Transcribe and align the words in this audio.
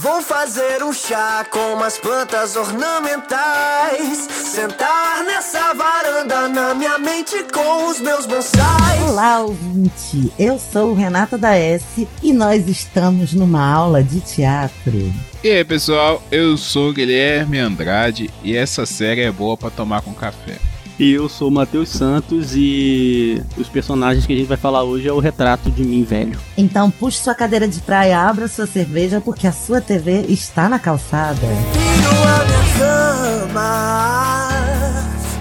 Vou 0.00 0.22
fazer 0.22 0.80
um 0.84 0.92
chá 0.92 1.44
com 1.50 1.74
umas 1.74 1.98
plantas 1.98 2.54
ornamentais. 2.54 4.28
Sentar 4.30 5.24
nessa 5.24 5.74
varanda 5.74 6.48
na 6.48 6.72
minha 6.72 6.98
mente 6.98 7.42
com 7.52 7.88
os 7.88 8.00
meus 8.00 8.24
bonsais. 8.24 9.02
Olá, 9.08 9.40
ouvinte! 9.40 10.32
Eu 10.38 10.56
sou 10.56 10.94
Renata 10.94 11.36
da 11.36 11.56
S 11.56 12.06
e 12.22 12.32
nós 12.32 12.68
estamos 12.68 13.32
numa 13.32 13.68
aula 13.68 14.00
de 14.00 14.20
teatro. 14.20 15.12
E 15.42 15.50
aí, 15.50 15.64
pessoal, 15.64 16.22
eu 16.30 16.56
sou 16.56 16.92
Guilherme 16.92 17.58
Andrade 17.58 18.30
e 18.44 18.56
essa 18.56 18.86
série 18.86 19.22
é 19.22 19.32
boa 19.32 19.56
para 19.56 19.70
tomar 19.70 20.02
com 20.02 20.14
café. 20.14 20.58
E 20.98 21.12
eu 21.12 21.28
sou 21.28 21.48
o 21.48 21.50
Matheus 21.50 21.90
Santos 21.90 22.56
e 22.56 23.40
os 23.56 23.68
personagens 23.68 24.26
que 24.26 24.32
a 24.32 24.36
gente 24.36 24.48
vai 24.48 24.56
falar 24.56 24.82
hoje 24.82 25.06
é 25.06 25.12
o 25.12 25.20
retrato 25.20 25.70
de 25.70 25.84
mim 25.84 26.02
velho. 26.02 26.36
Então 26.56 26.90
puxe 26.90 27.18
sua 27.18 27.36
cadeira 27.36 27.68
de 27.68 27.80
praia, 27.80 28.18
abra 28.20 28.48
sua 28.48 28.66
cerveja, 28.66 29.20
porque 29.20 29.46
a 29.46 29.52
sua 29.52 29.80
TV 29.80 30.22
está 30.28 30.68
na 30.68 30.78
calçada. 30.78 31.38
Tiro 31.72 32.10
a 32.26 32.44
minha 32.44 32.64
cama, 33.46 34.48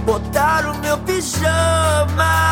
botar 0.06 0.70
o 0.70 0.78
meu 0.80 0.98
pijama. 1.00 2.47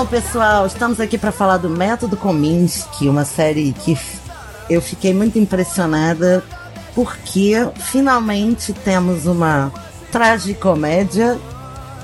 Então, 0.00 0.08
pessoal, 0.18 0.64
estamos 0.64 0.98
aqui 0.98 1.18
para 1.18 1.30
falar 1.30 1.58
do 1.58 1.68
Método 1.68 2.16
Kominsky, 2.16 3.06
uma 3.06 3.26
série 3.26 3.74
que 3.74 3.98
eu 4.70 4.80
fiquei 4.80 5.12
muito 5.12 5.38
impressionada 5.38 6.42
porque 6.94 7.52
finalmente 7.76 8.72
temos 8.72 9.26
uma 9.26 9.70
tragicomédia 10.10 11.38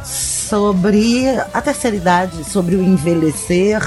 sobre 0.05 1.27
a 1.55 1.63
terceira 1.63 1.97
idade, 1.97 2.45
sobre 2.45 2.77
o 2.77 2.83
envelhecer, 2.83 3.81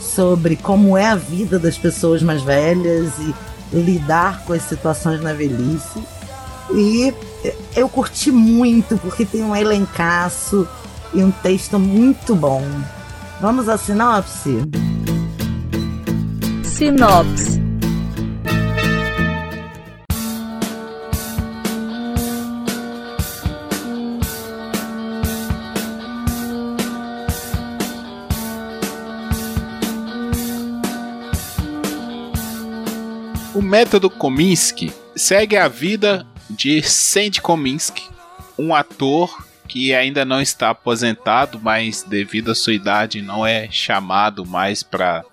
sobre 0.00 0.56
como 0.56 0.98
é 0.98 1.06
a 1.06 1.14
vida 1.14 1.56
das 1.56 1.78
pessoas 1.78 2.24
mais 2.24 2.42
velhas 2.42 3.12
e 3.20 3.32
lidar 3.72 4.42
com 4.44 4.54
as 4.54 4.62
situações 4.62 5.22
na 5.22 5.32
velhice. 5.32 6.02
E 6.74 7.14
eu 7.76 7.88
curti 7.88 8.32
muito 8.32 8.98
porque 8.98 9.24
tem 9.24 9.44
um 9.44 9.54
elencaço 9.54 10.66
e 11.14 11.22
um 11.22 11.30
texto 11.30 11.78
muito 11.78 12.34
bom. 12.34 12.60
Vamos 13.38 13.68
à 13.68 13.76
sinopse? 13.76 14.62
Sinopse. 16.64 17.60
O 33.54 33.60
método 33.60 34.08
Kominsky 34.08 34.92
segue 35.14 35.56
a 35.58 35.68
vida 35.68 36.26
de 36.48 36.82
Sandy 36.82 37.42
Kominsky, 37.42 38.08
um 38.58 38.74
ator 38.74 39.45
que 39.68 39.94
ainda 39.94 40.24
não 40.24 40.40
está 40.40 40.70
aposentado, 40.70 41.60
mas 41.62 42.02
devido 42.02 42.50
à 42.50 42.54
sua 42.54 42.74
idade 42.74 43.20
não 43.22 43.46
é 43.46 43.68
chamado 43.70 44.46
mais 44.46 44.82
para 44.82 45.24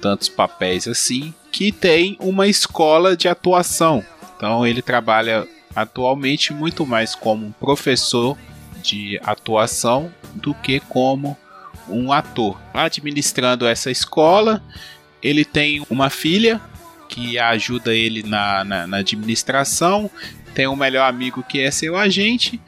tantos 0.00 0.28
papéis 0.28 0.88
assim, 0.88 1.32
que 1.50 1.70
tem 1.70 2.16
uma 2.20 2.46
escola 2.46 3.16
de 3.16 3.28
atuação. 3.28 4.04
Então 4.36 4.66
ele 4.66 4.82
trabalha 4.82 5.46
atualmente 5.74 6.52
muito 6.52 6.84
mais 6.84 7.14
como 7.14 7.46
um 7.46 7.52
professor 7.52 8.36
de 8.82 9.20
atuação 9.22 10.12
do 10.34 10.54
que 10.54 10.80
como 10.80 11.36
um 11.88 12.12
ator. 12.12 12.60
Administrando 12.74 13.66
essa 13.66 13.90
escola, 13.90 14.62
ele 15.22 15.44
tem 15.44 15.84
uma 15.88 16.10
filha 16.10 16.60
que 17.08 17.38
ajuda 17.38 17.94
ele 17.94 18.22
na, 18.22 18.64
na, 18.64 18.86
na 18.86 18.96
administração, 18.98 20.10
tem 20.54 20.66
um 20.66 20.76
melhor 20.76 21.08
amigo 21.08 21.42
que 21.42 21.60
é 21.60 21.70
seu 21.70 21.96
agente, 21.96 22.60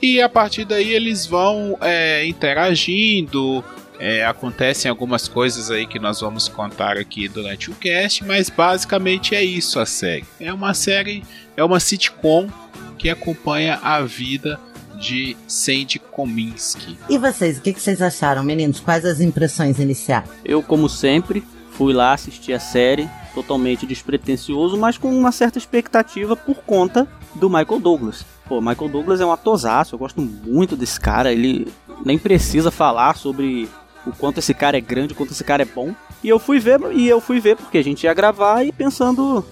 e 0.00 0.20
a 0.20 0.28
partir 0.28 0.64
daí 0.64 0.92
eles 0.92 1.26
vão 1.26 1.76
é, 1.80 2.26
interagindo. 2.26 3.64
é, 3.98 4.24
acontecem 4.24 4.88
algumas 4.88 5.26
coisas 5.26 5.70
aí 5.70 5.86
que 5.86 5.98
nós 5.98 6.20
vamos 6.20 6.48
contar 6.48 6.96
aqui 6.96 7.28
durante 7.28 7.70
o 7.70 7.74
cast, 7.74 8.24
mas 8.24 8.48
basicamente 8.48 9.34
é 9.34 9.42
isso 9.42 9.80
a 9.80 9.86
série. 9.86 10.24
É 10.40 10.52
uma 10.52 10.72
série, 10.72 11.24
é 11.56 11.64
uma 11.64 11.80
sitcom 11.80 12.48
que 12.96 13.10
acompanha 13.10 13.78
a 13.82 14.00
vida 14.02 14.58
de 14.98 15.36
Sandy 15.46 15.98
Kominsky. 15.98 16.98
E 17.08 17.18
vocês, 17.18 17.58
o 17.58 17.60
que 17.60 17.72
que 17.72 17.80
vocês 17.80 18.02
acharam, 18.02 18.42
meninos? 18.42 18.80
Quais 18.80 19.04
as 19.04 19.20
impressões 19.20 19.78
iniciais? 19.78 20.28
Eu, 20.44 20.62
como 20.62 20.88
sempre, 20.88 21.42
fui 21.72 21.92
lá 21.92 22.12
assistir 22.12 22.52
a 22.52 22.58
série, 22.58 23.08
totalmente 23.34 23.86
despretensioso, 23.86 24.76
mas 24.76 24.98
com 24.98 25.08
uma 25.16 25.30
certa 25.30 25.58
expectativa 25.58 26.34
por 26.34 26.56
conta 26.56 27.06
do 27.34 27.48
Michael 27.48 27.78
Douglas. 27.78 28.26
Pô, 28.48 28.60
Michael 28.60 28.88
Douglas 28.88 29.20
é 29.20 29.26
um 29.26 29.32
atorzaço, 29.32 29.94
eu 29.94 29.98
gosto 29.98 30.20
muito 30.20 30.74
desse 30.74 30.98
cara, 30.98 31.30
ele 31.32 31.70
nem 32.04 32.18
precisa 32.18 32.70
falar 32.70 33.16
sobre 33.16 33.68
o 34.06 34.12
quanto 34.12 34.38
esse 34.38 34.54
cara 34.54 34.78
é 34.78 34.80
grande, 34.80 35.12
o 35.12 35.16
quanto 35.16 35.32
esse 35.32 35.44
cara 35.44 35.62
é 35.62 35.66
bom. 35.66 35.94
E 36.24 36.28
eu 36.28 36.38
fui 36.38 36.58
ver, 36.58 36.80
e 36.92 37.06
eu 37.06 37.20
fui 37.20 37.40
ver 37.40 37.56
porque 37.56 37.76
a 37.78 37.84
gente 37.84 38.04
ia 38.04 38.14
gravar 38.14 38.64
e 38.64 38.72
pensando 38.72 39.44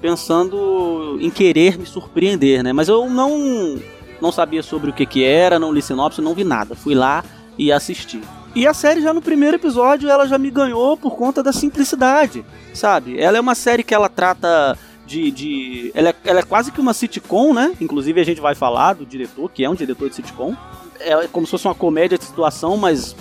pensando 0.00 1.18
em 1.20 1.30
querer 1.30 1.78
me 1.78 1.86
surpreender, 1.86 2.62
né? 2.62 2.72
Mas 2.72 2.88
eu 2.88 3.08
não 3.08 3.80
não 4.20 4.30
sabia 4.30 4.62
sobre 4.62 4.90
o 4.90 4.92
que 4.92 5.06
que 5.06 5.24
era, 5.24 5.58
não 5.58 5.72
li 5.72 5.80
sinopse, 5.80 6.20
não 6.20 6.34
vi 6.34 6.44
nada. 6.44 6.74
Fui 6.74 6.94
lá 6.94 7.24
e 7.56 7.72
assisti. 7.72 8.20
E 8.54 8.66
a 8.66 8.74
série 8.74 9.00
já 9.00 9.12
no 9.14 9.22
primeiro 9.22 9.56
episódio 9.56 10.08
ela 10.08 10.26
já 10.26 10.38
me 10.38 10.50
ganhou 10.50 10.96
por 10.96 11.16
conta 11.16 11.42
da 11.42 11.52
simplicidade, 11.52 12.44
sabe? 12.74 13.18
Ela 13.18 13.38
é 13.38 13.40
uma 13.40 13.54
série 13.54 13.82
que 13.82 13.94
ela 13.94 14.08
trata 14.08 14.76
de. 15.08 15.30
de 15.30 15.90
ela, 15.94 16.10
é, 16.10 16.14
ela 16.24 16.40
é 16.40 16.42
quase 16.42 16.70
que 16.70 16.80
uma 16.80 16.92
sitcom, 16.94 17.52
né? 17.54 17.74
Inclusive 17.80 18.20
a 18.20 18.24
gente 18.24 18.40
vai 18.40 18.54
falar 18.54 18.92
do 18.92 19.06
diretor, 19.06 19.50
que 19.50 19.64
é 19.64 19.70
um 19.70 19.74
diretor 19.74 20.08
de 20.08 20.14
sitcom. 20.14 20.54
É 21.00 21.26
como 21.28 21.46
se 21.46 21.50
fosse 21.52 21.66
uma 21.66 21.74
comédia 21.74 22.18
de 22.18 22.24
situação, 22.24 22.76
mas 22.76 23.16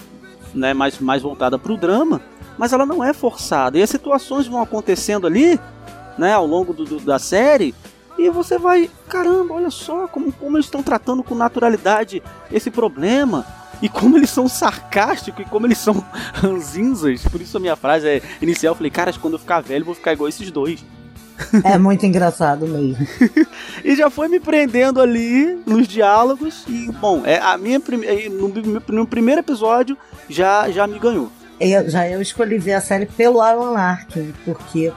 né, 0.54 0.74
mais, 0.74 1.00
mais 1.00 1.22
voltada 1.22 1.58
pro 1.58 1.78
drama. 1.78 2.22
Mas 2.58 2.74
ela 2.74 2.86
não 2.86 3.04
é 3.04 3.14
forçada. 3.14 3.78
E 3.78 3.82
as 3.84 3.90
situações 3.90 4.48
vão 4.48 4.62
acontecendo 4.62 5.26
ali, 5.28 5.60
né, 6.18 6.34
ao 6.34 6.46
longo 6.46 6.74
do, 6.74 6.84
do- 6.86 7.00
da 7.00 7.20
série. 7.20 7.74
E 8.18 8.30
você 8.32 8.58
vai, 8.58 8.90
caramba, 9.08 9.54
olha 9.54 9.70
só 9.70 10.08
como, 10.08 10.32
como 10.34 10.58
eles 10.58 10.66
estão 10.66 10.82
tratando 10.82 11.22
com 11.24 11.36
naturalidade 11.36 12.22
esse 12.52 12.72
problema. 12.72 13.46
E 13.80 13.88
como 13.88 14.18
eles 14.18 14.32
são 14.32 14.48
sarcásticos 14.48 15.46
e 15.46 15.50
como 15.50 15.68
eles 15.68 15.78
são 15.78 16.04
ranzinzas. 16.34 17.22
Por 17.28 17.40
isso 17.40 17.58
a 17.58 17.60
minha 17.60 17.76
frase 17.76 18.08
é 18.08 18.22
inicial. 18.42 18.72
Eu 18.72 18.76
falei, 18.76 18.90
cara, 18.90 19.14
quando 19.14 19.34
eu 19.34 19.40
ficar 19.40 19.62
velho, 19.62 19.82
eu 19.84 19.86
vou 19.86 19.94
ficar 19.94 20.14
igual 20.14 20.28
esses 20.28 20.50
dois. 20.50 20.84
É 21.64 21.78
muito 21.78 22.06
engraçado 22.06 22.68
mesmo. 22.68 23.06
E 23.84 23.96
já 23.96 24.10
foi 24.10 24.28
me 24.28 24.40
prendendo 24.40 25.00
ali 25.00 25.60
nos 25.66 25.88
diálogos. 25.88 26.64
E, 26.68 26.92
bom, 26.94 27.22
é, 27.26 27.40
a 27.40 27.58
minha 27.58 27.80
prime- 27.80 28.30
no, 28.30 28.50
no 28.88 29.08
primeiro 29.08 29.40
episódio 29.42 29.96
já, 30.28 30.70
já 30.72 30.86
me 30.88 30.98
ganhou. 31.00 31.32
Eu, 31.60 31.90
já 31.90 32.08
eu 32.08 32.22
escolhi 32.22 32.58
ver 32.58 32.74
a 32.74 32.82
série 32.82 33.06
pelo 33.06 33.40
Alan 33.42 33.72
Larkin, 33.72 34.34
porque 34.46 34.92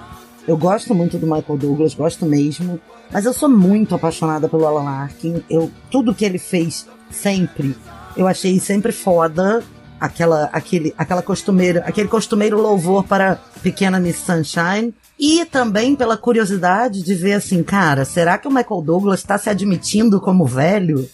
eu 0.49 0.57
gosto 0.57 0.95
muito 0.95 1.19
do 1.19 1.27
Michael 1.27 1.59
Douglas, 1.59 1.95
gosto 1.95 2.25
mesmo. 2.27 2.81
Mas 3.13 3.25
eu 3.25 3.33
sou 3.33 3.49
muito 3.49 3.95
apaixonada 3.95 4.49
pelo 4.49 4.67
Alan 4.67 4.83
Larkin. 4.85 5.43
Eu, 5.49 5.71
tudo 5.91 6.15
que 6.15 6.25
ele 6.25 6.39
fez 6.39 6.87
sempre, 7.11 7.77
eu 8.17 8.27
achei 8.27 8.59
sempre 8.59 8.93
foda. 8.93 9.63
Aquela, 10.01 10.45
aquele, 10.51 10.95
aquela 10.97 11.21
costumeira, 11.21 11.85
aquele 11.87 12.09
costumeiro 12.09 12.59
louvor 12.59 13.05
para 13.05 13.39
Pequena 13.63 14.01
Miss 14.01 14.17
Sunshine. 14.17 14.95
E 15.21 15.45
também 15.45 15.95
pela 15.95 16.17
curiosidade 16.17 17.03
de 17.03 17.15
ver 17.15 17.35
assim, 17.35 17.63
cara, 17.63 18.07
será 18.07 18.39
que 18.39 18.49
o 18.49 18.51
Michael 18.51 18.81
Douglas 18.81 19.21
está 19.21 19.37
se 19.37 19.51
admitindo 19.51 20.19
como 20.19 20.47
velho? 20.47 21.07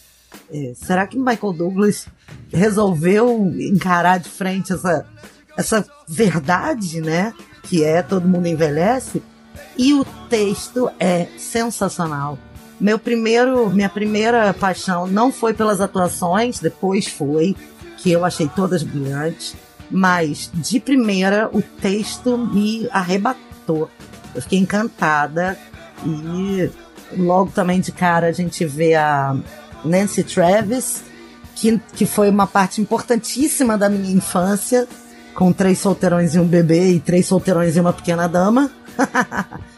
É, 0.48 0.74
será 0.76 1.08
que 1.08 1.18
o 1.18 1.24
Michael 1.24 1.52
Douglas 1.52 2.06
resolveu 2.52 3.52
encarar 3.58 4.20
de 4.20 4.28
frente 4.28 4.72
essa, 4.72 5.04
essa 5.58 5.84
verdade, 6.06 7.00
né? 7.00 7.34
Que 7.64 7.82
é 7.82 8.00
todo 8.00 8.28
mundo 8.28 8.46
envelhece. 8.46 9.20
E 9.76 9.92
o 9.92 10.04
texto 10.30 10.88
é 11.00 11.26
sensacional. 11.36 12.38
Meu 12.80 13.00
primeiro, 13.00 13.68
minha 13.70 13.88
primeira 13.88 14.54
paixão 14.54 15.08
não 15.08 15.32
foi 15.32 15.52
pelas 15.52 15.80
atuações, 15.80 16.60
depois 16.60 17.08
foi, 17.08 17.56
que 17.96 18.12
eu 18.12 18.24
achei 18.24 18.48
todas 18.54 18.84
brilhantes. 18.84 19.56
Mas 19.90 20.48
de 20.54 20.78
primeira 20.78 21.50
o 21.52 21.60
texto 21.60 22.38
me 22.38 22.88
arrebatou. 22.92 23.45
Eu 24.34 24.42
fiquei 24.42 24.58
encantada 24.58 25.58
e 26.04 26.70
logo 27.16 27.50
também 27.50 27.80
de 27.80 27.92
cara 27.92 28.26
a 28.26 28.32
gente 28.32 28.64
vê 28.64 28.94
a 28.94 29.36
Nancy 29.84 30.22
Travis, 30.22 31.02
que, 31.54 31.80
que 31.94 32.04
foi 32.04 32.28
uma 32.28 32.46
parte 32.46 32.80
importantíssima 32.80 33.78
da 33.78 33.88
minha 33.88 34.12
infância, 34.12 34.86
com 35.34 35.52
três 35.52 35.78
solteirões 35.78 36.34
e 36.34 36.38
um 36.38 36.46
bebê 36.46 36.92
e 36.92 37.00
três 37.00 37.26
solteirões 37.26 37.76
e 37.76 37.80
uma 37.80 37.92
pequena 37.92 38.26
dama. 38.26 38.70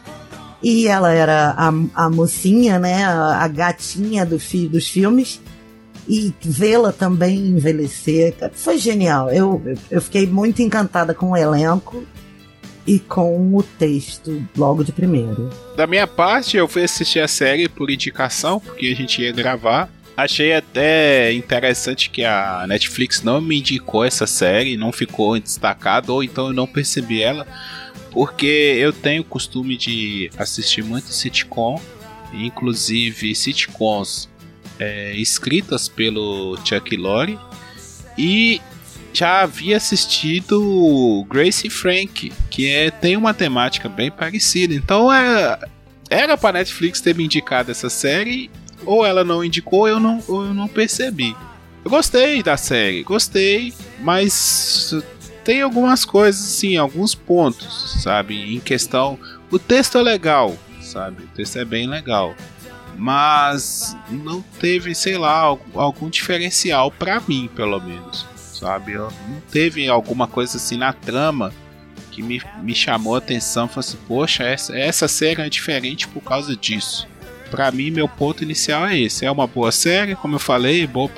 E 0.61 0.87
ela 0.87 1.13
era 1.13 1.55
a, 1.57 1.71
a 1.95 2.09
mocinha, 2.09 2.77
né? 2.77 3.05
A, 3.05 3.43
a 3.43 3.47
gatinha 3.47 4.25
do 4.25 4.37
fi, 4.37 4.67
dos 4.67 4.87
filmes. 4.87 5.39
E 6.07 6.33
vê-la 6.41 6.91
também 6.91 7.37
envelhecer 7.37 8.35
foi 8.53 8.77
genial. 8.77 9.29
Eu, 9.29 9.61
eu 9.91 10.01
fiquei 10.01 10.25
muito 10.25 10.61
encantada 10.61 11.13
com 11.13 11.31
o 11.31 11.37
elenco 11.37 12.03
e 12.89 12.97
com 12.97 13.55
o 13.55 13.61
texto 13.61 14.43
logo 14.57 14.83
de 14.83 14.91
primeiro. 14.91 15.47
Da 15.77 15.85
minha 15.85 16.07
parte, 16.07 16.57
eu 16.57 16.67
fui 16.67 16.83
assistir 16.83 17.19
a 17.19 17.27
série 17.27 17.69
por 17.69 17.91
indicação, 17.91 18.59
porque 18.59 18.87
a 18.87 18.95
gente 18.95 19.21
ia 19.21 19.31
gravar. 19.31 19.87
Achei 20.17 20.53
até 20.53 21.31
interessante 21.31 22.09
que 22.09 22.25
a 22.25 22.65
Netflix 22.67 23.21
não 23.21 23.39
me 23.39 23.59
indicou 23.59 24.03
essa 24.03 24.25
série, 24.25 24.75
não 24.75 24.91
ficou 24.91 25.39
destacada, 25.39 26.11
ou 26.11 26.23
então 26.23 26.47
eu 26.47 26.53
não 26.53 26.65
percebi 26.65 27.21
ela, 27.21 27.45
porque 28.09 28.47
eu 28.79 28.91
tenho 28.91 29.21
o 29.21 29.25
costume 29.25 29.77
de 29.77 30.31
assistir 30.35 30.83
muito 30.83 31.09
sitcom, 31.09 31.79
inclusive 32.33 33.35
sitcoms 33.35 34.27
é, 34.79 35.15
escritas 35.15 35.87
pelo 35.87 36.57
Chuck 36.65 36.97
Lorre, 36.97 37.37
e 38.17 38.59
já 39.13 39.41
havia 39.41 39.77
assistido 39.77 41.25
Grace 41.29 41.69
Frank, 41.69 42.31
que 42.49 42.69
é, 42.69 42.91
tem 42.91 43.17
uma 43.17 43.33
temática 43.33 43.89
bem 43.89 44.11
parecida. 44.11 44.73
Então 44.73 45.11
é, 45.13 45.59
era 46.09 46.37
para 46.37 46.59
Netflix 46.59 47.01
ter 47.01 47.15
me 47.15 47.25
indicado 47.25 47.71
essa 47.71 47.89
série, 47.89 48.49
ou 48.85 49.05
ela 49.05 49.23
não 49.23 49.43
indicou, 49.43 49.87
eu 49.87 49.99
não, 49.99 50.23
eu 50.27 50.53
não 50.53 50.67
percebi. 50.67 51.35
Eu 51.83 51.91
gostei 51.91 52.43
da 52.43 52.57
série, 52.57 53.03
gostei, 53.03 53.73
mas 53.99 54.93
tem 55.43 55.61
algumas 55.61 56.05
coisas, 56.05 56.41
assim, 56.41 56.77
alguns 56.77 57.15
pontos, 57.15 58.01
sabe? 58.03 58.55
Em 58.55 58.59
questão. 58.59 59.17
O 59.49 59.57
texto 59.57 59.97
é 59.97 60.01
legal, 60.01 60.57
sabe? 60.81 61.23
O 61.23 61.27
texto 61.27 61.57
é 61.57 61.65
bem 61.65 61.87
legal. 61.87 62.35
Mas 62.97 63.95
não 64.09 64.41
teve, 64.59 64.93
sei 64.93 65.17
lá, 65.17 65.37
algum, 65.37 65.79
algum 65.79 66.09
diferencial 66.09 66.91
para 66.91 67.21
mim, 67.21 67.49
pelo 67.55 67.79
menos 67.79 68.27
sabe? 68.59 68.93
Eu, 68.93 69.11
não 69.27 69.41
teve 69.51 69.87
alguma 69.87 70.27
coisa 70.27 70.57
assim 70.57 70.77
na 70.77 70.93
trama 70.93 71.53
que 72.11 72.21
me, 72.21 72.41
me 72.61 72.75
chamou 72.75 73.15
a 73.15 73.19
atenção. 73.19 73.67
Falei 73.67 73.87
assim, 73.87 73.97
poxa, 74.07 74.43
essa, 74.43 74.77
essa 74.77 75.07
série 75.07 75.41
é 75.41 75.49
diferente 75.49 76.07
por 76.07 76.21
causa 76.21 76.55
disso. 76.55 77.07
Para 77.49 77.71
mim, 77.71 77.89
meu 77.89 78.07
ponto 78.07 78.43
inicial 78.43 78.85
é 78.85 78.99
esse. 78.99 79.25
É 79.25 79.31
uma 79.31 79.47
boa 79.47 79.71
série, 79.71 80.15
como 80.15 80.35
eu 80.35 80.39
falei, 80.39 80.85
boa 80.85 81.09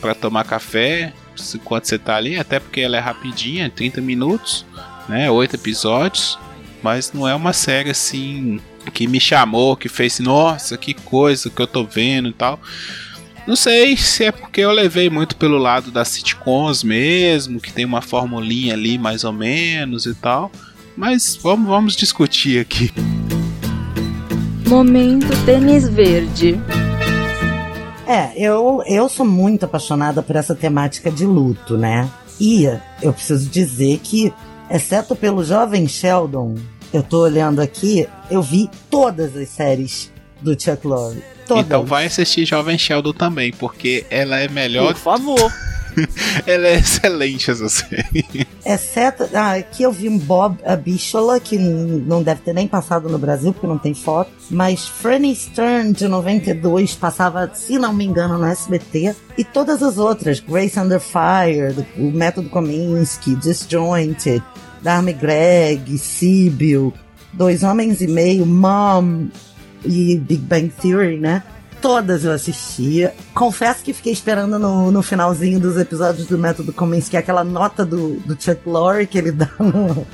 para 0.00 0.14
tomar 0.14 0.44
café 0.44 1.12
enquanto 1.54 1.86
você 1.86 1.98
tá 1.98 2.16
ali, 2.16 2.38
até 2.38 2.60
porque 2.60 2.80
ela 2.80 2.96
é 2.96 3.00
rapidinha, 3.00 3.68
30 3.68 4.00
minutos, 4.00 4.64
né? 5.08 5.30
Oito 5.30 5.56
episódios, 5.56 6.38
mas 6.82 7.12
não 7.12 7.26
é 7.28 7.34
uma 7.34 7.52
série 7.52 7.90
assim 7.90 8.60
que 8.92 9.06
me 9.06 9.20
chamou, 9.20 9.76
que 9.76 9.88
fez, 9.88 10.18
nossa, 10.20 10.76
que 10.76 10.94
coisa 10.94 11.50
que 11.50 11.60
eu 11.60 11.66
tô 11.66 11.84
vendo 11.84 12.28
e 12.28 12.32
tal. 12.32 12.60
Não 13.46 13.56
sei 13.56 13.94
se 13.96 14.24
é 14.24 14.32
porque 14.32 14.62
eu 14.62 14.72
levei 14.72 15.10
muito 15.10 15.36
pelo 15.36 15.58
lado 15.58 15.90
das 15.90 16.08
sitcoms 16.08 16.82
mesmo, 16.82 17.60
que 17.60 17.72
tem 17.72 17.84
uma 17.84 18.00
formulinha 18.00 18.72
ali 18.72 18.96
mais 18.96 19.22
ou 19.22 19.32
menos 19.32 20.06
e 20.06 20.14
tal. 20.14 20.50
Mas 20.96 21.36
vamos, 21.36 21.68
vamos 21.68 21.96
discutir 21.96 22.58
aqui. 22.58 22.90
Momento 24.66 25.26
tênis 25.44 25.86
verde. 25.86 26.58
É, 28.06 28.32
eu, 28.36 28.82
eu 28.86 29.08
sou 29.08 29.26
muito 29.26 29.64
apaixonada 29.64 30.22
por 30.22 30.36
essa 30.36 30.54
temática 30.54 31.10
de 31.10 31.26
luto, 31.26 31.76
né? 31.76 32.08
E 32.40 32.64
eu 33.02 33.12
preciso 33.12 33.48
dizer 33.48 33.98
que, 34.02 34.32
exceto 34.70 35.14
pelo 35.14 35.44
jovem 35.44 35.86
Sheldon, 35.86 36.56
eu 36.92 37.02
tô 37.02 37.22
olhando 37.22 37.60
aqui, 37.60 38.08
eu 38.30 38.42
vi 38.42 38.70
todas 38.90 39.36
as 39.36 39.48
séries 39.48 40.10
do 40.40 40.58
Chuck 40.58 40.86
Lorre. 40.86 41.33
Todas. 41.46 41.64
Então 41.64 41.84
vai 41.84 42.06
assistir 42.06 42.44
Jovem 42.44 42.78
Sheldon 42.78 43.12
também, 43.12 43.52
porque 43.52 44.04
ela 44.10 44.38
é 44.38 44.48
melhor. 44.48 44.94
Por 44.94 45.00
favor. 45.00 45.52
ela 46.46 46.66
é 46.66 46.74
excelente 46.76 47.50
essa 47.50 47.68
série. 47.68 48.46
Exceto. 48.64 49.28
Ah, 49.34 49.54
aqui 49.54 49.82
eu 49.82 49.92
vi 49.92 50.08
um 50.08 50.18
Bob 50.18 50.58
Abishola, 50.64 51.38
que 51.38 51.58
não 51.58 52.22
deve 52.22 52.40
ter 52.42 52.52
nem 52.52 52.66
passado 52.66 53.08
no 53.08 53.18
Brasil, 53.18 53.52
porque 53.52 53.66
não 53.66 53.78
tem 53.78 53.94
foto. 53.94 54.30
Mas 54.50 54.86
Franny 54.86 55.34
Stern, 55.34 55.92
de 55.92 56.08
92, 56.08 56.94
passava, 56.94 57.50
se 57.54 57.78
não 57.78 57.92
me 57.92 58.04
engano, 58.04 58.38
no 58.38 58.46
SBT. 58.46 59.14
E 59.36 59.44
todas 59.44 59.82
as 59.82 59.98
outras, 59.98 60.40
Grace 60.40 60.78
Under 60.78 61.00
Fire, 61.00 61.86
o 61.96 62.10
Método 62.10 62.48
Kominsky, 62.48 63.34
Disjointed, 63.36 64.42
Darmy 64.82 65.12
Greg, 65.12 65.96
Sibyl, 65.98 66.92
Dois 67.32 67.62
Homens 67.62 68.00
e 68.00 68.06
Meio, 68.06 68.46
Mom, 68.46 69.28
e 69.84 70.16
Big 70.18 70.42
Bang 70.42 70.68
Theory, 70.68 71.18
né? 71.18 71.42
Todas 71.80 72.24
eu 72.24 72.32
assistia. 72.32 73.14
Confesso 73.34 73.84
que 73.84 73.92
fiquei 73.92 74.12
esperando 74.12 74.58
no, 74.58 74.90
no 74.90 75.02
finalzinho 75.02 75.60
dos 75.60 75.76
episódios 75.76 76.26
do 76.26 76.38
Método 76.38 76.72
Kominsky 76.72 77.16
aquela 77.16 77.44
nota 77.44 77.84
do, 77.84 78.16
do 78.20 78.40
Chuck 78.40 78.66
Lorre 78.66 79.06
que 79.06 79.18
ele 79.18 79.30
dá 79.32 79.50
no, 79.58 80.06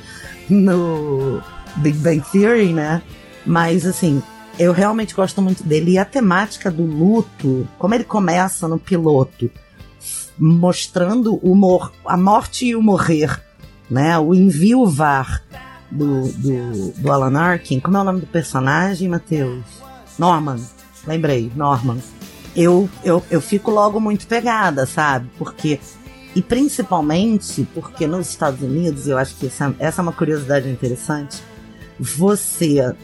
no 0.49 1.41
Big 1.77 1.97
Bang 1.97 2.21
Theory, 2.31 2.73
né? 2.73 3.01
Mas, 3.45 3.85
assim, 3.85 4.21
eu 4.59 4.73
realmente 4.73 5.15
gosto 5.15 5.41
muito 5.41 5.63
dele. 5.63 5.91
E 5.91 5.97
a 5.97 6.05
temática 6.05 6.69
do 6.69 6.83
luto, 6.83 7.67
como 7.77 7.95
ele 7.95 8.03
começa 8.03 8.67
no 8.67 8.77
piloto, 8.77 9.49
mostrando 10.37 11.35
o 11.35 11.55
mor 11.55 11.93
a 12.05 12.17
morte 12.17 12.65
e 12.65 12.75
o 12.75 12.81
morrer, 12.81 13.41
né? 13.89 14.17
O 14.19 14.33
enviuvar 14.33 15.41
do, 15.91 16.31
do, 16.31 16.93
do 16.97 17.11
Alan 17.11 17.37
Arkin. 17.37 17.79
Como 17.79 17.97
é 17.97 18.01
o 18.01 18.03
nome 18.03 18.21
do 18.21 18.27
personagem, 18.27 19.09
Matheus? 19.09 19.63
Norman. 20.17 20.59
Lembrei, 21.05 21.51
Norman. 21.55 21.97
Eu, 22.55 22.89
eu, 23.03 23.23
eu 23.29 23.41
fico 23.41 23.71
logo 23.71 23.99
muito 23.99 24.27
pegada, 24.27 24.85
sabe? 24.85 25.29
Porque. 25.37 25.79
E 26.33 26.41
principalmente 26.41 27.67
porque 27.73 28.07
nos 28.07 28.29
Estados 28.29 28.61
Unidos, 28.61 29.05
eu 29.05 29.17
acho 29.17 29.35
que 29.35 29.47
essa, 29.47 29.75
essa 29.79 30.01
é 30.01 30.03
uma 30.03 30.13
curiosidade 30.13 30.69
interessante. 30.69 31.43
Você 31.99 32.95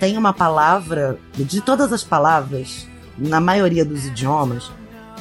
tem 0.00 0.18
uma 0.18 0.32
palavra, 0.32 1.16
de 1.34 1.60
todas 1.60 1.92
as 1.92 2.02
palavras, 2.02 2.88
na 3.16 3.38
maioria 3.38 3.84
dos 3.84 4.04
idiomas, 4.04 4.72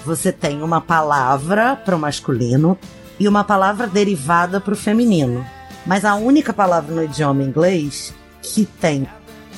você 0.04 0.32
tem 0.32 0.64
uma 0.64 0.82
palavra 0.82 1.76
para 1.76 1.96
o 1.96 2.00
masculino 2.00 2.78
e 3.20 3.28
uma 3.28 3.44
palavra 3.44 3.86
derivada 3.86 4.60
para 4.60 4.74
o 4.74 4.78
feminino. 4.78 5.46
Mas 5.90 6.06
a 6.06 6.14
única 6.14 6.54
palavra 6.54 6.94
no 6.94 7.04
idioma 7.04 7.42
inglês 7.42 8.14
que 8.44 8.64
tem 8.64 9.10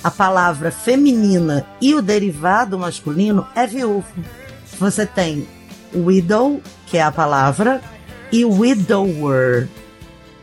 a 0.01 0.10
palavra 0.10 0.72
feminina 0.72 1.66
e 1.81 1.94
o 1.94 2.01
derivado 2.01 2.80
masculino 2.80 3.45
é 3.54 3.68
viúvo. 3.68 4.07
Você 4.80 5.06
tem 5.06 5.45
widow, 5.94 6.61
que 6.88 6.97
é 6.97 7.04
a 7.04 7.11
palavra, 7.11 7.81
e 8.31 8.45
widower, 8.45 9.68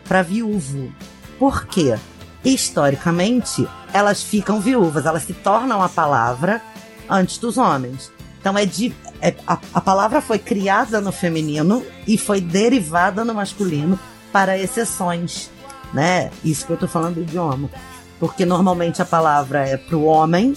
para 0.07 0.21
viúvo. 0.21 0.93
Por 1.39 1.65
quê? 1.65 1.99
Historicamente, 2.45 3.67
elas 3.91 4.23
ficam 4.23 4.61
viúvas, 4.61 5.07
elas 5.07 5.23
se 5.23 5.33
tornam 5.33 5.83
a 5.83 5.89
palavra 5.89 6.61
antes 7.09 7.39
dos 7.39 7.57
homens. 7.57 8.13
Então 8.39 8.59
é 8.59 8.67
de. 8.67 8.95
É, 9.23 9.35
a, 9.47 9.59
a 9.73 9.81
palavra 9.81 10.21
foi 10.21 10.39
criada 10.39 11.01
no 11.01 11.13
feminino 11.13 11.83
e 12.07 12.19
foi 12.19 12.43
derivada 12.43 13.25
no 13.25 13.33
masculino 13.33 13.99
para 14.31 14.59
exceções 14.59 15.51
né? 15.93 16.31
Isso 16.45 16.67
que 16.67 16.73
eu 16.73 16.77
tô 16.77 16.89
falando 16.89 17.17
do 17.17 17.23
idioma. 17.23 17.71
Porque 18.19 18.45
normalmente 18.45 19.01
a 19.01 19.05
palavra 19.05 19.67
é 19.67 19.77
pro 19.77 20.03
homem 20.05 20.55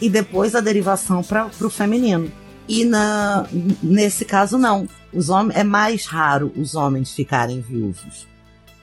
e 0.00 0.08
depois 0.08 0.54
a 0.54 0.60
derivação 0.60 1.22
para 1.22 1.46
pro 1.46 1.70
feminino. 1.70 2.30
E 2.68 2.84
na, 2.84 3.46
nesse 3.82 4.24
caso 4.24 4.56
não. 4.56 4.88
Os 5.12 5.28
homens 5.28 5.58
é 5.58 5.64
mais 5.64 6.06
raro 6.06 6.52
os 6.56 6.74
homens 6.74 7.12
ficarem 7.12 7.60
viúvos. 7.60 8.26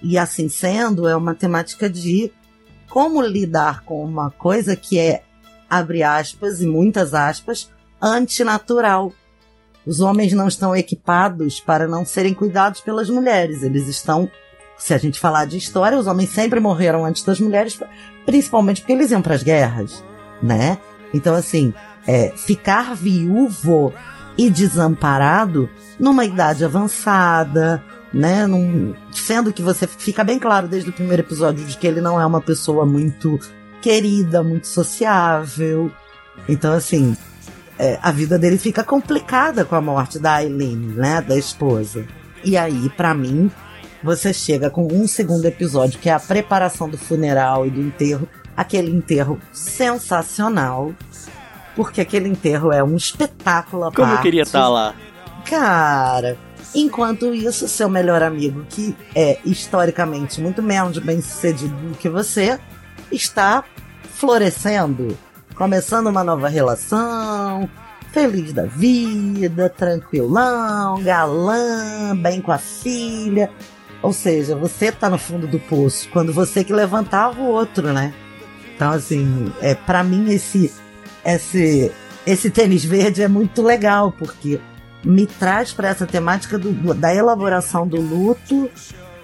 E 0.02 0.18
assim 0.18 0.50
sendo, 0.50 1.08
é 1.08 1.16
uma 1.16 1.36
temática 1.36 1.90
de 1.90 2.32
como 2.90 3.22
lidar 3.22 3.84
com 3.84 4.04
uma 4.04 4.32
coisa 4.32 4.76
que 4.76 4.98
é 5.00 5.24
abre 5.70 6.04
aspas 6.04 6.62
e 6.62 6.68
muitas 6.68 7.14
aspas 7.14 7.72
antinatural. 8.02 9.14
Os 9.86 10.00
homens 10.00 10.34
não 10.34 10.48
estão 10.48 10.76
equipados 10.76 11.60
para 11.60 11.88
não 11.88 12.06
serem 12.06 12.34
cuidados 12.34 12.82
pelas 12.82 13.10
mulheres, 13.10 13.64
eles 13.64 13.88
estão 13.88 14.30
se 14.82 14.96
a 14.96 14.98
gente 14.98 15.20
falar 15.20 15.46
de 15.46 15.58
história, 15.58 15.98
os 15.98 16.08
homens 16.08 16.32
sempre 16.32 16.60
morreram 16.60 17.06
antes 17.06 17.22
das 17.24 17.40
mulheres, 17.40 17.80
principalmente 18.26 18.82
porque 18.82 18.94
eles 18.94 19.12
iam 19.12 19.22
para 19.22 19.36
as 19.36 19.44
guerras, 19.44 20.04
né? 20.42 20.80
Então, 21.14 21.36
assim, 21.36 21.72
é, 22.08 22.34
ficar 22.36 22.96
viúvo 22.96 23.94
e 24.36 24.50
desamparado 24.50 25.70
numa 26.00 26.26
idade 26.26 26.66
avançada, 26.66 27.84
né? 28.12 28.48
Num, 28.48 28.96
sendo 29.12 29.54
que 29.54 29.62
você 29.62 29.86
fica 29.86 30.24
bem 30.24 30.40
claro 30.40 30.68
desde 30.68 30.90
o 30.90 30.94
primeiro 30.94 31.22
episódio 31.22 31.64
de 31.64 31.78
que 31.78 31.86
ele 31.86 32.02
não 32.02 32.20
é 32.20 32.26
uma 32.26 32.42
pessoa 32.42 32.84
muito 32.84 33.40
querida, 33.84 34.42
muito 34.42 34.66
sociável. 34.66 35.92
Então, 36.50 36.74
assim, 36.74 37.16
é, 37.78 38.00
a 38.02 38.12
vida 38.12 38.40
dele 38.40 38.58
fica 38.58 38.84
complicada 38.84 39.64
com 39.64 39.76
a 39.76 39.82
morte 39.82 40.18
da 40.18 40.38
Aileen, 40.38 40.76
né? 40.76 41.22
Da 41.22 41.38
esposa. 41.38 42.04
E 42.44 42.58
aí, 42.58 42.90
para 42.98 43.14
mim, 43.14 43.52
você 44.04 44.34
chega 44.34 44.70
com 44.70 44.88
um 44.92 45.08
segundo 45.08 45.46
episódio, 45.46 46.00
que 46.00 46.10
é 46.10 46.14
a 46.14 46.20
preparação 46.20 46.90
do 46.90 46.98
funeral 46.98 47.66
e 47.66 47.70
do 47.70 47.82
enterro, 47.82 48.28
aquele 48.56 48.92
enterro 48.92 49.40
sensacional, 49.52 50.94
porque 51.76 52.02
aquele 52.02 52.28
enterro 52.28 52.72
é 52.72 52.84
um 52.84 52.96
espetáculo 52.96 53.86
à 53.86 53.92
Como 53.92 54.08
eu 54.08 54.12
parte. 54.14 54.24
queria 54.24 54.44
estar 54.44 54.68
lá. 54.68 54.94
Cara, 55.46 56.38
enquanto 56.76 57.34
isso, 57.34 57.68
seu 57.68 57.90
melhor 57.90 58.22
amigo, 58.22 58.66
que 58.70 58.96
é 59.16 59.40
historicamente 59.46 60.42
muito 60.42 60.62
menos 60.62 60.98
bem 61.00 61.22
sucedido 61.22 61.76
do 61.76 61.98
que 61.98 62.10
você, 62.10 62.60
está 63.12 63.64
florescendo, 64.04 65.18
começando 65.56 66.08
uma 66.08 66.24
nova 66.24 66.48
relação, 66.48 67.70
feliz 68.12 68.54
da 68.54 68.66
vida, 68.66 69.70
tranquilão, 69.70 71.02
galã, 71.02 72.16
bem 72.16 72.42
com 72.42 72.52
a 72.52 72.58
filha. 72.58 73.50
Ou 74.02 74.12
seja, 74.14 74.56
você 74.56 74.92
tá 74.92 75.10
no 75.10 75.18
fundo 75.18 75.48
do 75.48 75.60
poço, 75.60 76.10
quando 76.12 76.34
você 76.34 76.64
que 76.64 76.74
levantava 76.74 77.40
o 77.40 77.48
outro, 77.48 77.94
né? 77.94 78.14
Então, 78.76 78.92
assim, 78.92 79.54
é, 79.62 79.76
para 79.76 80.04
mim 80.04 80.32
esse, 80.32 80.72
esse, 81.24 81.92
esse 82.26 82.50
tênis 82.50 82.84
verde 82.84 83.22
é 83.22 83.28
muito 83.28 83.62
legal, 83.62 84.12
porque 84.12 84.60
me 85.04 85.28
traz 85.28 85.72
para 85.72 85.90
essa 85.90 86.08
temática 86.08 86.58
do, 86.58 86.94
da 86.94 87.14
elaboração 87.14 87.88
do 87.88 88.02
luto 88.02 88.70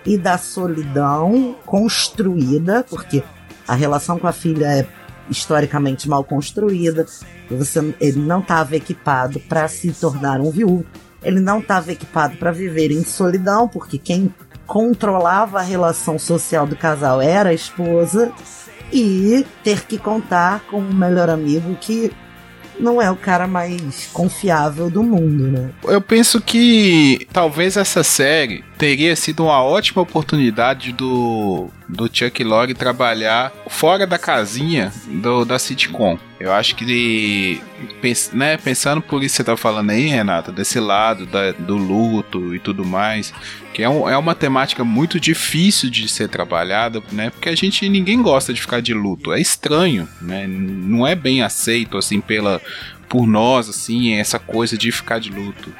e 0.05 0.17
da 0.17 0.37
solidão 0.37 1.55
construída, 1.65 2.85
porque 2.87 3.23
a 3.67 3.73
relação 3.73 4.19
com 4.19 4.27
a 4.27 4.31
filha 4.31 4.65
é 4.67 4.87
historicamente 5.29 6.07
mal 6.07 6.23
construída. 6.23 7.05
Você, 7.49 7.95
ele 7.99 8.19
não 8.19 8.39
estava 8.39 8.75
equipado 8.75 9.39
para 9.41 9.67
se 9.67 9.91
tornar 9.91 10.39
um 10.39 10.51
viúvo. 10.51 10.85
Ele 11.21 11.39
não 11.39 11.59
estava 11.59 11.91
equipado 11.91 12.37
para 12.37 12.51
viver 12.51 12.91
em 12.91 13.03
solidão, 13.03 13.67
porque 13.67 13.97
quem 13.97 14.33
controlava 14.67 15.59
a 15.59 15.63
relação 15.63 16.19
social 16.19 16.67
do 16.67 16.75
casal 16.75 17.21
era 17.21 17.49
a 17.49 17.53
esposa. 17.53 18.31
E 18.91 19.45
ter 19.65 19.85
que 19.85 19.97
contar 19.97 20.61
com 20.69 20.79
um 20.79 20.93
melhor 20.93 21.29
amigo 21.29 21.75
que 21.75 22.09
não 22.79 23.01
é 23.01 23.09
o 23.11 23.15
cara 23.15 23.47
mais 23.47 24.07
confiável 24.13 24.89
do 24.89 25.03
mundo, 25.03 25.47
né? 25.47 25.71
Eu 25.83 25.99
penso 25.99 26.39
que 26.39 27.27
talvez 27.33 27.75
essa 27.75 28.03
série 28.03 28.63
teria 28.77 29.15
sido 29.15 29.43
uma 29.43 29.61
ótima 29.61 30.01
oportunidade 30.01 30.93
do, 30.93 31.69
do 31.87 32.09
Chuck 32.11 32.43
Lorre 32.43 32.73
trabalhar 32.73 33.51
fora 33.67 34.05
da 34.05 34.17
casinha 34.17 34.91
do, 35.07 35.45
da 35.45 35.57
sitcom. 35.57 36.17
Eu 36.39 36.53
acho 36.53 36.75
que, 36.75 37.59
né, 38.33 38.57
pensando 38.57 39.01
por 39.01 39.23
isso 39.23 39.33
que 39.33 39.37
você 39.37 39.43
tá 39.43 39.57
falando 39.57 39.89
aí, 39.89 40.07
Renata, 40.07 40.51
desse 40.51 40.79
lado 40.79 41.25
da, 41.25 41.51
do 41.51 41.75
luto 41.75 42.53
e 42.53 42.59
tudo 42.59 42.85
mais, 42.85 43.33
que 43.73 43.81
é, 43.81 43.89
um, 43.89 44.07
é 44.07 44.17
uma 44.17 44.35
temática 44.35 44.83
muito 44.83 45.19
difícil 45.19 45.89
de 45.89 46.07
ser 46.07 46.27
trabalhada, 46.27 47.01
né? 47.11 47.29
Porque 47.29 47.49
a 47.49 47.55
gente 47.55 47.87
ninguém 47.89 48.21
gosta 48.21 48.53
de 48.53 48.61
ficar 48.61 48.81
de 48.81 48.93
luto, 48.93 49.33
é 49.33 49.39
estranho, 49.39 50.07
né? 50.21 50.45
Não 50.47 51.07
é 51.07 51.15
bem 51.15 51.41
aceito 51.41 51.97
assim 51.97 52.19
pela 52.21 52.61
por 53.09 53.25
nós 53.25 53.69
assim 53.69 54.13
essa 54.15 54.37
coisa 54.37 54.77
de 54.77 54.91
ficar 54.91 55.17
de 55.19 55.31
luto 55.31 55.71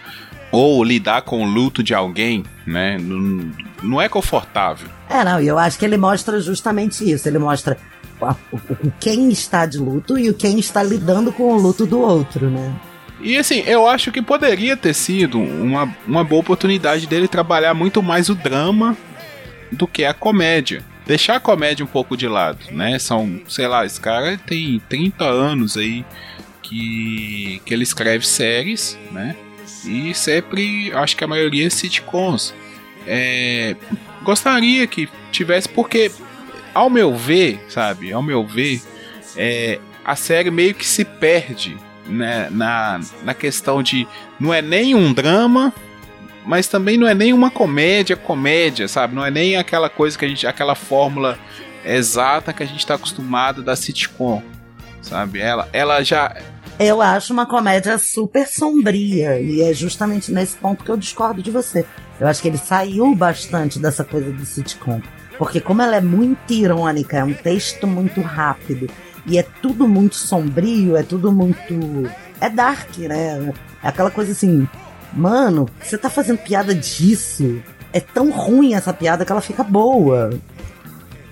ou 0.51 0.83
lidar 0.83 1.21
com 1.23 1.43
o 1.43 1.45
luto 1.45 1.83
de 1.83 1.93
alguém, 1.93 2.43
né? 2.65 2.97
Não, 2.97 3.51
não 3.83 4.01
é 4.01 4.07
confortável. 4.07 4.87
É, 5.09 5.23
não, 5.23 5.41
e 5.41 5.47
eu 5.47 5.57
acho 5.57 5.77
que 5.77 5.85
ele 5.85 5.97
mostra 5.97 6.39
justamente 6.39 7.09
isso. 7.09 7.27
Ele 7.27 7.37
mostra 7.37 7.77
o, 8.19 8.55
o, 8.55 8.91
quem 8.99 9.29
está 9.29 9.65
de 9.65 9.77
luto 9.77 10.17
e 10.17 10.29
o 10.29 10.33
quem 10.33 10.59
está 10.59 10.83
lidando 10.83 11.31
com 11.31 11.53
o 11.53 11.57
luto 11.57 11.85
do 11.85 11.99
outro, 11.99 12.49
né? 12.49 12.73
E 13.19 13.37
assim, 13.37 13.63
eu 13.65 13.87
acho 13.87 14.11
que 14.11 14.21
poderia 14.21 14.77
ter 14.77 14.93
sido 14.93 15.39
uma, 15.39 15.93
uma 16.07 16.23
boa 16.23 16.41
oportunidade 16.41 17.07
dele 17.07 17.27
trabalhar 17.27 17.73
muito 17.73 18.01
mais 18.03 18.29
o 18.29 18.35
drama 18.35 18.95
do 19.71 19.87
que 19.87 20.05
a 20.05 20.13
comédia. 20.13 20.83
Deixar 21.05 21.37
a 21.37 21.39
comédia 21.39 21.83
um 21.83 21.87
pouco 21.87 22.15
de 22.15 22.27
lado, 22.27 22.59
né? 22.71 22.99
São, 22.99 23.41
sei 23.47 23.67
lá, 23.67 23.85
esse 23.85 23.99
cara 23.99 24.37
tem 24.45 24.81
30 24.87 25.23
anos 25.23 25.77
aí 25.77 26.05
que, 26.61 27.61
que 27.65 27.73
ele 27.73 27.83
escreve 27.83 28.25
séries, 28.25 28.97
né? 29.11 29.35
E 29.85 30.13
sempre, 30.13 30.91
acho 30.93 31.15
que 31.15 31.23
a 31.23 31.27
maioria 31.27 31.69
sitcoms. 31.69 32.53
É, 33.05 33.75
gostaria 34.23 34.85
que 34.87 35.07
tivesse, 35.31 35.69
porque, 35.69 36.11
ao 36.73 36.89
meu 36.89 37.15
ver, 37.15 37.63
sabe, 37.69 38.11
ao 38.11 38.21
meu 38.21 38.45
ver, 38.45 38.81
é, 39.35 39.79
a 40.03 40.15
série 40.15 40.51
meio 40.51 40.73
que 40.73 40.85
se 40.85 41.05
perde 41.05 41.77
né, 42.05 42.49
na, 42.51 42.99
na 43.23 43.33
questão 43.33 43.81
de 43.81 44.07
não 44.39 44.53
é 44.53 44.61
nem 44.61 44.95
um 44.95 45.13
drama, 45.13 45.73
mas 46.45 46.67
também 46.67 46.97
não 46.97 47.07
é 47.07 47.13
nem 47.13 47.33
uma 47.33 47.51
comédia, 47.51 48.15
comédia, 48.15 48.87
sabe? 48.87 49.13
Não 49.13 49.25
é 49.25 49.29
nem 49.29 49.57
aquela 49.57 49.89
coisa 49.89 50.17
que 50.17 50.23
a 50.23 50.27
gente, 50.27 50.47
aquela 50.47 50.75
fórmula 50.75 51.37
exata 51.83 52.53
que 52.53 52.63
a 52.63 52.65
gente 52.65 52.79
está 52.79 52.95
acostumado 52.95 53.61
da 53.61 53.75
sitcom, 53.75 54.41
sabe? 55.01 55.39
Ela, 55.39 55.67
ela 55.73 56.03
já 56.03 56.35
eu 56.79 57.01
acho 57.01 57.33
uma 57.33 57.45
comédia 57.45 57.97
super 57.97 58.47
sombria. 58.47 59.39
E 59.39 59.61
é 59.61 59.73
justamente 59.73 60.31
nesse 60.31 60.55
ponto 60.55 60.83
que 60.83 60.91
eu 60.91 60.97
discordo 60.97 61.41
de 61.41 61.51
você. 61.51 61.85
Eu 62.19 62.27
acho 62.27 62.41
que 62.41 62.47
ele 62.47 62.57
saiu 62.57 63.15
bastante 63.15 63.79
dessa 63.79 64.03
coisa 64.03 64.31
do 64.31 64.45
sitcom. 64.45 65.01
Porque 65.37 65.59
como 65.59 65.81
ela 65.81 65.95
é 65.95 66.01
muito 66.01 66.51
irônica, 66.51 67.17
é 67.17 67.23
um 67.23 67.33
texto 67.33 67.87
muito 67.87 68.21
rápido. 68.21 68.89
E 69.25 69.37
é 69.37 69.43
tudo 69.43 69.87
muito 69.87 70.15
sombrio, 70.15 70.95
é 70.95 71.03
tudo 71.03 71.31
muito. 71.31 71.73
É 72.39 72.49
dark, 72.49 72.97
né? 72.99 73.53
É 73.83 73.87
aquela 73.87 74.11
coisa 74.11 74.31
assim. 74.31 74.67
Mano, 75.13 75.67
você 75.81 75.97
tá 75.97 76.09
fazendo 76.09 76.37
piada 76.37 76.73
disso? 76.73 77.61
É 77.91 77.99
tão 77.99 78.29
ruim 78.29 78.73
essa 78.73 78.93
piada 78.93 79.25
que 79.25 79.31
ela 79.31 79.41
fica 79.41 79.63
boa. 79.63 80.29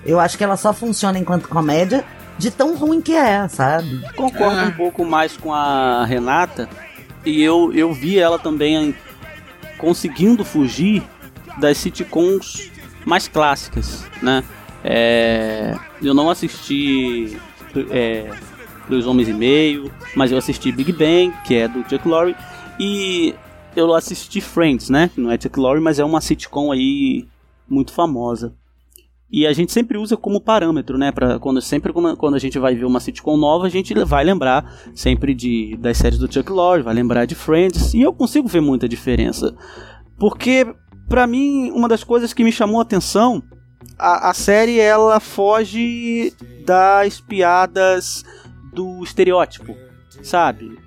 Eu 0.05 0.19
acho 0.19 0.37
que 0.37 0.43
ela 0.43 0.57
só 0.57 0.71
funciona 0.73 1.17
enquanto 1.17 1.49
comédia 1.49 2.03
de 2.37 2.51
tão 2.51 2.75
ruim 2.75 3.01
que 3.01 3.13
é, 3.13 3.47
sabe? 3.47 4.01
Concordo 4.15 4.59
Ah. 4.59 4.65
um 4.65 4.71
pouco 4.71 5.05
mais 5.05 5.35
com 5.37 5.53
a 5.53 6.05
Renata 6.05 6.67
e 7.25 7.41
eu, 7.41 7.71
eu 7.73 7.93
vi 7.93 8.19
ela 8.19 8.37
também 8.37 8.95
conseguindo 9.77 10.43
fugir 10.43 11.03
das 11.59 11.77
sitcoms 11.77 12.71
mais 13.05 13.27
clássicas, 13.27 14.05
né? 14.21 14.43
É, 14.83 15.75
eu 16.01 16.13
não 16.13 16.29
assisti 16.29 17.37
é, 17.89 18.29
Dois 18.89 19.07
Homens 19.07 19.27
e 19.29 19.33
Meio, 19.33 19.91
mas 20.15 20.31
eu 20.31 20.37
assisti 20.37 20.71
Big 20.71 20.91
Bang, 20.91 21.33
que 21.45 21.55
é 21.55 21.67
do 21.67 21.79
Chuck 21.89 22.07
Lorre, 22.07 22.35
e 22.79 23.33
eu 23.75 23.93
assisti 23.93 24.41
Friends, 24.41 24.89
né? 24.89 25.09
Que 25.13 25.19
não 25.21 25.31
é 25.31 25.39
Chuck 25.39 25.59
Lorre, 25.59 25.79
mas 25.79 25.97
é 25.99 26.05
uma 26.05 26.21
sitcom 26.21 26.71
aí 26.71 27.27
muito 27.67 27.93
famosa. 27.93 28.53
E 29.31 29.45
a 29.45 29.53
gente 29.53 29.71
sempre 29.71 29.97
usa 29.97 30.15
como 30.15 30.39
parâmetro, 30.39 30.97
né? 30.97 31.11
Pra 31.11 31.39
quando, 31.39 31.61
sempre 31.61 31.91
quando 31.91 32.35
a 32.35 32.39
gente 32.39 32.59
vai 32.59 32.75
ver 32.75 32.85
uma 32.85 32.99
sitcom 32.99 33.35
nova, 33.35 33.65
a 33.65 33.69
gente 33.69 33.93
vai 34.05 34.23
lembrar 34.23 34.79
sempre 34.93 35.33
de, 35.33 35.75
das 35.77 35.97
séries 35.97 36.19
do 36.19 36.31
Chuck 36.31 36.51
Lorre, 36.51 36.83
vai 36.83 36.93
lembrar 36.93 37.25
de 37.25 37.35
Friends. 37.35 37.93
E 37.93 38.01
eu 38.01 38.13
consigo 38.13 38.47
ver 38.47 38.61
muita 38.61 38.87
diferença. 38.87 39.55
Porque, 40.17 40.67
pra 41.09 41.25
mim, 41.25 41.71
uma 41.71 41.89
das 41.89 42.03
coisas 42.03 42.33
que 42.33 42.43
me 42.43 42.51
chamou 42.51 42.79
a 42.79 42.83
atenção, 42.83 43.43
a, 43.97 44.29
a 44.29 44.33
série 44.33 44.79
ela 44.79 45.19
foge 45.19 46.31
das 46.65 47.19
piadas 47.19 48.23
do 48.73 49.03
estereótipo, 49.03 49.75
sabe? 50.21 50.77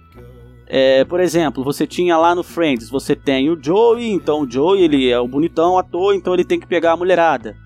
É, 0.66 1.04
por 1.04 1.18
exemplo, 1.18 1.64
você 1.64 1.86
tinha 1.86 2.16
lá 2.18 2.34
no 2.34 2.44
Friends, 2.44 2.90
você 2.90 3.16
tem 3.16 3.48
o 3.48 3.58
Joey, 3.60 4.10
então 4.10 4.42
o 4.42 4.50
Joey 4.50 4.82
ele 4.82 5.08
é 5.08 5.18
o 5.18 5.26
bonitão 5.26 5.78
ator, 5.78 6.14
então 6.14 6.34
ele 6.34 6.44
tem 6.44 6.60
que 6.60 6.66
pegar 6.66 6.92
a 6.92 6.96
mulherada. 6.96 7.56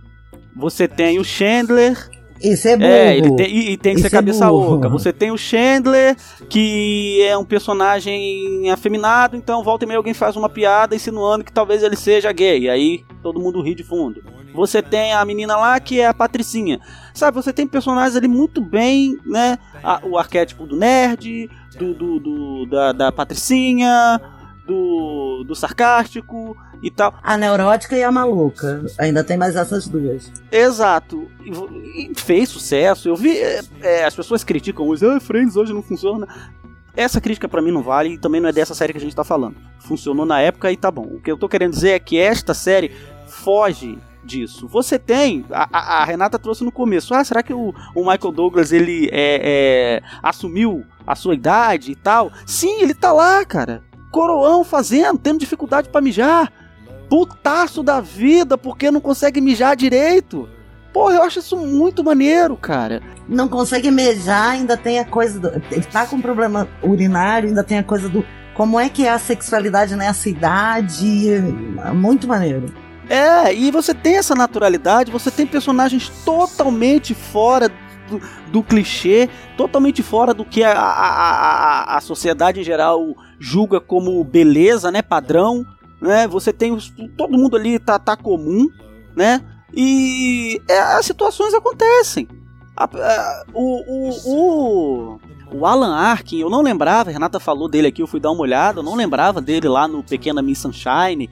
Você 0.57 0.87
tem 0.89 1.19
o 1.19 1.25
Chandler. 1.25 1.97
Isso 2.41 2.67
é 2.67 2.77
burro. 2.77 2.89
É, 2.91 3.17
ele 3.17 3.37
tem, 3.37 3.47
e, 3.55 3.71
e 3.73 3.77
tem 3.77 3.95
que 3.95 4.01
ser 4.01 4.09
é 4.09 4.11
cabeça 4.11 4.51
oca. 4.51 4.89
Você 4.89 5.13
tem 5.13 5.31
o 5.31 5.39
Chandler, 5.39 6.17
que 6.49 7.23
é 7.23 7.39
um 7.39 7.45
personagem 7.45 8.69
afeminado, 8.71 9.37
então 9.37 9.63
volta 9.63 9.85
e 9.85 9.89
meia 9.89 9.99
alguém 9.99 10.13
faz 10.13 10.35
uma 10.37 10.49
piada 10.49 10.95
insinuando 10.97 11.45
que 11.45 11.53
talvez 11.53 11.85
ele 11.85 11.95
seja 11.95 12.33
gay. 12.33 12.69
Aí 12.69 13.05
todo 13.23 13.41
mundo 13.41 13.63
ri 13.63 13.75
de 13.77 13.85
fundo. 13.85 14.21
Você 14.55 14.83
tem 14.83 15.13
a 15.15 15.25
menina 15.25 15.57
lá 15.57 15.79
que 15.81 16.01
é 16.01 16.07
a 16.09 16.13
Patricinha. 16.13 16.81
Sabe, 17.15 17.35
você 17.37 17.53
tem 17.53 17.67
personagens 17.67 18.17
ali 18.17 18.29
muito 18.29 18.61
bem, 18.61 19.17
né? 19.25 19.57
A- 19.83 20.01
o 20.03 20.19
arquétipo 20.19 20.67
do 20.67 20.77
nerd, 20.77 21.49
do, 21.79 21.95
do, 21.95 22.19
do- 22.21 22.67
da, 22.67 22.93
da 22.93 23.13
Patricinha, 23.13 24.21
do, 24.67 25.45
do 25.47 25.55
sarcástico 25.55 26.57
e 26.83 26.91
tal. 26.91 27.15
A 27.23 27.37
neurótica 27.37 27.97
e 27.97 28.03
a 28.03 28.11
maluca. 28.11 28.85
Ainda 28.99 29.23
tem 29.23 29.37
mais 29.37 29.55
essas 29.57 29.87
duas. 29.87 30.33
Exato. 30.51 31.29
E 31.45 32.11
fez 32.17 32.49
sucesso. 32.49 33.09
Eu 33.09 33.17
vi. 33.17 33.37
é, 33.39 33.61
é, 33.81 34.05
as 34.05 34.15
pessoas 34.15 34.43
criticam 34.43 34.93
isso. 34.93 35.07
Ah, 35.09 35.21
Friends 35.21 35.57
hoje 35.57 35.73
não 35.73 35.83
funciona. 35.83 36.27
Essa 36.95 37.21
crítica 37.21 37.49
pra 37.49 37.63
mim 37.63 37.71
não 37.71 37.83
vale 37.83 38.15
e 38.15 38.19
também 38.19 38.41
não 38.41 38.49
é 38.49 38.53
dessa 38.53 38.75
série 38.75 38.93
que 38.93 38.99
a 38.99 39.01
gente 39.03 39.17
tá 39.17 39.25
falando. 39.25 39.57
Funcionou 39.79 40.27
na 40.27 40.41
época 40.41 40.71
e 40.71 40.77
tá 40.77 40.91
bom. 40.91 41.07
O 41.15 41.21
que 41.21 41.31
eu 41.31 41.39
tô 41.39 41.49
querendo 41.49 41.73
dizer 41.73 41.91
é 41.91 41.99
que 41.99 42.19
esta 42.19 42.53
série 42.53 42.91
foge 43.27 43.99
disso. 44.25 44.69
Você 44.69 44.99
tem. 44.99 45.45
A, 45.51 46.01
a- 46.03 46.05
Renata 46.05 46.39
trouxe 46.39 46.63
no 46.65 46.71
começo. 46.73 47.15
Ah, 47.15 47.25
será 47.25 47.43
que 47.43 47.55
o, 47.55 47.75
o 47.95 48.01
Michael 48.01 48.33
Douglas 48.33 48.73
ele 48.73 49.09
é, 49.11 50.01
é, 50.03 50.03
assumiu 50.23 50.85
a 51.07 51.15
sua 51.15 51.35
idade 51.35 51.93
e 51.93 51.97
tal? 51.97 52.31
Sim, 52.47 52.83
ele 52.83 52.93
tá 52.95 53.11
lá, 53.13 53.45
cara. 53.45 53.83
Coroão 54.11 54.63
fazendo, 54.63 55.19
tendo 55.19 55.41
dificuldade 55.41 55.89
pra 55.89 56.01
mijar 56.03 56.53
putaço 57.13 57.83
da 57.83 58.01
vida 58.01 58.57
porque 58.57 58.91
não 58.91 58.99
consegue 58.99 59.39
mijar 59.39 59.77
direito. 59.77 60.49
Porra, 60.95 61.17
eu 61.17 61.23
acho 61.23 61.41
isso 61.41 61.59
muito 61.59 62.03
maneiro, 62.03 62.57
cara. 62.57 63.03
Não 63.29 63.49
consegue 63.49 63.91
mejar, 63.91 64.53
ainda 64.53 64.79
tem 64.79 64.99
a 64.99 65.05
coisa 65.05 65.39
do. 65.39 65.51
Tá 65.93 66.07
com 66.07 66.23
problema 66.23 66.67
urinário, 66.83 67.51
ainda 67.51 67.63
tem 67.63 67.77
a 67.77 67.83
coisa 67.83 68.09
do. 68.09 68.25
Como 68.55 68.81
é 68.81 68.89
que 68.89 69.05
é 69.07 69.11
a 69.11 69.19
sexualidade 69.19 69.95
nessa 69.95 70.27
idade? 70.31 71.29
Muito 71.95 72.27
maneiro. 72.27 72.73
É, 73.11 73.53
e 73.55 73.71
você 73.71 73.93
tem 73.93 74.17
essa 74.17 74.35
naturalidade, 74.35 75.13
você 75.13 75.31
tem 75.31 75.47
personagens 75.47 76.11
totalmente 76.25 77.15
fora 77.15 77.69
do, 78.09 78.23
do 78.51 78.63
clichê, 78.63 79.29
totalmente 79.55 80.03
fora 80.03 80.33
do 80.33 80.47
que 80.47 80.65
a, 80.65 80.73
a, 80.73 81.93
a, 81.93 81.97
a 81.99 82.01
sociedade 82.01 82.61
em 82.61 82.65
geral 82.65 83.15
julga 83.39 83.83
como 83.83 84.25
beleza, 84.25 84.91
né? 84.91 85.03
Padrão. 85.03 85.67
Né? 86.03 86.27
Você 86.27 86.53
tem 86.53 86.73
os, 86.73 86.93
todo 87.17 87.39
mundo 87.39 87.57
ali 87.57 87.79
tá, 87.79 87.97
tá 87.97 88.17
comum, 88.17 88.69
né? 89.15 89.41
E 89.73 90.61
é, 90.69 90.79
as 90.81 91.07
situações 91.07 91.55
acontecem. 91.55 92.27
A, 92.77 92.85
a, 92.85 93.45
o, 93.55 93.83
o, 93.87 94.11
o, 94.27 95.21
o, 95.53 95.67
Alan 95.67 95.95
Arkin, 95.95 96.39
eu 96.39 96.51
não 96.51 96.61
lembrava, 96.61 97.09
a 97.09 97.13
Renata 97.13 97.39
falou 97.39 97.69
dele 97.69 97.87
aqui, 97.87 98.03
eu 98.03 98.09
fui 98.09 98.19
dar 98.19 98.33
uma 98.33 98.43
olhada, 98.43 98.81
eu 98.81 98.83
não 98.83 98.97
lembrava 98.97 99.41
dele 99.41 99.69
lá 99.69 99.87
no 99.87 100.03
Pequena 100.03 100.43
Miss 100.43 100.59
Sunshine. 100.59 101.31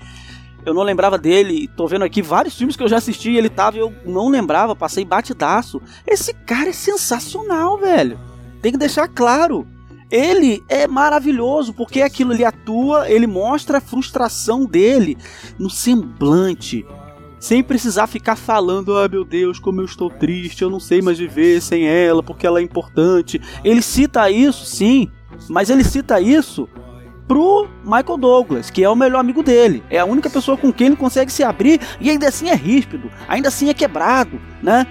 Eu 0.64 0.72
não 0.72 0.82
lembrava 0.82 1.18
dele, 1.18 1.68
tô 1.74 1.88
vendo 1.88 2.04
aqui 2.04 2.22
vários 2.22 2.54
filmes 2.54 2.76
que 2.76 2.82
eu 2.82 2.88
já 2.88 2.98
assisti, 2.98 3.30
ele 3.30 3.48
tava 3.48 3.78
eu 3.78 3.92
não 4.04 4.28
lembrava, 4.28 4.76
passei 4.76 5.04
batidaço. 5.04 5.82
Esse 6.06 6.32
cara 6.32 6.68
é 6.68 6.72
sensacional, 6.72 7.76
velho. 7.78 8.20
Tem 8.62 8.70
que 8.70 8.78
deixar 8.78 9.08
claro. 9.08 9.66
Ele 10.10 10.64
é 10.68 10.86
maravilhoso 10.86 11.72
porque 11.72 12.02
aquilo 12.02 12.32
ele 12.32 12.44
atua, 12.44 13.08
ele 13.08 13.26
mostra 13.26 13.78
a 13.78 13.80
frustração 13.80 14.64
dele 14.64 15.16
no 15.58 15.70
semblante, 15.70 16.84
sem 17.38 17.62
precisar 17.62 18.06
ficar 18.06 18.36
falando, 18.36 18.96
ah 18.98 19.08
meu 19.08 19.24
Deus, 19.24 19.58
como 19.58 19.80
eu 19.80 19.84
estou 19.84 20.10
triste, 20.10 20.62
eu 20.62 20.70
não 20.70 20.80
sei 20.80 21.00
mais 21.00 21.18
viver 21.18 21.62
sem 21.62 21.86
ela 21.86 22.22
porque 22.22 22.46
ela 22.46 22.58
é 22.58 22.62
importante. 22.62 23.40
Ele 23.64 23.80
cita 23.80 24.30
isso, 24.30 24.66
sim, 24.66 25.08
mas 25.48 25.70
ele 25.70 25.84
cita 25.84 26.20
isso 26.20 26.68
pro 27.30 27.68
Michael 27.84 28.18
Douglas, 28.18 28.70
que 28.70 28.82
é 28.82 28.88
o 28.88 28.96
melhor 28.96 29.20
amigo 29.20 29.40
dele. 29.40 29.84
É 29.88 30.00
a 30.00 30.04
única 30.04 30.28
pessoa 30.28 30.56
com 30.56 30.72
quem 30.72 30.88
ele 30.88 30.96
consegue 30.96 31.32
se 31.32 31.44
abrir 31.44 31.80
e 32.00 32.10
ainda 32.10 32.26
assim 32.26 32.48
é 32.48 32.54
ríspido, 32.56 33.08
ainda 33.28 33.46
assim 33.46 33.68
é 33.68 33.74
quebrado, 33.74 34.40
né? 34.60 34.84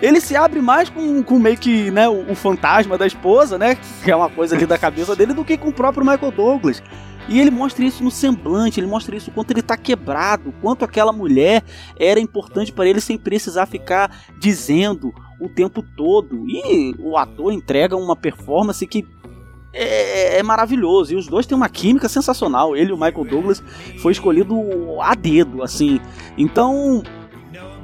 Ele 0.00 0.20
se 0.20 0.36
abre 0.36 0.60
mais 0.60 0.88
com, 0.88 1.22
com 1.22 1.38
meio 1.38 1.56
que 1.56 1.90
né, 1.90 2.08
o, 2.08 2.30
o 2.30 2.34
fantasma 2.34 2.96
da 2.96 3.06
esposa, 3.06 3.58
né? 3.58 3.76
Que 4.04 4.10
é 4.10 4.16
uma 4.16 4.30
coisa 4.30 4.54
ali 4.54 4.64
da 4.64 4.78
cabeça 4.78 5.16
dele, 5.16 5.34
do 5.34 5.44
que 5.44 5.56
com 5.56 5.68
o 5.68 5.72
próprio 5.72 6.06
Michael 6.06 6.32
Douglas. 6.32 6.82
E 7.28 7.38
ele 7.38 7.50
mostra 7.50 7.84
isso 7.84 8.02
no 8.02 8.10
semblante, 8.10 8.80
ele 8.80 8.86
mostra 8.86 9.14
isso 9.14 9.30
quanto 9.30 9.50
ele 9.50 9.60
tá 9.60 9.76
quebrado, 9.76 10.54
quanto 10.62 10.84
aquela 10.84 11.12
mulher 11.12 11.62
era 11.98 12.18
importante 12.18 12.72
para 12.72 12.86
ele 12.86 13.02
sem 13.02 13.18
precisar 13.18 13.66
ficar 13.66 14.10
dizendo 14.38 15.12
o 15.38 15.48
tempo 15.48 15.82
todo. 15.82 16.48
E 16.48 16.94
o 16.98 17.18
ator 17.18 17.52
entrega 17.52 17.96
uma 17.96 18.16
performance 18.16 18.86
que 18.86 19.06
é, 19.74 20.38
é, 20.38 20.42
maravilhoso. 20.42 21.12
E 21.12 21.16
os 21.16 21.26
dois 21.26 21.44
têm 21.44 21.56
uma 21.56 21.68
química 21.68 22.08
sensacional. 22.08 22.74
Ele 22.74 22.90
e 22.90 22.94
o 22.94 22.96
Michael 22.96 23.24
Douglas 23.24 23.62
foi 23.98 24.12
escolhido 24.12 24.56
a 25.02 25.14
dedo, 25.14 25.62
assim. 25.62 26.00
Então, 26.36 27.02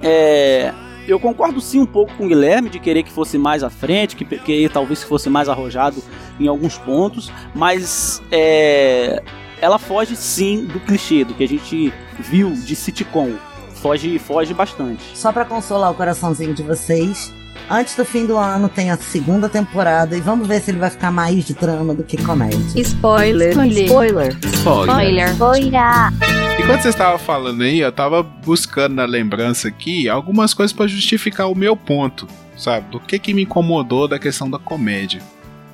é, 0.02 0.72
eu 1.06 1.20
concordo 1.20 1.60
sim 1.60 1.80
um 1.80 1.86
pouco 1.86 2.14
com 2.14 2.24
o 2.24 2.28
Guilherme 2.28 2.68
de 2.68 2.78
querer 2.78 3.02
que 3.02 3.10
fosse 3.10 3.38
mais 3.38 3.62
à 3.62 3.70
frente, 3.70 4.16
que, 4.16 4.24
que 4.24 4.68
talvez 4.68 5.02
fosse 5.02 5.28
mais 5.28 5.48
arrojado 5.48 6.02
em 6.40 6.48
alguns 6.48 6.78
pontos, 6.78 7.30
mas 7.54 8.22
é, 8.30 9.22
ela 9.60 9.78
foge 9.78 10.16
sim 10.16 10.64
do 10.64 10.80
clichê, 10.80 11.24
do 11.24 11.34
que 11.34 11.44
a 11.44 11.48
gente 11.48 11.92
viu 12.18 12.52
de 12.52 12.74
sitcom. 12.74 13.32
Foge, 13.74 14.18
foge 14.18 14.54
bastante. 14.54 15.16
Só 15.16 15.30
para 15.30 15.44
consolar 15.44 15.90
o 15.90 15.94
coraçãozinho 15.94 16.54
de 16.54 16.62
vocês, 16.62 17.32
Antes 17.68 17.96
do 17.96 18.04
fim 18.04 18.26
do 18.26 18.36
ano 18.36 18.68
tem 18.68 18.90
a 18.90 18.96
segunda 18.96 19.48
temporada 19.48 20.14
e 20.16 20.20
vamos 20.20 20.46
ver 20.46 20.60
se 20.60 20.70
ele 20.70 20.78
vai 20.78 20.90
ficar 20.90 21.10
mais 21.10 21.44
de 21.44 21.54
drama 21.54 21.94
do 21.94 22.04
que 22.04 22.22
comédia. 22.22 22.58
Spoiler. 22.76 23.50
Spoiler. 23.50 23.84
Spoiler. 23.84 24.36
Spoiler. 24.52 25.30
Spoiler. 25.30 26.60
Enquanto 26.60 26.82
você 26.82 26.88
estava 26.90 27.18
falando 27.18 27.62
aí, 27.62 27.80
eu 27.80 27.88
estava 27.88 28.22
buscando 28.22 28.94
na 28.94 29.06
lembrança 29.06 29.68
aqui 29.68 30.08
algumas 30.08 30.52
coisas 30.52 30.72
para 30.72 30.86
justificar 30.86 31.50
o 31.50 31.54
meu 31.54 31.74
ponto, 31.74 32.28
sabe? 32.56 32.90
Do 32.90 33.00
que 33.00 33.18
que 33.18 33.32
me 33.32 33.42
incomodou 33.42 34.06
da 34.06 34.18
questão 34.18 34.50
da 34.50 34.58
comédia. 34.58 35.22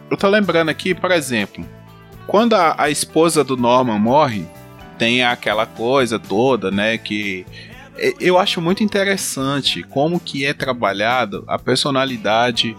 Eu 0.09 0.17
tô 0.17 0.29
lembrando 0.29 0.69
aqui, 0.69 0.95
por 0.95 1.11
exemplo, 1.11 1.67
quando 2.27 2.55
a, 2.55 2.77
a 2.79 2.89
esposa 2.89 3.43
do 3.43 3.57
Norman 3.57 3.99
morre, 3.99 4.47
tem 4.97 5.25
aquela 5.25 5.67
coisa 5.67 6.19
toda, 6.19 6.71
né, 6.71 6.99
que 6.99 7.47
eu 8.19 8.39
acho 8.39 8.61
muito 8.61 8.83
interessante 8.83 9.83
como 9.83 10.19
que 10.19 10.45
é 10.45 10.55
trabalhado 10.55 11.45
a 11.47 11.59
personalidade 11.59 12.77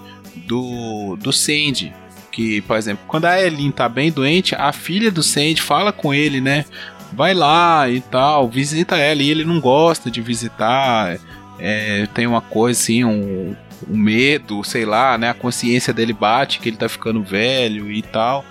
do, 0.48 1.16
do 1.18 1.32
Sandy. 1.32 1.94
Que, 2.32 2.62
por 2.62 2.78
exemplo, 2.78 3.04
quando 3.08 3.26
a 3.26 3.42
Elin 3.42 3.72
tá 3.72 3.90
bem 3.90 4.12
doente, 4.12 4.56
a 4.56 4.72
filha 4.72 5.12
do 5.12 5.22
Sandy 5.22 5.62
fala 5.62 5.92
com 5.92 6.14
ele, 6.14 6.40
né? 6.40 6.66
Vai 7.14 7.34
lá 7.34 7.90
e 7.90 8.00
tal, 8.00 8.50
visita 8.50 8.98
ela. 8.98 9.22
E 9.22 9.30
ele 9.30 9.44
não 9.44 9.60
gosta 9.60 10.10
de 10.10 10.22
visitar. 10.22 11.20
É, 11.60 12.08
tem 12.14 12.26
uma 12.26 12.42
coisa 12.42 12.80
assim, 12.80 13.04
um, 13.04 13.56
um 13.90 13.98
medo, 13.98 14.64
sei 14.64 14.86
lá, 14.86 15.18
né? 15.18 15.30
A 15.30 15.34
consciência 15.34 15.94
dele 15.94 16.14
bate 16.14 16.60
que 16.60 16.70
ele 16.70 16.78
tá 16.78 16.88
ficando 16.88 17.22
velho 17.22 17.92
e 17.92 18.02
tal. 18.02 18.46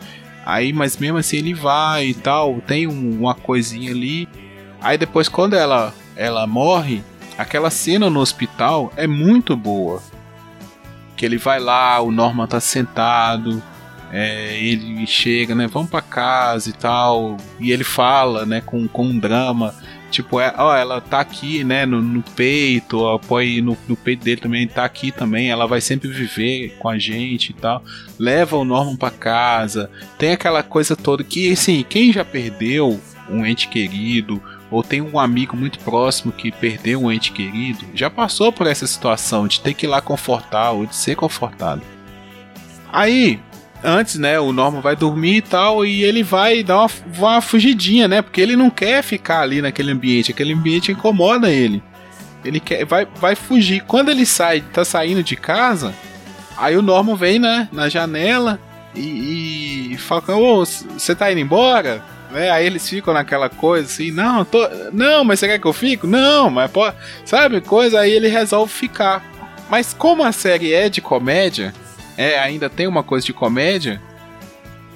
Aí, 0.44 0.72
mas 0.72 0.96
mesmo 0.98 1.18
assim 1.18 1.38
ele 1.38 1.54
vai 1.54 2.08
e 2.08 2.14
tal, 2.14 2.60
tem 2.66 2.86
um, 2.86 3.20
uma 3.20 3.34
coisinha 3.34 3.90
ali. 3.90 4.28
Aí 4.80 4.98
depois 4.98 5.28
quando 5.28 5.54
ela 5.54 5.94
ela 6.16 6.46
morre, 6.46 7.02
aquela 7.36 7.70
cena 7.70 8.10
no 8.10 8.20
hospital 8.20 8.92
é 8.96 9.06
muito 9.06 9.56
boa. 9.56 10.02
Que 11.16 11.26
ele 11.26 11.38
vai 11.38 11.60
lá, 11.60 12.00
o 12.00 12.10
Norman 12.10 12.46
tá 12.46 12.60
sentado, 12.60 13.62
é, 14.12 14.58
ele 14.60 15.06
chega, 15.06 15.54
né? 15.54 15.66
Vamos 15.66 15.90
para 15.90 16.02
casa 16.02 16.68
e 16.68 16.72
tal. 16.72 17.36
E 17.58 17.70
ele 17.70 17.84
fala, 17.84 18.44
né? 18.44 18.60
Com, 18.60 18.88
com 18.88 19.04
um 19.04 19.18
drama. 19.18 19.74
Tipo, 20.10 20.40
é, 20.40 20.52
ó, 20.58 20.74
ela 20.74 21.00
tá 21.00 21.20
aqui, 21.20 21.62
né? 21.62 21.86
No, 21.86 22.02
no 22.02 22.22
peito, 22.22 23.06
apoia 23.08 23.62
no, 23.62 23.78
no 23.86 23.96
peito 23.96 24.24
dele 24.24 24.40
também, 24.40 24.66
tá 24.66 24.84
aqui 24.84 25.12
também. 25.12 25.50
Ela 25.50 25.66
vai 25.66 25.80
sempre 25.80 26.08
viver 26.08 26.76
com 26.80 26.88
a 26.88 26.98
gente 26.98 27.50
e 27.50 27.54
tal. 27.54 27.84
Leva 28.18 28.56
o 28.56 28.64
Norman 28.64 28.96
para 28.96 29.12
casa. 29.12 29.88
Tem 30.18 30.32
aquela 30.32 30.62
coisa 30.62 30.96
toda 30.96 31.22
que, 31.22 31.52
assim, 31.52 31.84
quem 31.88 32.12
já 32.12 32.24
perdeu 32.24 33.00
um 33.28 33.46
ente 33.46 33.68
querido 33.68 34.42
ou 34.70 34.82
tem 34.82 35.00
um 35.00 35.18
amigo 35.18 35.56
muito 35.56 35.78
próximo 35.80 36.32
que 36.32 36.52
perdeu 36.52 37.02
um 37.02 37.10
ente 37.10 37.32
querido, 37.32 37.84
já 37.94 38.08
passou 38.08 38.52
por 38.52 38.66
essa 38.66 38.86
situação 38.86 39.48
de 39.48 39.60
ter 39.60 39.74
que 39.74 39.86
ir 39.86 39.88
lá 39.88 40.00
confortar 40.00 40.70
ou 40.70 40.86
de 40.86 40.94
ser 40.94 41.16
confortado. 41.16 41.82
Aí, 42.92 43.40
antes, 43.82 44.16
né, 44.16 44.38
o 44.38 44.52
Norman 44.52 44.80
vai 44.80 44.94
dormir 44.94 45.36
e 45.36 45.42
tal, 45.42 45.84
e 45.84 46.02
ele 46.04 46.22
vai 46.22 46.62
dar 46.62 46.80
uma, 46.80 46.90
uma 47.18 47.40
fugidinha, 47.40 48.06
né, 48.06 48.22
porque 48.22 48.40
ele 48.40 48.56
não 48.56 48.70
quer 48.70 49.02
ficar 49.02 49.40
ali 49.40 49.60
naquele 49.60 49.90
ambiente, 49.90 50.30
aquele 50.30 50.52
ambiente 50.52 50.92
incomoda 50.92 51.50
ele. 51.50 51.82
Ele 52.44 52.60
quer, 52.60 52.84
vai, 52.84 53.06
vai 53.16 53.34
fugir. 53.34 53.82
Quando 53.82 54.10
ele 54.10 54.24
sai, 54.24 54.60
tá 54.60 54.84
saindo 54.84 55.22
de 55.22 55.36
casa, 55.36 55.94
aí 56.56 56.76
o 56.76 56.82
Norman 56.82 57.16
vem, 57.16 57.38
né, 57.38 57.68
na 57.72 57.88
janela 57.88 58.58
e, 58.94 59.92
e 59.92 59.98
fala: 59.98 60.36
Ô, 60.36 60.64
você 60.64 61.14
tá 61.14 61.30
indo 61.30 61.40
embora? 61.40 62.02
Né? 62.30 62.50
Aí 62.50 62.66
eles 62.66 62.88
ficam 62.88 63.12
naquela 63.12 63.48
coisa 63.48 63.86
assim, 63.86 64.10
não, 64.10 64.44
tô, 64.44 64.66
não, 64.92 65.24
mas 65.24 65.40
você 65.40 65.48
quer 65.48 65.58
que 65.58 65.66
eu 65.66 65.72
fico? 65.72 66.06
Não, 66.06 66.50
mas 66.50 66.70
pode, 66.70 66.96
sabe, 67.24 67.60
coisa 67.60 68.00
aí 68.00 68.12
ele 68.12 68.28
resolve 68.28 68.72
ficar. 68.72 69.24
Mas 69.68 69.94
como 69.94 70.22
a 70.22 70.32
série 70.32 70.72
é 70.72 70.88
de 70.88 71.00
comédia, 71.00 71.72
é, 72.16 72.38
ainda 72.38 72.68
tem 72.68 72.86
uma 72.86 73.02
coisa 73.02 73.24
de 73.24 73.32
comédia, 73.32 74.00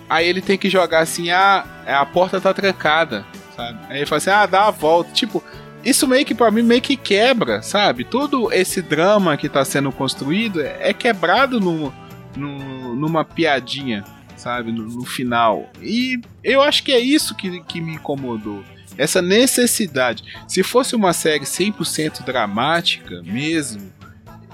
aí 0.09 0.27
ele 0.27 0.40
tem 0.40 0.59
que 0.59 0.68
jogar 0.68 1.01
assim, 1.01 1.31
ah, 1.31 1.64
a 1.87 2.05
porta 2.05 2.40
tá 2.40 2.53
trancada, 2.53 3.25
sabe? 3.57 3.79
Aí 3.88 3.99
ele 3.99 4.07
fala 4.07 4.18
assim, 4.18 4.31
ah, 4.31 4.47
dá 4.47 4.66
a 4.66 4.70
volta, 4.70 5.12
tipo, 5.12 5.42
isso 5.85 6.09
meio 6.09 6.25
que 6.25 6.35
para 6.35 6.51
mim 6.51 6.62
meio 6.62 6.81
que 6.81 6.97
quebra, 6.97 7.62
sabe? 7.62 8.05
Todo 8.05 8.53
esse 8.53 8.81
drama 8.81 9.37
que 9.37 9.49
tá 9.49 9.64
sendo 9.64 9.92
construído 9.92 10.62
é 10.62 10.92
quebrado 10.92 11.61
no, 11.61 11.92
no, 12.37 12.97
numa 12.97 13.25
piadinha, 13.25 14.05
sabe? 14.44 14.70
No, 14.70 14.85
no, 14.85 15.07
final. 15.07 15.70
E 15.80 16.20
eu 16.42 16.61
acho 16.61 16.85
que 16.85 16.92
é 16.92 17.00
isso 17.00 17.35
que, 17.35 17.61
que 17.62 17.80
me 17.80 17.94
incomodou. 17.94 18.62
Essa 18.98 19.22
necessidade. 19.22 20.22
Se 20.46 20.62
fosse 20.62 20.94
uma 20.94 21.14
série 21.14 21.44
100% 21.44 22.22
dramática 22.22 23.22
mesmo, 23.22 23.90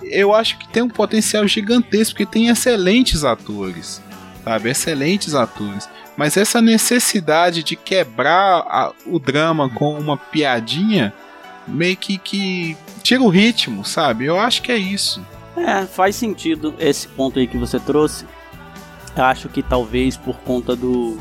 eu 0.02 0.32
acho 0.32 0.58
que 0.58 0.68
tem 0.68 0.82
um 0.82 0.88
potencial 0.88 1.46
gigantesco, 1.46 2.14
porque 2.14 2.32
tem 2.32 2.46
excelentes 2.48 3.24
atores, 3.24 4.00
sabe? 4.44 4.70
Excelentes 4.70 5.34
atores. 5.34 5.88
Mas 6.16 6.36
essa 6.36 6.62
necessidade 6.62 7.64
de 7.64 7.74
quebrar 7.74 8.60
a, 8.60 8.92
o 9.06 9.18
drama 9.18 9.68
com 9.68 9.98
uma 9.98 10.16
piadinha 10.16 11.12
meio 11.66 11.96
que, 11.96 12.16
que 12.16 12.76
tira 13.02 13.22
o 13.22 13.28
ritmo, 13.28 13.84
sabe? 13.84 14.24
Eu 14.24 14.38
acho 14.38 14.62
que 14.62 14.70
é 14.70 14.78
isso. 14.78 15.20
É, 15.56 15.84
faz 15.84 16.14
sentido 16.14 16.74
esse 16.78 17.08
ponto 17.08 17.38
aí 17.38 17.46
que 17.46 17.58
você 17.58 17.78
trouxe. 17.80 18.24
Acho 19.20 19.48
que 19.48 19.62
talvez 19.62 20.16
por 20.16 20.36
conta 20.38 20.74
do 20.74 21.18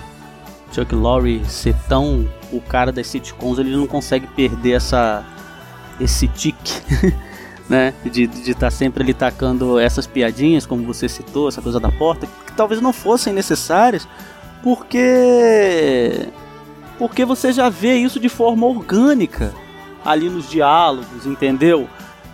Chuck 0.72 0.94
Lorre 0.96 1.44
ser 1.46 1.76
tão 1.88 2.28
o 2.52 2.62
cara 2.62 2.92
das 2.92 3.08
sitcoms, 3.08 3.60
ele 3.60 3.76
não 3.76 3.86
consegue 3.86 4.26
perder 4.28 4.74
essa 4.74 5.26
esse 6.00 6.28
tique 6.28 6.82
né? 7.70 7.94
De 8.04 8.24
estar 8.24 8.60
tá 8.60 8.72
sempre 8.72 9.04
ali 9.04 9.14
tacando 9.14 9.80
essas 9.80 10.08
piadinhas, 10.08 10.66
como 10.66 10.84
você 10.84 11.08
citou, 11.08 11.48
essa 11.48 11.62
coisa 11.62 11.80
da 11.80 11.92
porta, 11.92 12.26
que 12.26 12.54
talvez 12.54 12.82
não 12.82 12.92
fossem 12.92 13.32
necessárias, 13.32 14.08
porque. 14.64 16.28
Porque 16.98 17.24
você 17.24 17.54
já 17.54 17.70
vê 17.70 17.96
isso 17.96 18.20
de 18.20 18.28
forma 18.28 18.66
orgânica 18.66 19.54
ali 20.04 20.30
nos 20.30 20.50
diálogos, 20.50 21.26
entendeu? 21.26 21.88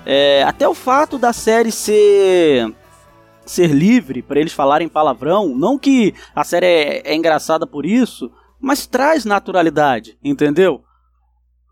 É, 0.03 0.43
até 0.43 0.67
o 0.67 0.73
fato 0.73 1.19
da 1.19 1.33
série 1.33 1.71
ser 1.71 2.73
ser 3.45 3.67
livre 3.67 4.21
para 4.21 4.39
eles 4.39 4.53
falarem 4.53 4.87
palavrão, 4.87 5.55
não 5.55 5.77
que 5.77 6.13
a 6.35 6.43
série 6.43 6.65
é, 6.65 7.11
é 7.11 7.15
engraçada 7.15 7.67
por 7.67 7.85
isso, 7.85 8.31
mas 8.59 8.87
traz 8.87 9.25
naturalidade, 9.25 10.17
entendeu? 10.23 10.83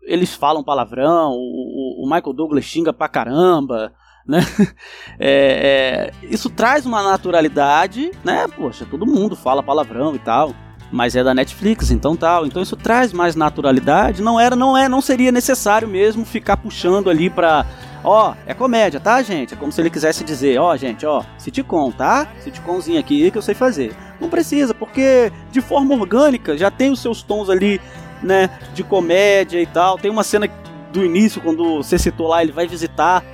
eles 0.04 0.34
falam 0.34 0.62
palavrão, 0.62 1.32
o, 1.32 2.04
o, 2.04 2.06
Michael 2.06 2.32
Douglas 2.32 2.64
xinga 2.64 2.92
pra 2.92 3.08
caramba, 3.08 3.92
né? 4.26 4.40
É, 5.18 6.10
é, 6.20 6.26
isso 6.26 6.50
traz 6.50 6.84
uma 6.84 7.02
naturalidade, 7.02 8.10
né? 8.24 8.48
Poxa, 8.48 8.86
todo 8.90 9.06
mundo 9.06 9.36
fala 9.36 9.62
palavrão 9.62 10.14
e 10.14 10.18
tal, 10.18 10.52
mas 10.94 11.16
é 11.16 11.24
da 11.24 11.34
Netflix, 11.34 11.90
então 11.90 12.14
tal. 12.14 12.46
Então 12.46 12.62
isso 12.62 12.76
traz 12.76 13.12
mais 13.12 13.34
naturalidade. 13.34 14.22
Não 14.22 14.38
era, 14.38 14.54
não 14.54 14.78
é, 14.78 14.88
não 14.88 15.00
seria 15.00 15.32
necessário 15.32 15.88
mesmo 15.88 16.24
ficar 16.24 16.56
puxando 16.56 17.10
ali 17.10 17.28
pra, 17.28 17.66
ó, 18.04 18.34
é 18.46 18.54
comédia, 18.54 19.00
tá, 19.00 19.20
gente? 19.20 19.54
É 19.54 19.56
como 19.56 19.72
se 19.72 19.80
ele 19.80 19.90
quisesse 19.90 20.22
dizer, 20.22 20.56
ó, 20.60 20.76
gente, 20.76 21.04
ó, 21.04 21.24
sitcom, 21.36 21.90
tá? 21.90 22.28
Sitcomzinho 22.38 23.00
aqui 23.00 23.28
que 23.28 23.36
eu 23.36 23.42
sei 23.42 23.56
fazer. 23.56 23.92
Não 24.20 24.28
precisa, 24.28 24.72
porque 24.72 25.32
de 25.50 25.60
forma 25.60 25.96
orgânica 25.96 26.56
já 26.56 26.70
tem 26.70 26.92
os 26.92 27.00
seus 27.00 27.24
tons 27.24 27.50
ali 27.50 27.80
né, 28.22 28.48
de 28.72 28.84
comédia 28.84 29.60
e 29.60 29.66
tal. 29.66 29.98
Tem 29.98 30.12
uma 30.12 30.22
cena 30.22 30.48
do 30.92 31.04
início, 31.04 31.42
quando 31.42 31.82
você 31.82 31.98
citou 31.98 32.28
lá, 32.28 32.40
ele 32.40 32.52
vai 32.52 32.68
visitar 32.68 33.24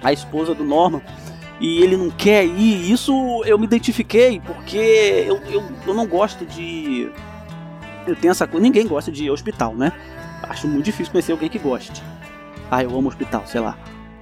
a 0.00 0.12
esposa 0.12 0.54
do 0.54 0.62
Norman 0.62 1.02
e 1.60 1.82
ele 1.82 1.96
não 1.96 2.10
quer 2.10 2.44
ir. 2.44 2.90
Isso 2.90 3.42
eu 3.44 3.58
me 3.58 3.64
identifiquei, 3.64 4.40
porque 4.40 5.24
eu, 5.26 5.36
eu, 5.50 5.62
eu 5.86 5.94
não 5.94 6.06
gosto 6.06 6.44
de. 6.44 7.10
Eu 8.06 8.16
tenho 8.16 8.32
essa 8.32 8.46
coisa. 8.46 8.62
Ninguém 8.62 8.86
gosta 8.86 9.10
de 9.10 9.30
hospital, 9.30 9.74
né? 9.74 9.92
Acho 10.42 10.68
muito 10.68 10.84
difícil 10.84 11.12
conhecer 11.12 11.32
alguém 11.32 11.48
que 11.48 11.58
goste. 11.58 12.02
Ah, 12.70 12.82
eu 12.82 12.96
amo 12.96 13.08
hospital, 13.08 13.44
sei 13.46 13.60
lá. 13.60 13.78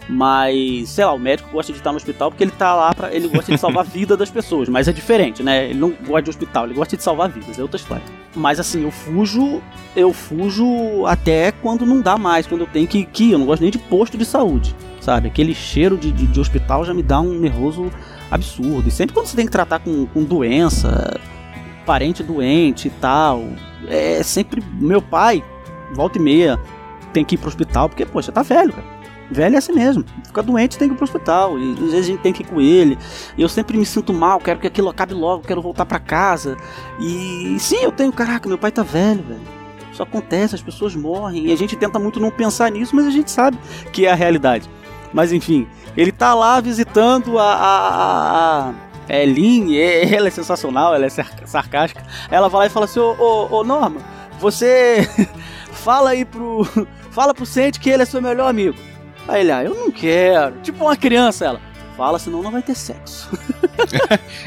Mas, 0.08 0.90
sei 0.90 1.04
lá, 1.04 1.12
o 1.12 1.18
médico 1.18 1.50
gosta 1.50 1.72
de 1.72 1.78
estar 1.78 1.90
no 1.90 1.96
hospital 1.96 2.30
porque 2.30 2.42
ele 2.42 2.50
tá 2.50 2.74
lá 2.74 2.92
para 2.94 3.14
ele 3.14 3.28
gosta 3.28 3.52
de 3.52 3.58
salvar 3.58 3.84
a 3.84 3.88
vida 3.88 4.16
das 4.16 4.30
pessoas, 4.30 4.68
mas 4.68 4.88
é 4.88 4.92
diferente, 4.92 5.42
né? 5.42 5.70
Ele 5.70 5.78
não 5.78 5.90
gosta 5.90 6.22
de 6.22 6.30
hospital, 6.30 6.64
ele 6.64 6.74
gosta 6.74 6.96
de 6.96 7.02
salvar 7.02 7.28
vidas, 7.28 7.58
é 7.58 7.62
outra 7.62 7.76
história. 7.76 8.02
Mas 8.34 8.58
assim, 8.58 8.82
eu 8.82 8.90
fujo, 8.90 9.62
eu 9.94 10.12
fujo 10.12 11.06
até 11.06 11.52
quando 11.52 11.86
não 11.86 12.00
dá 12.00 12.18
mais, 12.18 12.46
quando 12.46 12.62
eu 12.62 12.66
tenho 12.66 12.88
que, 12.88 13.04
que 13.04 13.24
ir. 13.24 13.32
Eu 13.32 13.38
não 13.38 13.46
gosto 13.46 13.62
nem 13.62 13.70
de 13.70 13.78
posto 13.78 14.18
de 14.18 14.24
saúde, 14.24 14.74
sabe? 15.02 15.28
Aquele 15.28 15.54
cheiro 15.54 15.98
de, 15.98 16.10
de, 16.10 16.26
de 16.26 16.40
hospital 16.40 16.84
já 16.84 16.94
me 16.94 17.02
dá 17.02 17.20
um 17.20 17.38
nervoso 17.38 17.90
absurdo. 18.30 18.88
E 18.88 18.90
sempre 18.90 19.12
quando 19.12 19.26
você 19.26 19.36
tem 19.36 19.44
que 19.44 19.52
tratar 19.52 19.80
com, 19.80 20.06
com 20.06 20.24
doença, 20.24 21.20
parente 21.84 22.22
doente 22.22 22.88
e 22.88 22.90
tal, 22.90 23.44
é 23.88 24.22
sempre 24.22 24.62
meu 24.80 25.02
pai, 25.02 25.44
volta 25.94 26.18
e 26.18 26.22
meia, 26.22 26.58
tem 27.12 27.24
que 27.24 27.34
ir 27.34 27.38
pro 27.38 27.48
hospital, 27.48 27.88
porque, 27.88 28.06
poxa, 28.06 28.32
tá 28.32 28.42
velho, 28.42 28.72
cara 28.72 29.02
Velho 29.32 29.54
é 29.54 29.58
assim 29.58 29.72
mesmo. 29.72 30.04
Fica 30.26 30.42
doente, 30.42 30.76
tem 30.76 30.88
que 30.88 30.94
ir 30.94 30.96
pro 30.96 31.04
hospital. 31.04 31.58
E 31.58 31.72
às 31.72 31.78
vezes 31.78 31.94
a 31.94 32.02
gente 32.02 32.20
tem 32.20 32.32
que 32.32 32.42
ir 32.42 32.46
com 32.46 32.60
ele. 32.60 32.98
E 33.36 33.40
eu 33.40 33.48
sempre 33.48 33.78
me 33.78 33.86
sinto 33.86 34.12
mal, 34.12 34.38
quero 34.38 34.60
que 34.60 34.66
aquilo 34.66 34.90
acabe 34.90 35.14
logo, 35.14 35.42
quero 35.42 35.62
voltar 35.62 35.86
para 35.86 35.98
casa. 35.98 36.56
E 37.00 37.56
sim, 37.58 37.82
eu 37.82 37.90
tenho, 37.90 38.12
caraca, 38.12 38.46
meu 38.46 38.58
pai 38.58 38.70
tá 38.70 38.82
velho, 38.82 39.22
velho. 39.22 39.40
Isso 39.90 40.02
acontece, 40.02 40.54
as 40.54 40.62
pessoas 40.62 40.94
morrem. 40.94 41.46
E 41.46 41.52
a 41.52 41.56
gente 41.56 41.76
tenta 41.76 41.98
muito 41.98 42.20
não 42.20 42.30
pensar 42.30 42.70
nisso, 42.70 42.94
mas 42.94 43.06
a 43.06 43.10
gente 43.10 43.30
sabe 43.30 43.58
que 43.90 44.04
é 44.04 44.12
a 44.12 44.14
realidade. 44.14 44.68
Mas 45.12 45.32
enfim, 45.32 45.68
ele 45.96 46.12
tá 46.12 46.34
lá 46.34 46.60
visitando 46.60 47.38
a. 47.38 47.52
a, 47.54 47.88
a, 47.88 48.68
a 48.70 48.74
é 49.08 49.24
Lin, 49.26 49.76
ela 49.76 50.28
é 50.28 50.30
sensacional, 50.30 50.94
ela 50.94 51.06
é 51.06 51.10
sarcástica. 51.10 52.04
Ela 52.30 52.48
vai 52.48 52.60
lá 52.60 52.66
e 52.66 52.70
fala 52.70 52.86
assim: 52.86 53.00
Ô, 53.00 53.14
ô, 53.18 53.58
ô 53.58 53.64
Norma, 53.64 54.00
você 54.38 55.06
fala 55.70 56.10
aí 56.10 56.24
pro. 56.24 56.66
Fala 57.12 57.34
pro 57.34 57.44
Sente 57.44 57.78
que 57.78 57.90
ele 57.90 58.04
é 58.04 58.06
seu 58.06 58.22
melhor 58.22 58.48
amigo. 58.48 58.78
Aí 59.28 59.42
ele, 59.42 59.52
ah, 59.52 59.62
eu 59.62 59.74
não 59.74 59.90
quero. 59.90 60.58
Tipo 60.62 60.86
uma 60.86 60.96
criança, 60.96 61.44
ela. 61.44 61.60
Fala, 61.94 62.18
senão 62.18 62.42
não 62.42 62.50
vai 62.50 62.62
ter 62.62 62.74
sexo. 62.74 63.28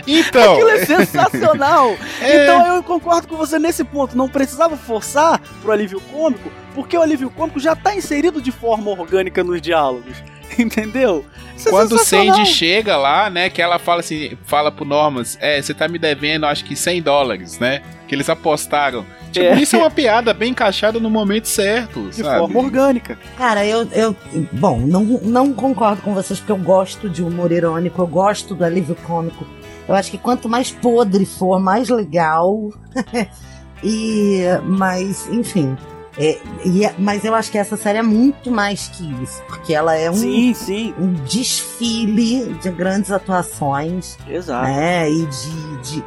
então. 0.08 0.54
Aquilo 0.54 0.70
é 0.72 0.84
sensacional. 0.84 1.96
é... 2.22 2.44
Então 2.44 2.76
eu 2.76 2.82
concordo 2.82 3.28
com 3.28 3.38
você 3.38 3.60
nesse 3.60 3.84
ponto. 3.84 4.18
Não 4.18 4.28
precisava 4.28 4.76
forçar 4.76 5.40
pro 5.62 5.72
alívio 5.72 6.02
cômico, 6.12 6.52
porque 6.74 6.98
o 6.98 7.04
alívio 7.04 7.30
cômico 7.30 7.60
já 7.60 7.76
tá 7.76 7.96
inserido 7.96 8.42
de 8.42 8.52
forma 8.52 8.90
orgânica 8.90 9.44
nos 9.44 9.62
diálogos. 9.62 10.24
Entendeu? 10.60 11.26
Isso 11.56 11.70
é 11.70 11.72
Quando 11.72 11.94
o 11.94 12.00
Sandy 12.00 12.46
chega 12.46 12.98
lá, 12.98 13.30
né, 13.30 13.50
que 13.50 13.62
ela 13.62 13.80
fala 13.80 14.02
assim, 14.02 14.38
fala 14.46 14.72
pro 14.72 14.84
Normas, 14.84 15.38
é, 15.40 15.62
você 15.62 15.74
tá 15.74 15.88
me 15.88 15.98
devendo 15.98 16.46
acho 16.46 16.66
que 16.66 16.76
100 16.76 17.02
dólares, 17.02 17.60
né? 17.60 17.82
Que 18.08 18.14
eles 18.14 18.30
apostaram. 18.30 19.06
Tipo, 19.32 19.46
é. 19.48 19.62
isso 19.62 19.76
é 19.76 19.80
uma 19.80 19.92
piada 19.92 20.34
bem 20.34 20.52
encaixada 20.52 21.00
no 21.00 21.10
momento 21.10 21.48
certo, 21.48 22.10
De 22.10 22.24
sabe? 22.24 22.40
forma 22.40 22.60
orgânica. 22.60 23.18
Cara, 23.38 23.66
eu, 23.66 23.88
eu 23.92 24.16
bom, 24.52 24.80
não, 24.80 25.04
não 25.04 25.54
concordo 25.54 26.02
com 26.02 26.14
vocês 26.14 26.40
porque 26.40 26.52
eu 26.52 26.58
gosto 26.58 27.10
de 27.10 27.24
humor 27.24 27.52
irônico, 27.52 28.02
eu 28.02 28.08
gosto 28.08 28.54
do 28.54 28.64
alívio 28.64 28.96
cômico. 28.96 29.46
Eu 29.88 29.96
acho 29.96 30.10
que 30.10 30.18
quanto 30.18 30.50
mais 30.50 30.72
podre 30.72 31.26
for, 31.26 31.60
mais 31.60 31.90
legal. 31.90 32.70
e, 33.84 34.44
mas, 34.64 35.28
enfim, 35.28 35.78
é, 36.18 36.40
e, 36.64 36.86
é, 36.86 36.96
mas 36.98 37.26
eu 37.26 37.36
acho 37.36 37.52
que 37.52 37.58
essa 37.58 37.76
série 37.76 37.98
é 37.98 38.04
muito 38.04 38.50
mais 38.50 38.88
que 38.88 39.04
isso, 39.22 39.42
porque 39.48 39.74
ela 39.74 39.96
é 39.96 40.10
um, 40.10 40.16
sim, 40.16 40.54
sim. 40.54 40.94
um 40.98 41.14
desfile 41.14 42.54
de 42.62 42.70
grandes 42.72 43.12
atuações. 43.12 44.18
Exato. 44.28 44.66
Né, 44.66 45.10
e 45.10 45.26
de. 45.26 45.78
de 45.92 46.04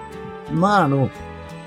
mano, 0.50 1.10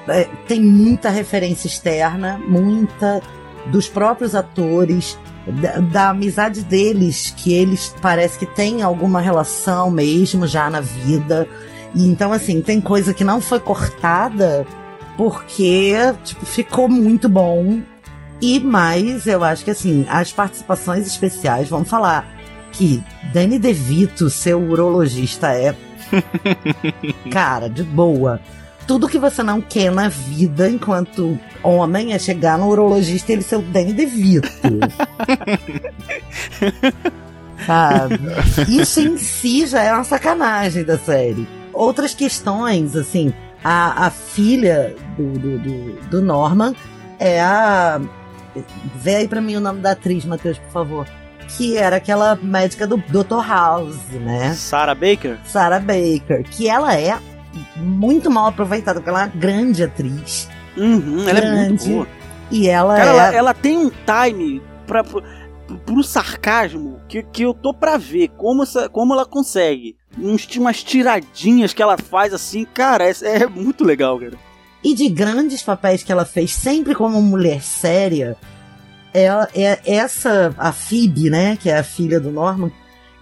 é, 0.07 0.23
tem 0.47 0.59
muita 0.59 1.09
referência 1.09 1.67
externa, 1.67 2.39
muita 2.47 3.21
dos 3.67 3.87
próprios 3.87 4.33
atores, 4.33 5.19
da, 5.45 5.79
da, 5.79 6.09
amizade 6.09 6.63
deles, 6.63 7.31
que 7.37 7.53
eles 7.53 7.93
parece 8.01 8.39
que 8.39 8.45
têm 8.47 8.81
alguma 8.81 9.21
relação 9.21 9.91
mesmo 9.91 10.47
já 10.47 10.67
na 10.67 10.81
vida. 10.81 11.47
E 11.93 12.07
então, 12.07 12.33
assim, 12.33 12.59
tem 12.59 12.81
coisa 12.81 13.13
que 13.13 13.23
não 13.23 13.39
foi 13.39 13.59
cortada 13.59 14.65
porque, 15.15 15.93
tipo, 16.23 16.43
ficou 16.43 16.89
muito 16.89 17.29
bom 17.29 17.81
e 18.41 18.59
mais, 18.59 19.27
eu 19.27 19.43
acho 19.43 19.63
que 19.63 19.71
assim, 19.71 20.05
as 20.09 20.31
participações 20.31 21.05
especiais, 21.05 21.69
vamos 21.69 21.89
falar 21.89 22.27
que 22.71 23.03
Danny 23.33 23.59
DeVito, 23.59 24.29
seu 24.29 24.59
urologista, 24.59 25.51
é. 25.53 25.75
cara, 27.31 27.69
de 27.69 27.83
boa. 27.83 28.39
Tudo 28.87 29.07
que 29.07 29.19
você 29.19 29.43
não 29.43 29.61
quer 29.61 29.91
na 29.91 30.09
vida 30.09 30.67
enquanto 30.67 31.37
homem 31.61 32.13
é 32.13 32.19
chegar 32.19 32.57
no 32.57 32.67
urologista 32.67 33.31
e 33.31 33.35
ele 33.35 33.43
ser 33.43 33.57
o 33.57 33.61
Danny 33.61 33.93
DeVito. 33.93 34.49
Sabe? 37.65 38.19
Isso 38.67 38.99
em 39.01 39.17
si 39.17 39.67
já 39.67 39.83
é 39.83 39.93
uma 39.93 40.03
sacanagem 40.03 40.83
da 40.83 40.97
série. 40.97 41.47
Outras 41.71 42.15
questões, 42.15 42.95
assim, 42.95 43.31
a, 43.63 44.07
a 44.07 44.09
filha 44.09 44.95
do, 45.15 45.33
do, 45.33 45.59
do, 45.59 45.93
do 46.09 46.21
Norman 46.21 46.73
é 47.19 47.39
a 47.39 48.01
Vê 48.95 49.15
aí 49.15 49.27
pra 49.27 49.41
mim 49.41 49.55
o 49.55 49.61
nome 49.61 49.79
da 49.79 49.91
atriz, 49.91 50.25
Matheus, 50.25 50.57
por 50.57 50.71
favor. 50.71 51.07
Que 51.57 51.77
era 51.77 51.97
aquela 51.97 52.35
médica 52.35 52.87
do 52.87 52.97
Dr. 52.97 53.45
House, 53.45 53.97
né? 54.11 54.53
Sarah 54.53 54.95
Baker? 54.95 55.37
Sarah 55.45 55.79
Baker. 55.79 56.43
Que 56.49 56.69
ela 56.69 56.95
é 56.95 57.17
muito 57.75 58.29
mal 58.29 58.47
aproveitada, 58.47 58.99
porque 58.99 59.09
ela 59.09 59.23
é 59.23 59.25
uma 59.25 59.35
grande 59.35 59.83
atriz. 59.83 60.49
Uhum, 60.77 61.27
ela 61.27 61.39
é 61.39 61.67
muito 61.67 61.85
boa. 61.87 62.07
E 62.49 62.67
ela 62.67 62.95
Cara, 62.95 63.09
é... 63.09 63.13
ela, 63.13 63.35
ela 63.35 63.53
tem 63.53 63.77
um 63.77 63.89
time 63.89 64.61
pra, 64.87 65.03
pro, 65.03 65.23
pro 65.85 66.03
sarcasmo 66.03 66.99
que, 67.07 67.23
que 67.23 67.43
eu 67.43 67.53
tô 67.53 67.73
pra 67.73 67.97
ver 67.97 68.29
como, 68.37 68.63
essa, 68.63 68.87
como 68.89 69.13
ela 69.13 69.25
consegue. 69.25 69.97
Uns, 70.17 70.45
umas 70.57 70.83
tiradinhas 70.83 71.73
que 71.73 71.81
ela 71.81 71.97
faz 71.97 72.33
assim, 72.33 72.65
cara, 72.65 73.09
é, 73.09 73.13
é 73.23 73.47
muito 73.47 73.83
legal, 73.83 74.19
cara 74.19 74.50
e 74.83 74.93
de 74.93 75.07
grandes 75.09 75.61
papéis 75.61 76.03
que 76.03 76.11
ela 76.11 76.25
fez, 76.25 76.53
sempre 76.53 76.95
como 76.95 77.21
mulher 77.21 77.61
séria, 77.61 78.35
ela, 79.13 79.47
é, 79.53 79.79
essa, 79.85 80.53
a 80.57 80.71
Phoebe, 80.71 81.29
né, 81.29 81.57
que 81.57 81.69
é 81.69 81.77
a 81.77 81.83
filha 81.83 82.19
do 82.19 82.31
Norman, 82.31 82.71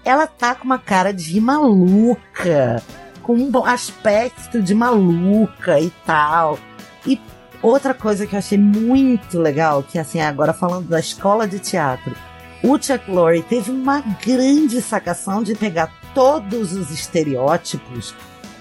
ela 0.06 0.28
tá 0.28 0.56
com 0.56 0.66
uma 0.66 0.80
cara 0.80 1.14
de 1.14 1.40
maluca, 1.42 2.82
com 3.24 3.36
um 3.36 3.66
aspecto 3.66 4.62
de 4.62 4.74
maluca 4.74 5.80
e 5.80 5.92
tal. 6.06 6.58
E 7.06 7.20
outra 7.62 7.94
coisa 7.94 8.26
que 8.26 8.36
eu 8.36 8.40
achei 8.40 8.58
muito 8.58 9.38
legal, 9.40 9.84
que 9.84 10.00
assim, 10.00 10.22
agora 10.22 10.54
falando 10.54 10.88
da 10.88 11.00
escola 11.00 11.48
de 11.48 11.60
teatro, 11.60 12.16
o 12.64 12.78
Chuck 12.82 13.10
Lorre 13.10 13.42
teve 13.42 13.72
uma 13.72 14.02
grande 14.02 14.82
sacação 14.82 15.44
de 15.44 15.56
pegar 15.56 15.94
todos 16.14 16.74
os 16.74 16.92
estereótipos 16.92 18.14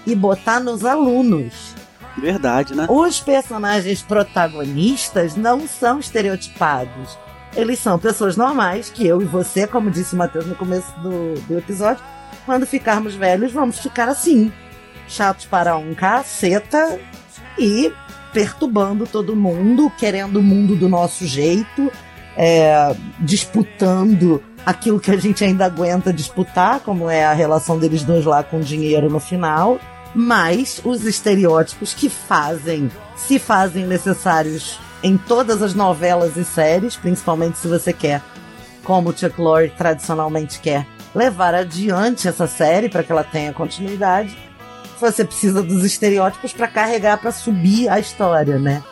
e 0.05 0.15
botar 0.15 0.59
nos 0.59 0.85
alunos. 0.85 1.75
Verdade, 2.19 2.75
né? 2.75 2.85
Os 2.89 3.19
personagens 3.19 4.01
protagonistas 4.01 5.35
não 5.35 5.67
são 5.67 5.99
estereotipados. 5.99 7.17
Eles 7.55 7.79
são 7.79 7.97
pessoas 7.97 8.37
normais, 8.37 8.89
que 8.89 9.05
eu 9.07 9.21
e 9.21 9.25
você, 9.25 9.65
como 9.65 9.89
disse 9.89 10.13
o 10.13 10.17
Matheus 10.17 10.45
no 10.45 10.55
começo 10.55 10.91
do, 10.99 11.33
do 11.47 11.57
episódio, 11.57 12.03
quando 12.45 12.65
ficarmos 12.65 13.15
velhos, 13.15 13.51
vamos 13.51 13.79
ficar 13.79 14.07
assim. 14.07 14.51
Chatos 15.07 15.45
para 15.45 15.75
um 15.77 15.95
caceta 15.95 16.99
e 17.57 17.91
perturbando 18.31 19.07
todo 19.07 19.35
mundo, 19.35 19.91
querendo 19.97 20.37
o 20.37 20.43
mundo 20.43 20.75
do 20.75 20.87
nosso 20.87 21.25
jeito, 21.25 21.91
é, 22.37 22.95
disputando 23.19 24.43
aquilo 24.65 24.99
que 24.99 25.11
a 25.11 25.17
gente 25.17 25.43
ainda 25.43 25.65
aguenta 25.65 26.13
disputar, 26.13 26.79
como 26.81 27.09
é 27.09 27.25
a 27.25 27.33
relação 27.33 27.79
deles 27.79 28.03
dois 28.03 28.25
lá 28.25 28.43
com 28.43 28.59
dinheiro 28.59 29.09
no 29.09 29.19
final. 29.19 29.79
Mas 30.13 30.81
os 30.83 31.05
estereótipos 31.05 31.93
que 31.93 32.09
fazem, 32.09 32.91
se 33.15 33.37
fazem 33.37 33.85
necessários 33.85 34.79
em 35.03 35.17
todas 35.17 35.61
as 35.61 35.73
novelas 35.73 36.35
e 36.35 36.43
séries, 36.43 36.95
principalmente 36.95 37.57
se 37.57 37.67
você 37.67 37.93
quer, 37.93 38.21
como 38.83 39.09
o 39.09 39.17
Chuck 39.17 39.39
Lorre 39.39 39.69
tradicionalmente 39.69 40.59
quer, 40.59 40.85
levar 41.13 41.53
adiante 41.53 42.27
essa 42.27 42.47
série 42.47 42.89
para 42.89 43.03
que 43.03 43.11
ela 43.11 43.23
tenha 43.23 43.53
continuidade, 43.53 44.35
você 44.99 45.23
precisa 45.23 45.63
dos 45.63 45.83
estereótipos 45.83 46.51
para 46.51 46.67
carregar, 46.67 47.17
para 47.17 47.31
subir 47.31 47.87
a 47.87 47.99
história, 47.99 48.59
né? 48.59 48.83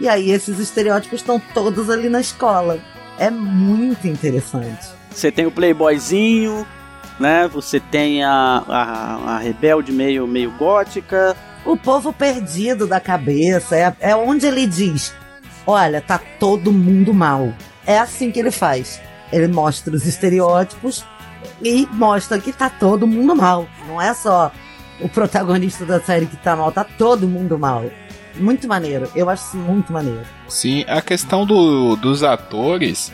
E 0.00 0.08
aí 0.08 0.30
esses 0.30 0.58
estereótipos 0.58 1.20
estão 1.20 1.40
todos 1.54 1.88
ali 1.88 2.08
na 2.08 2.20
escola. 2.20 2.80
É 3.18 3.30
muito 3.30 4.08
interessante. 4.08 4.88
Você 5.10 5.30
tem 5.30 5.46
o 5.46 5.52
playboyzinho, 5.52 6.66
né? 7.18 7.48
Você 7.48 7.80
tem 7.80 8.22
a, 8.24 8.62
a, 8.68 9.34
a 9.34 9.38
rebelde 9.38 9.92
meio, 9.92 10.26
meio 10.26 10.50
gótica. 10.52 11.36
O 11.64 11.76
povo 11.76 12.12
perdido 12.12 12.86
da 12.86 13.00
cabeça. 13.00 13.76
É, 13.76 13.94
é 14.00 14.16
onde 14.16 14.46
ele 14.46 14.66
diz: 14.66 15.14
Olha, 15.66 16.00
tá 16.00 16.20
todo 16.38 16.72
mundo 16.72 17.14
mal. 17.14 17.52
É 17.86 17.98
assim 17.98 18.30
que 18.30 18.40
ele 18.40 18.50
faz. 18.50 19.00
Ele 19.32 19.48
mostra 19.48 19.94
os 19.94 20.06
estereótipos 20.06 21.04
e 21.62 21.86
mostra 21.92 22.38
que 22.38 22.52
tá 22.52 22.68
todo 22.68 23.06
mundo 23.06 23.34
mal. 23.34 23.66
Não 23.86 24.00
é 24.00 24.12
só 24.14 24.52
o 25.00 25.08
protagonista 25.08 25.84
da 25.84 26.00
série 26.00 26.26
que 26.26 26.36
tá 26.36 26.54
mal, 26.54 26.70
tá 26.70 26.84
todo 26.84 27.26
mundo 27.26 27.58
mal. 27.58 27.84
Muito 28.36 28.66
maneiro, 28.66 29.10
eu 29.14 29.28
acho 29.28 29.44
isso 29.44 29.56
muito 29.56 29.92
maneiro. 29.92 30.24
Sim, 30.48 30.84
a 30.88 31.02
questão 31.02 31.44
do, 31.44 31.96
dos 31.96 32.22
atores 32.22 33.12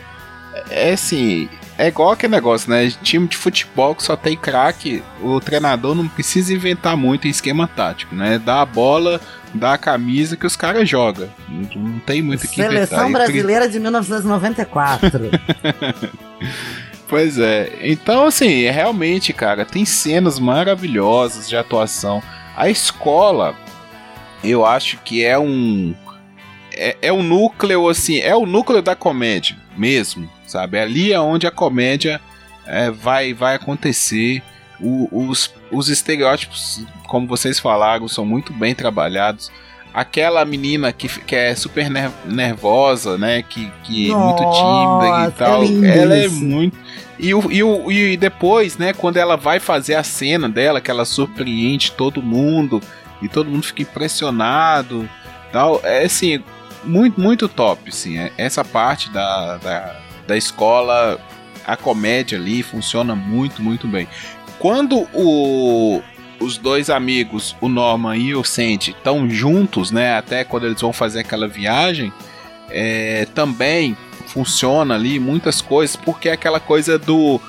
é 0.70 0.92
assim, 0.92 1.48
é 1.78 1.86
igual 1.86 2.10
aquele 2.10 2.34
negócio, 2.34 2.68
né? 2.68 2.90
Time 3.02 3.28
de 3.28 3.36
futebol 3.36 3.94
que 3.94 4.02
só 4.02 4.16
tem 4.16 4.36
craque, 4.36 5.02
o 5.22 5.40
treinador 5.40 5.94
não 5.94 6.08
precisa 6.08 6.52
inventar 6.52 6.96
muito 6.96 7.28
em 7.28 7.30
esquema 7.30 7.68
tático, 7.68 8.16
né? 8.16 8.38
Dá 8.44 8.60
a 8.60 8.66
bola, 8.66 9.20
dá 9.54 9.74
a 9.74 9.78
camisa 9.78 10.36
que 10.36 10.44
os 10.44 10.56
caras 10.56 10.88
jogam. 10.88 11.28
Não, 11.48 12.00
tem 12.00 12.20
muito 12.20 12.44
o 12.44 12.48
que 12.48 12.56
Seleção 12.56 13.08
inventar. 13.08 13.26
brasileira 13.26 13.68
de 13.68 13.78
1994. 13.78 15.30
Pois 17.08 17.38
é. 17.38 17.72
Então, 17.80 18.26
assim, 18.26 18.68
realmente, 18.68 19.32
cara, 19.32 19.64
tem 19.64 19.82
cenas 19.86 20.38
maravilhosas 20.38 21.48
de 21.48 21.56
atuação. 21.56 22.22
A 22.54 22.68
escola, 22.68 23.56
eu 24.44 24.66
acho 24.66 24.98
que 24.98 25.24
é 25.24 25.38
um. 25.38 25.94
É, 26.70 26.98
é 27.00 27.12
um 27.12 27.22
núcleo, 27.22 27.88
assim, 27.88 28.18
é 28.18 28.36
o 28.36 28.44
núcleo 28.44 28.82
da 28.82 28.94
comédia 28.94 29.56
mesmo, 29.74 30.30
sabe? 30.50 30.78
Ali 30.78 31.12
é 31.12 31.20
onde 31.20 31.46
a 31.46 31.50
comédia 31.50 32.20
é, 32.66 32.90
vai, 32.90 33.32
vai 33.32 33.54
acontecer. 33.54 34.42
O, 34.80 35.08
os, 35.12 35.52
os 35.72 35.88
estereótipos, 35.88 36.84
como 37.06 37.26
vocês 37.26 37.58
falaram, 37.58 38.06
são 38.06 38.24
muito 38.24 38.52
bem 38.52 38.74
trabalhados 38.74 39.50
aquela 39.92 40.44
menina 40.44 40.92
que, 40.92 41.08
que 41.08 41.34
é 41.34 41.54
super 41.54 41.90
nervosa, 42.24 43.18
né? 43.18 43.42
Que, 43.42 43.70
que 43.82 44.10
é 44.10 44.14
muito 44.14 44.42
tímida 44.50 45.28
e 45.28 45.32
tal. 45.32 45.62
É 45.64 45.98
ela 45.98 46.16
é 46.16 46.28
muito. 46.28 46.76
E, 47.18 47.34
o, 47.34 47.50
e, 47.50 47.62
o, 47.62 47.90
e 47.90 48.16
depois, 48.16 48.78
né, 48.78 48.92
quando 48.92 49.16
ela 49.16 49.36
vai 49.36 49.58
fazer 49.58 49.96
a 49.96 50.04
cena 50.04 50.48
dela, 50.48 50.80
que 50.80 50.90
ela 50.90 51.04
surpreende 51.04 51.90
todo 51.92 52.22
mundo 52.22 52.80
e 53.20 53.28
todo 53.28 53.50
mundo 53.50 53.64
fica 53.64 53.82
impressionado. 53.82 55.08
Tal, 55.52 55.80
é 55.82 56.04
assim, 56.04 56.42
muito, 56.84 57.20
muito 57.20 57.48
top, 57.48 57.88
assim. 57.88 58.18
É, 58.18 58.30
essa 58.38 58.64
parte 58.64 59.10
da, 59.10 59.56
da, 59.56 59.96
da 60.28 60.36
escola, 60.36 61.18
a 61.66 61.76
comédia 61.76 62.38
ali 62.38 62.62
funciona 62.62 63.16
muito, 63.16 63.62
muito 63.62 63.88
bem. 63.88 64.06
Quando 64.58 65.08
o, 65.14 66.02
os 66.38 66.58
dois 66.58 66.90
amigos, 66.90 67.56
o 67.60 67.68
Norman 67.68 68.16
e 68.16 68.34
o 68.34 68.44
Sandy, 68.44 68.90
estão 68.90 69.28
juntos, 69.28 69.90
né? 69.90 70.16
Até 70.16 70.44
quando 70.44 70.66
eles 70.66 70.80
vão 70.80 70.92
fazer 70.92 71.20
aquela 71.20 71.48
viagem, 71.48 72.12
é, 72.68 73.26
também 73.34 73.96
funciona 74.26 74.94
ali 74.94 75.18
muitas 75.18 75.62
coisas, 75.62 75.96
porque 75.96 76.28
é 76.28 76.32
aquela 76.32 76.60
coisa 76.60 76.98
do 76.98 77.40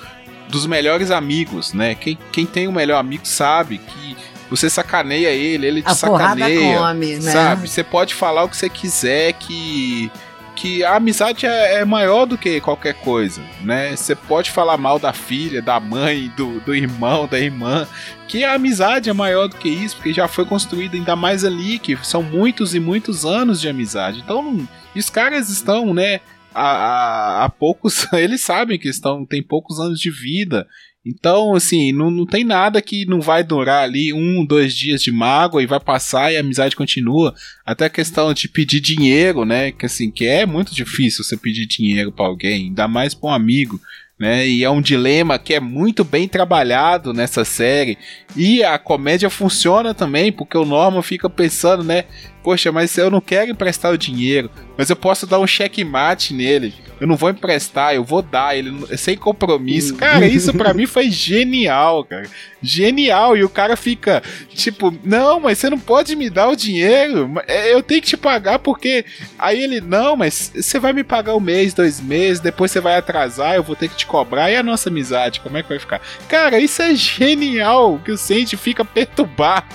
dos 0.48 0.65
melhores 0.65 1.12
amigos, 1.12 1.74
né? 1.74 1.94
Quem, 1.94 2.18
quem 2.32 2.44
tem 2.44 2.68
o 2.68 2.72
melhor 2.72 2.98
amigo 2.98 3.24
sabe 3.24 3.78
que 3.78 4.18
você 4.50 4.68
sacaneia 4.68 5.30
ele, 5.30 5.68
ele 5.68 5.82
te 5.84 5.92
A 5.92 5.94
sacaneia. 5.94 6.80
Come, 6.80 7.18
né? 7.18 7.32
Sabe? 7.32 7.70
Você 7.70 7.84
pode 7.84 8.15
falar 8.15 8.46
o 8.46 8.50
que 8.50 8.58
você 8.58 8.68
quiser 8.68 9.34
que 9.34 10.12
que 10.60 10.84
a 10.84 10.98
amizade 10.98 11.45
é, 11.45 11.76
é, 11.76 11.86
maior 11.86 12.26
do 12.26 12.38
que 12.38 12.60
qualquer 12.60 12.93
coisa, 12.95 13.41
né? 13.62 13.95
Você 13.95 14.13
pode 14.13 14.52
falar 14.52 14.78
mal 14.78 15.00
da 15.00 15.13
filha, 15.13 15.62
da 15.62 15.80
mãe, 15.80 16.30
do, 16.36 16.60
do 16.60 16.76
irmão, 16.76 17.26
da 17.26 17.39
irmã, 17.39 17.88
que 18.28 18.43
a 18.43 18.56
amizade 18.56 19.10
é 19.10 19.13
maior 19.13 19.48
do 19.48 19.56
que 19.56 19.69
isso, 19.69 19.95
porque 19.95 20.13
já 20.13 20.28
foi 20.28 20.43
construída 20.43 20.98
ainda 20.98 21.15
mais 21.15 21.45
ali, 21.45 21.80
que 21.80 21.98
são 22.06 22.22
muitos 22.22 22.76
e 22.76 22.80
muitos 22.80 23.26
anos 23.26 23.62
de 23.62 23.69
amizade. 23.69 24.19
Então, 24.19 24.67
os 24.93 25.10
caras 25.10 25.50
estão, 25.50 25.93
né? 25.93 26.19
Há, 26.54 27.45
há, 27.45 27.50
poucos. 27.50 28.06
Eles 28.12 28.41
sabem 28.41 28.78
que 28.78 28.89
estão. 28.89 29.26
tem 29.26 29.41
poucos 29.41 29.80
anos 29.80 29.98
de 29.98 30.12
vida. 30.12 30.67
Então, 31.06 31.56
assim, 31.56 31.94
não, 31.94 32.12
não 32.12 32.26
tem 32.26 32.44
nada 32.44 32.82
que 32.82 33.06
não 33.06 33.22
vai 33.22 33.44
durar 33.44 33.84
ali 33.84 34.12
um, 34.12 34.46
dois 34.46 34.74
dias 34.74 35.02
de 35.02 35.12
mágoa 35.12 35.64
e 35.64 35.66
vai 35.66 35.80
passar 35.80 36.32
e 36.32 36.38
a 36.38 36.42
amizade 36.42 36.76
continua. 36.76 37.34
Até 37.66 37.86
a 37.86 37.90
questão 37.90 38.34
de 38.34 38.50
pedir 38.50 38.82
dinheiro, 38.82 39.46
né? 39.46 39.72
Que 39.72 39.86
assim, 39.86 40.12
que 40.12 40.26
é 40.26 40.46
muito 40.46 40.76
difícil 40.76 41.24
você 41.24 41.38
pedir 41.38 41.66
dinheiro 41.66 42.12
para 42.12 42.26
alguém, 42.26 42.68
ainda 42.68 42.88
mais 42.88 43.14
para 43.14 43.30
um 43.30 43.34
amigo. 43.34 43.80
Né, 44.20 44.46
e 44.46 44.66
é 44.66 44.70
um 44.70 44.82
dilema 44.82 45.40
que 45.40 45.54
é 45.54 45.62
muito 45.62 46.04
bem 46.04 46.28
trabalhado 46.28 47.14
nessa 47.14 47.46
série. 47.46 47.98
E 48.36 48.62
a 48.62 48.78
comédia 48.78 49.30
funciona 49.30 49.94
também, 49.94 50.30
porque 50.30 50.58
o 50.58 50.66
Norman 50.66 51.02
fica 51.02 51.30
pensando, 51.30 51.86
né? 51.86 52.04
Poxa, 52.43 52.71
mas 52.71 52.97
eu 52.97 53.10
não 53.10 53.21
quero 53.21 53.52
emprestar 53.52 53.91
o 53.91 53.97
dinheiro, 53.97 54.49
mas 54.78 54.89
eu 54.89 54.95
posso 54.95 55.28
dar 55.28 55.39
um 55.39 55.47
checkmate 55.47 56.34
nele 56.34 56.73
eu 56.99 57.08
não 57.08 57.15
vou 57.15 57.30
emprestar, 57.30 57.95
eu 57.95 58.04
vou 58.04 58.21
dar, 58.21 58.58
ele 58.58 58.97
sem 58.97 59.15
compromisso. 59.15 59.95
Cara, 59.95 60.28
isso 60.28 60.54
para 60.54 60.73
mim 60.75 60.86
foi 60.86 61.10
genial, 61.10 62.04
cara. 62.04 62.28
Genial. 62.62 63.38
E 63.38 63.43
o 63.43 63.49
cara 63.49 63.78
fica 63.78 64.21
tipo, 64.54 64.93
não, 65.04 65.39
mas 65.39 65.58
você 65.58 65.69
não 65.69 65.80
pode 65.80 66.13
me 66.15 66.30
dar 66.30 66.49
o 66.49 66.58
dinheiro. 66.58 67.32
É, 67.47 67.73
eu 67.73 67.82
tenho 67.82 68.02
que 68.02 68.08
te 68.08 68.17
pagar 68.17 68.60
porque. 68.60 69.06
Aí 69.38 69.63
ele, 69.63 69.80
não, 69.80 70.17
mas 70.17 70.52
você 70.54 70.78
vai 70.78 70.91
me 70.91 71.04
pagar 71.04 71.36
um 71.36 71.39
mês, 71.39 71.73
dois 71.73 72.02
meses, 72.02 72.41
depois 72.41 72.69
você 72.69 72.82
vai 72.82 72.97
atrasar, 72.97 73.56
eu 73.56 73.63
vou 73.63 73.78
ter 73.78 73.88
que 73.88 73.95
te 73.95 74.06
cobrar. 74.06 74.52
E 74.52 74.58
a 74.58 74.63
nossa 74.63 74.89
amizade, 74.89 75.39
como 75.39 75.58
é 75.58 75.63
que 75.63 75.69
vai 75.69 75.80
ficar? 75.80 76.02
Cara, 76.28 76.60
isso 76.60 76.82
é 76.82 76.93
genial. 76.93 77.99
Que 78.04 78.12
o 78.12 78.17
Sandy 78.17 78.58
fica 78.58 78.84
perturbado. 78.84 79.67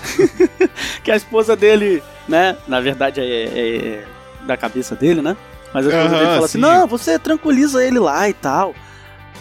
que 1.02 1.10
a 1.10 1.16
esposa 1.16 1.56
dele, 1.56 2.02
né? 2.28 2.56
Na 2.66 2.80
verdade 2.80 3.20
é, 3.20 3.44
é 3.44 4.04
da 4.46 4.56
cabeça 4.56 4.94
dele, 4.94 5.22
né? 5.22 5.36
Mas 5.72 5.86
a 5.86 5.90
esposa 5.90 6.14
uhum, 6.14 6.20
dele 6.20 6.34
fala 6.34 6.46
assim: 6.46 6.58
Não, 6.58 6.86
você 6.86 7.18
tranquiliza 7.18 7.84
ele 7.84 7.98
lá 7.98 8.28
e 8.28 8.32
tal. 8.32 8.74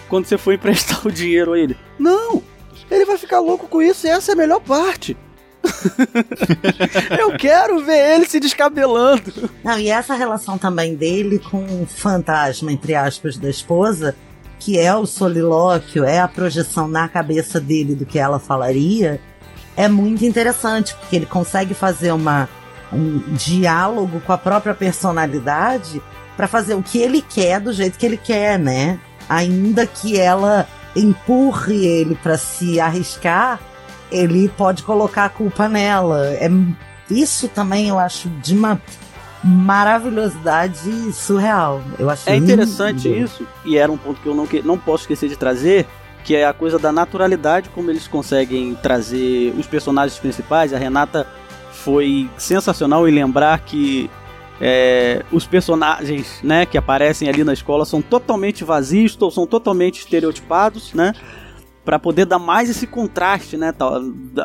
Quando 0.09 0.25
você 0.25 0.37
for 0.37 0.53
emprestar 0.55 1.05
o 1.05 1.11
dinheiro 1.11 1.53
a 1.53 1.59
ele: 1.59 1.77
Não, 1.99 2.41
ele 2.89 3.05
vai 3.05 3.17
ficar 3.17 3.39
louco 3.39 3.67
com 3.67 3.81
isso 3.81 4.07
e 4.07 4.09
essa 4.09 4.31
é 4.31 4.33
a 4.33 4.37
melhor 4.37 4.59
parte. 4.59 5.15
eu 7.17 7.37
quero 7.37 7.83
ver 7.83 8.15
ele 8.15 8.25
se 8.25 8.39
descabelando. 8.39 9.49
Não, 9.63 9.79
e 9.79 9.89
essa 9.89 10.13
relação 10.13 10.57
também 10.57 10.95
dele 10.95 11.39
com 11.39 11.63
o 11.83 11.85
fantasma, 11.85 12.71
entre 12.71 12.95
aspas, 12.95 13.37
da 13.37 13.49
esposa, 13.49 14.15
que 14.59 14.77
é 14.77 14.93
o 14.93 15.05
solilóquio, 15.05 16.03
é 16.03 16.19
a 16.19 16.27
projeção 16.27 16.87
na 16.87 17.07
cabeça 17.07 17.59
dele 17.61 17.95
do 17.95 18.05
que 18.05 18.19
ela 18.19 18.39
falaria, 18.39 19.21
é 19.75 19.87
muito 19.87 20.25
interessante, 20.25 20.93
porque 20.95 21.15
ele 21.15 21.25
consegue 21.25 21.73
fazer 21.73 22.11
uma, 22.11 22.49
um 22.93 23.33
diálogo 23.33 24.21
com 24.21 24.31
a 24.31 24.37
própria 24.37 24.73
personalidade 24.73 26.01
para 26.35 26.47
fazer 26.47 26.75
o 26.75 26.83
que 26.83 26.97
ele 26.99 27.21
quer 27.21 27.59
do 27.59 27.73
jeito 27.73 27.97
que 27.97 28.05
ele 28.05 28.17
quer, 28.17 28.57
né? 28.57 28.99
Ainda 29.29 29.85
que 29.85 30.19
ela 30.19 30.67
empurre 30.95 31.85
ele 31.85 32.15
para 32.15 32.37
se 32.37 32.79
arriscar, 32.79 33.59
ele 34.11 34.49
pode 34.49 34.83
colocar 34.83 35.25
a 35.25 35.29
culpa 35.29 35.67
nela. 35.67 36.27
É 36.33 36.49
isso 37.09 37.47
também 37.47 37.89
eu 37.89 37.99
acho 37.99 38.29
de 38.29 38.55
uma 38.55 38.81
maravilhosidade 39.43 41.11
surreal. 41.13 41.81
Eu 41.99 42.09
acho 42.09 42.29
É 42.29 42.35
interessante 42.35 43.07
lindo. 43.07 43.25
isso 43.25 43.47
e 43.65 43.77
era 43.77 43.91
um 43.91 43.97
ponto 43.97 44.21
que 44.21 44.27
eu 44.27 44.35
não, 44.35 44.47
que, 44.47 44.61
não 44.61 44.77
posso 44.77 45.03
esquecer 45.03 45.27
de 45.27 45.35
trazer, 45.35 45.85
que 46.23 46.35
é 46.35 46.45
a 46.45 46.53
coisa 46.53 46.79
da 46.79 46.91
naturalidade 46.91 47.69
como 47.69 47.89
eles 47.89 48.07
conseguem 48.07 48.73
trazer 48.75 49.53
os 49.57 49.67
personagens 49.67 50.17
principais. 50.17 50.73
A 50.73 50.77
Renata 50.77 51.27
foi 51.83 52.29
sensacional 52.37 53.07
em 53.07 53.11
lembrar 53.11 53.59
que 53.59 54.09
É, 54.65 55.25
os 55.31 55.45
personagens, 55.45 56.39
né, 56.43 56.65
que 56.65 56.77
aparecem 56.77 57.27
ali 57.27 57.43
na 57.43 57.51
escola 57.51 57.85
são 57.85 58.01
totalmente 58.01 58.63
vazios, 58.63 59.17
são 59.33 59.45
totalmente 59.47 59.99
estereotipados, 59.99 60.93
né? 60.93 61.11
Para 61.83 61.99
poder 61.99 62.25
dar 62.25 62.39
mais 62.39 62.69
esse 62.69 62.87
contraste, 62.87 63.57
né? 63.57 63.73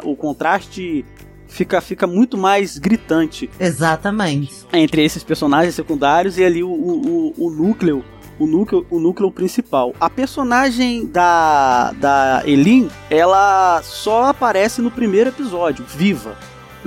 O 0.02 0.16
contraste 0.16 1.04
fica, 1.46 1.80
fica 1.80 2.06
muito 2.06 2.36
mais 2.36 2.78
gritante. 2.78 3.48
Exatamente. 3.60 4.66
Entre 4.72 5.04
esses 5.04 5.22
personagens 5.22 5.74
secundários 5.74 6.36
e 6.38 6.42
ali 6.42 6.64
o, 6.64 6.70
o, 6.70 7.34
o 7.36 7.50
núcleo 7.50 8.02
o 8.40 8.46
núcleo, 8.46 8.86
o 8.90 8.98
núcleo 8.98 9.30
principal. 9.30 9.92
A 10.00 10.08
personagem 10.08 11.06
da, 11.06 11.92
da 11.92 12.42
Elin, 12.44 12.88
ela 13.10 13.82
só 13.82 14.24
aparece 14.24 14.80
no 14.80 14.90
primeiro 14.90 15.30
episódio, 15.30 15.84
viva. 15.84 16.36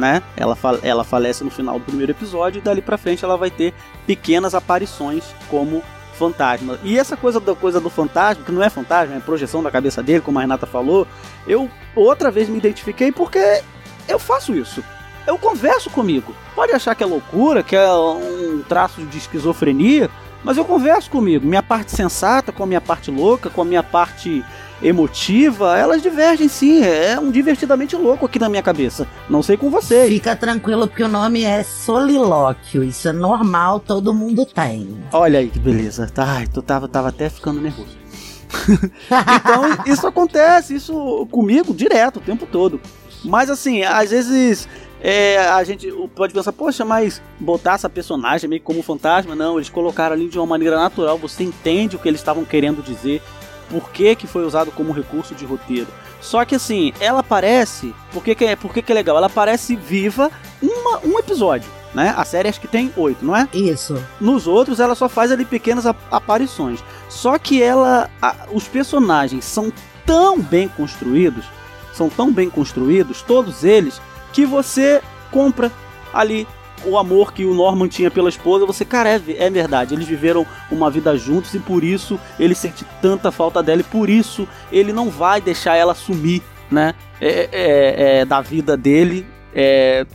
Né? 0.02 0.24
Ela, 0.36 0.58
ela 0.82 1.04
falece 1.04 1.44
no 1.44 1.52
final 1.52 1.78
do 1.78 1.86
primeiro 1.86 2.12
episódio 2.12 2.58
e 2.58 2.62
dali 2.62 2.82
pra 2.82 2.98
frente 2.98 3.24
ela 3.24 3.38
vai 3.38 3.52
ter 3.52 3.72
pequenas 4.08 4.56
aparições 4.56 5.24
como 5.48 5.84
fantasma. 6.18 6.80
E 6.84 6.98
essa 6.98 7.16
coisa 7.16 7.40
da 7.40 7.54
coisa 7.54 7.80
do 7.80 7.88
fantasma, 7.88 8.44
que 8.44 8.52
não 8.52 8.64
é 8.64 8.70
fantasma, 8.70 9.16
é 9.16 9.20
projeção 9.20 9.62
da 9.62 9.70
cabeça 9.70 10.02
dele, 10.02 10.22
como 10.22 10.40
a 10.40 10.42
Renata 10.42 10.66
falou, 10.66 11.08
eu 11.46 11.70
outra 11.96 12.32
vez 12.32 12.50
me 12.50 12.58
identifiquei 12.58 13.12
porque 13.12 13.62
eu 14.08 14.18
faço 14.18 14.56
isso. 14.56 14.84
Eu 15.28 15.38
converso 15.38 15.92
comigo. 15.92 16.34
Pode 16.56 16.74
achar 16.74 16.96
que 16.96 17.04
é 17.04 17.06
loucura, 17.06 17.62
que 17.62 17.76
é 17.76 17.94
um 17.94 18.64
traço 18.68 19.04
de 19.06 19.20
esquizofrenia, 19.20 20.10
mas 20.44 20.58
eu 20.58 20.66
converso 20.66 21.12
comigo. 21.12 21.46
Minha 21.46 21.62
parte 21.62 21.92
sensata 21.92 22.52
com 22.52 22.64
a 22.64 22.66
minha 22.66 22.82
parte 22.82 23.12
louca, 23.12 23.52
com 23.52 23.62
a 23.62 23.66
minha 23.66 23.84
parte 23.84 24.44
emotiva, 24.84 25.78
elas 25.78 26.02
divergem 26.02 26.48
sim. 26.48 26.84
É 26.84 27.20
um 27.20 27.32
divertidamente 27.32 27.96
louco 27.96 28.26
aqui 28.26 28.40
na 28.40 28.50
minha 28.50 28.64
cabeça. 28.64 29.08
Não 29.30 29.42
sei 29.44 29.58
com 29.58 29.70
vocês. 29.70 30.12
Fica 30.12 30.36
tranquilo 30.36 30.88
porque 30.88 31.04
o 31.04 31.08
nome 31.08 31.44
é 31.44 31.64
solilóquio. 31.64 32.84
Isso 32.84 33.08
é 33.08 33.14
normal, 33.14 33.80
todo 33.80 34.14
mundo 34.14 34.46
tem. 34.46 34.98
Olha 35.12 35.40
aí 35.40 35.50
que 35.50 35.60
beleza. 35.60 36.12
Ai, 36.18 36.48
tu 36.48 36.62
tava, 36.62 36.88
tava 36.88 37.10
até 37.10 37.30
ficando 37.30 37.62
nervoso. 37.62 38.02
então, 39.10 39.64
isso 39.86 40.06
acontece, 40.06 40.76
isso 40.76 41.26
comigo 41.32 41.74
direto, 41.74 42.18
o 42.18 42.22
tempo 42.22 42.46
todo. 42.46 42.82
Mas 43.24 43.50
assim, 43.50 43.84
às 43.84 44.10
vezes 44.12 44.68
é, 45.02 45.40
a 45.40 45.64
gente 45.64 45.92
pode 46.16 46.34
pensar, 46.34 46.52
poxa, 46.52 46.86
mas 46.86 47.22
botar 47.40 47.74
essa 47.74 47.90
personagem 47.90 48.48
meio 48.48 48.62
como 48.62 48.84
fantasma, 48.84 49.36
não, 49.36 49.58
eles 49.58 49.70
colocaram 49.70 50.16
ali 50.16 50.28
de 50.28 50.38
uma 50.38 50.46
maneira 50.46 50.76
natural, 50.76 51.18
você 51.18 51.44
entende 51.44 51.96
o 51.96 52.00
que 52.00 52.08
eles 52.08 52.22
estavam 52.22 52.46
querendo 52.46 52.84
dizer, 52.84 53.22
por 53.72 53.90
que, 53.90 54.28
foi 54.28 54.46
usado 54.46 54.72
como 54.72 54.92
recurso 54.92 55.34
de 55.34 55.46
roteiro. 55.46 55.88
Só 56.20 56.44
que 56.44 56.56
assim, 56.56 56.94
ela 57.00 57.22
aparece, 57.22 57.96
por 58.12 58.24
que, 58.24 58.36
que, 58.36 58.46
é, 58.46 58.56
por 58.56 58.74
que, 58.74 58.82
que 58.82 58.92
é 58.92 58.96
legal? 58.96 59.18
Ela 59.18 59.28
aparece 59.28 59.76
viva 59.76 60.30
uma, 60.62 61.00
um 61.00 61.18
episódio. 61.18 61.68
Né? 61.94 62.14
A 62.16 62.24
série 62.24 62.48
acho 62.48 62.62
que 62.62 62.68
tem 62.68 62.92
oito, 62.96 63.26
não 63.26 63.36
é? 63.36 63.48
Isso. 63.54 64.02
Nos 64.20 64.48
outros 64.48 64.80
ela 64.80 64.96
só 64.96 65.10
faz 65.10 65.32
ali 65.32 65.44
pequenas 65.44 65.86
aparições. 65.86 66.84
Só 67.10 67.38
que 67.38 67.62
ela, 67.62 68.10
a, 68.22 68.36
os 68.52 68.68
personagens 68.68 69.44
são 69.46 69.72
tão 70.06 70.40
bem 70.40 70.68
construídos, 70.68 71.46
são 71.94 72.10
tão 72.10 72.32
bem 72.32 72.50
construídos, 72.50 73.22
todos 73.22 73.64
eles, 73.64 74.02
que 74.32 74.46
você 74.46 75.02
compra 75.32 75.72
ali 76.14 76.48
o 76.86 76.98
amor 76.98 77.34
que 77.34 77.46
o 77.46 77.54
Norman 77.54 77.88
tinha 77.88 78.10
pela 78.10 78.30
esposa, 78.30 78.66
você, 78.66 78.84
cara, 78.84 79.10
é, 79.10 79.22
é, 79.38 79.50
verdade. 79.50 79.94
Eles 79.94 80.08
viveram 80.08 80.46
uma 80.72 80.90
vida 80.90 81.16
juntos 81.18 81.54
e 81.54 81.60
por 81.60 81.84
isso 81.84 82.20
ele 82.40 82.56
sente 82.56 82.86
tanta 83.02 83.32
falta 83.32 83.62
dela 83.62 83.82
e 83.82 83.86
por 83.86 84.10
isso 84.10 84.48
ele 84.72 84.94
não 84.94 85.10
vai 85.10 85.42
deixar 85.42 85.76
ela 85.76 85.94
sumir, 85.94 86.42
né? 86.70 86.94
É, 87.20 87.50
é, 87.52 88.20
é 88.20 88.26
da 88.26 88.42
vida 88.42 88.76
dele, 88.76 89.26
é, 89.54 90.06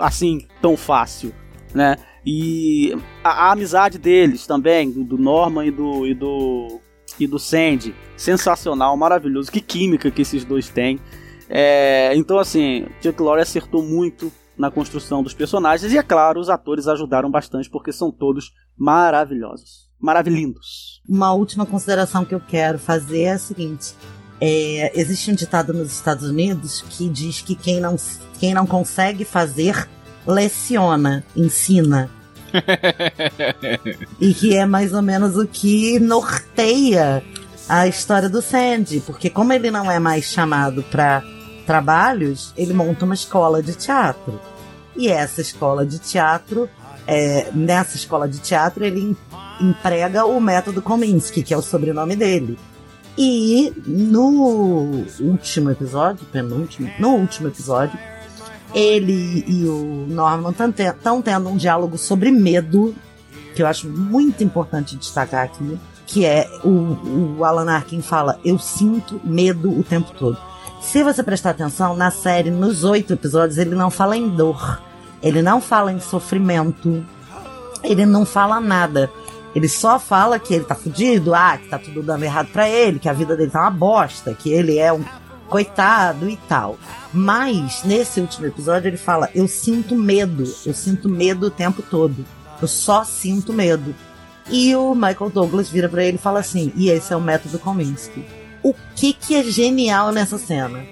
assim, 0.00 0.46
tão 0.60 0.76
fácil, 0.76 1.32
né? 1.74 1.96
E 2.24 2.96
a, 3.22 3.48
a, 3.48 3.52
amizade 3.52 3.98
deles 3.98 4.46
também, 4.46 4.90
do 4.90 5.18
Norman 5.18 5.66
e 5.66 5.70
do, 5.70 6.06
e 6.06 6.14
do, 6.14 6.80
e 7.18 7.26
do 7.26 7.38
Sandy, 7.38 7.94
sensacional, 8.16 8.96
maravilhoso. 8.96 9.50
Que 9.50 9.60
química 9.60 10.10
que 10.10 10.22
esses 10.22 10.44
dois 10.44 10.68
têm. 10.68 11.00
É, 11.48 12.12
então, 12.14 12.38
assim, 12.38 12.86
Chuck 13.02 13.20
Lorre 13.20 13.42
acertou 13.42 13.82
muito 13.82 14.32
na 14.62 14.70
construção 14.70 15.24
dos 15.24 15.34
personagens 15.34 15.92
e, 15.92 15.98
é 15.98 16.02
claro, 16.04 16.38
os 16.38 16.48
atores 16.48 16.86
ajudaram 16.86 17.28
bastante 17.28 17.68
porque 17.68 17.92
são 17.92 18.12
todos 18.12 18.54
maravilhosos, 18.78 19.90
maravilhindos. 19.98 21.02
Uma 21.06 21.34
última 21.34 21.66
consideração 21.66 22.24
que 22.24 22.32
eu 22.32 22.38
quero 22.38 22.78
fazer 22.78 23.22
é 23.22 23.32
a 23.32 23.38
seguinte: 23.38 23.92
é, 24.40 24.92
existe 24.94 25.32
um 25.32 25.34
ditado 25.34 25.72
nos 25.74 25.92
Estados 25.92 26.28
Unidos 26.28 26.84
que 26.90 27.08
diz 27.08 27.42
que 27.42 27.56
quem 27.56 27.80
não, 27.80 27.96
quem 28.38 28.54
não 28.54 28.64
consegue 28.64 29.24
fazer 29.24 29.88
leciona, 30.24 31.24
ensina. 31.34 32.08
e 34.20 34.32
que 34.32 34.54
é 34.54 34.64
mais 34.64 34.92
ou 34.92 35.02
menos 35.02 35.36
o 35.36 35.46
que 35.46 35.98
norteia 35.98 37.20
a 37.68 37.88
história 37.88 38.28
do 38.28 38.40
Sandy, 38.40 39.00
porque 39.00 39.28
como 39.28 39.52
ele 39.52 39.72
não 39.72 39.90
é 39.90 39.98
mais 39.98 40.26
chamado 40.26 40.84
para 40.84 41.24
trabalhos, 41.66 42.52
ele 42.56 42.72
monta 42.72 43.04
uma 43.04 43.14
escola 43.14 43.62
de 43.62 43.74
teatro. 43.74 44.51
E 44.96 45.08
essa 45.08 45.40
escola 45.40 45.86
de 45.86 45.98
teatro, 45.98 46.68
é, 47.06 47.50
nessa 47.54 47.96
escola 47.96 48.28
de 48.28 48.38
teatro, 48.38 48.84
ele 48.84 49.16
emprega 49.60 50.24
o 50.24 50.40
método 50.40 50.82
Kominsky, 50.82 51.42
que 51.42 51.54
é 51.54 51.56
o 51.56 51.62
sobrenome 51.62 52.16
dele. 52.16 52.58
E 53.16 53.72
no 53.86 55.04
último 55.20 55.70
episódio, 55.70 56.24
penúltimo, 56.26 56.90
no 56.98 57.10
último 57.10 57.48
episódio, 57.48 57.98
ele 58.74 59.44
e 59.46 59.66
o 59.66 60.06
Norman 60.08 60.54
estão 60.70 61.20
tendo 61.20 61.48
um 61.48 61.56
diálogo 61.56 61.98
sobre 61.98 62.30
medo, 62.30 62.94
que 63.54 63.62
eu 63.62 63.66
acho 63.66 63.88
muito 63.88 64.42
importante 64.42 64.96
destacar 64.96 65.44
aqui, 65.44 65.78
que 66.06 66.24
é 66.24 66.48
o, 66.64 67.36
o 67.38 67.44
Alan 67.44 67.70
Arkin 67.70 68.00
fala: 68.00 68.40
Eu 68.44 68.58
sinto 68.58 69.20
medo 69.22 69.70
o 69.70 69.82
tempo 69.82 70.10
todo. 70.18 70.38
Se 70.82 71.02
você 71.02 71.22
prestar 71.22 71.50
atenção, 71.50 71.96
na 71.96 72.10
série, 72.10 72.50
nos 72.50 72.82
oito 72.82 73.12
episódios, 73.12 73.56
ele 73.56 73.74
não 73.74 73.88
fala 73.88 74.16
em 74.16 74.28
dor, 74.28 74.82
ele 75.22 75.40
não 75.40 75.60
fala 75.60 75.92
em 75.92 76.00
sofrimento, 76.00 77.06
ele 77.84 78.04
não 78.04 78.26
fala 78.26 78.60
nada. 78.60 79.08
Ele 79.54 79.68
só 79.68 79.98
fala 79.98 80.40
que 80.40 80.52
ele 80.52 80.64
tá 80.64 80.74
fudido, 80.74 81.34
ah, 81.34 81.56
que 81.56 81.68
tá 81.68 81.78
tudo 81.78 82.02
dando 82.02 82.24
errado 82.24 82.48
para 82.48 82.68
ele, 82.68 82.98
que 82.98 83.08
a 83.08 83.12
vida 83.12 83.36
dele 83.36 83.50
tá 83.50 83.60
uma 83.60 83.70
bosta, 83.70 84.34
que 84.34 84.50
ele 84.50 84.76
é 84.76 84.92
um 84.92 85.04
coitado 85.48 86.28
e 86.28 86.36
tal. 86.48 86.76
Mas, 87.14 87.84
nesse 87.84 88.20
último 88.20 88.46
episódio, 88.46 88.88
ele 88.88 88.96
fala: 88.96 89.30
Eu 89.34 89.46
sinto 89.46 89.94
medo, 89.94 90.42
eu 90.66 90.74
sinto 90.74 91.08
medo 91.08 91.46
o 91.46 91.50
tempo 91.50 91.80
todo. 91.80 92.26
Eu 92.60 92.68
só 92.68 93.04
sinto 93.04 93.52
medo. 93.52 93.94
E 94.50 94.74
o 94.74 94.94
Michael 94.94 95.30
Douglas 95.30 95.70
vira 95.70 95.88
para 95.88 96.04
ele 96.04 96.16
e 96.16 96.20
fala 96.20 96.40
assim: 96.40 96.72
E 96.74 96.90
esse 96.90 97.12
é 97.12 97.16
o 97.16 97.20
método 97.20 97.58
Kominsky 97.58 98.41
o 98.62 98.74
que, 98.94 99.12
que 99.12 99.34
é 99.34 99.42
genial 99.42 100.12
nessa 100.12 100.38
cena? 100.38 100.84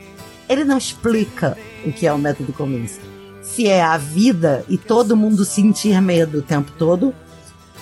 Ele 0.48 0.64
não 0.64 0.78
explica 0.78 1.56
o 1.84 1.92
que 1.92 2.06
é 2.06 2.12
o 2.12 2.18
método 2.18 2.52
Kominsky. 2.52 3.04
Se 3.42 3.66
é 3.66 3.82
a 3.82 3.96
vida 3.96 4.64
e 4.68 4.76
todo 4.76 5.16
mundo 5.16 5.44
sentir 5.44 6.00
medo 6.00 6.38
o 6.38 6.42
tempo 6.42 6.72
todo, 6.78 7.14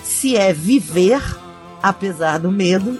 se 0.03 0.35
é 0.35 0.53
viver 0.53 1.21
apesar 1.81 2.39
do 2.39 2.51
medo, 2.51 2.99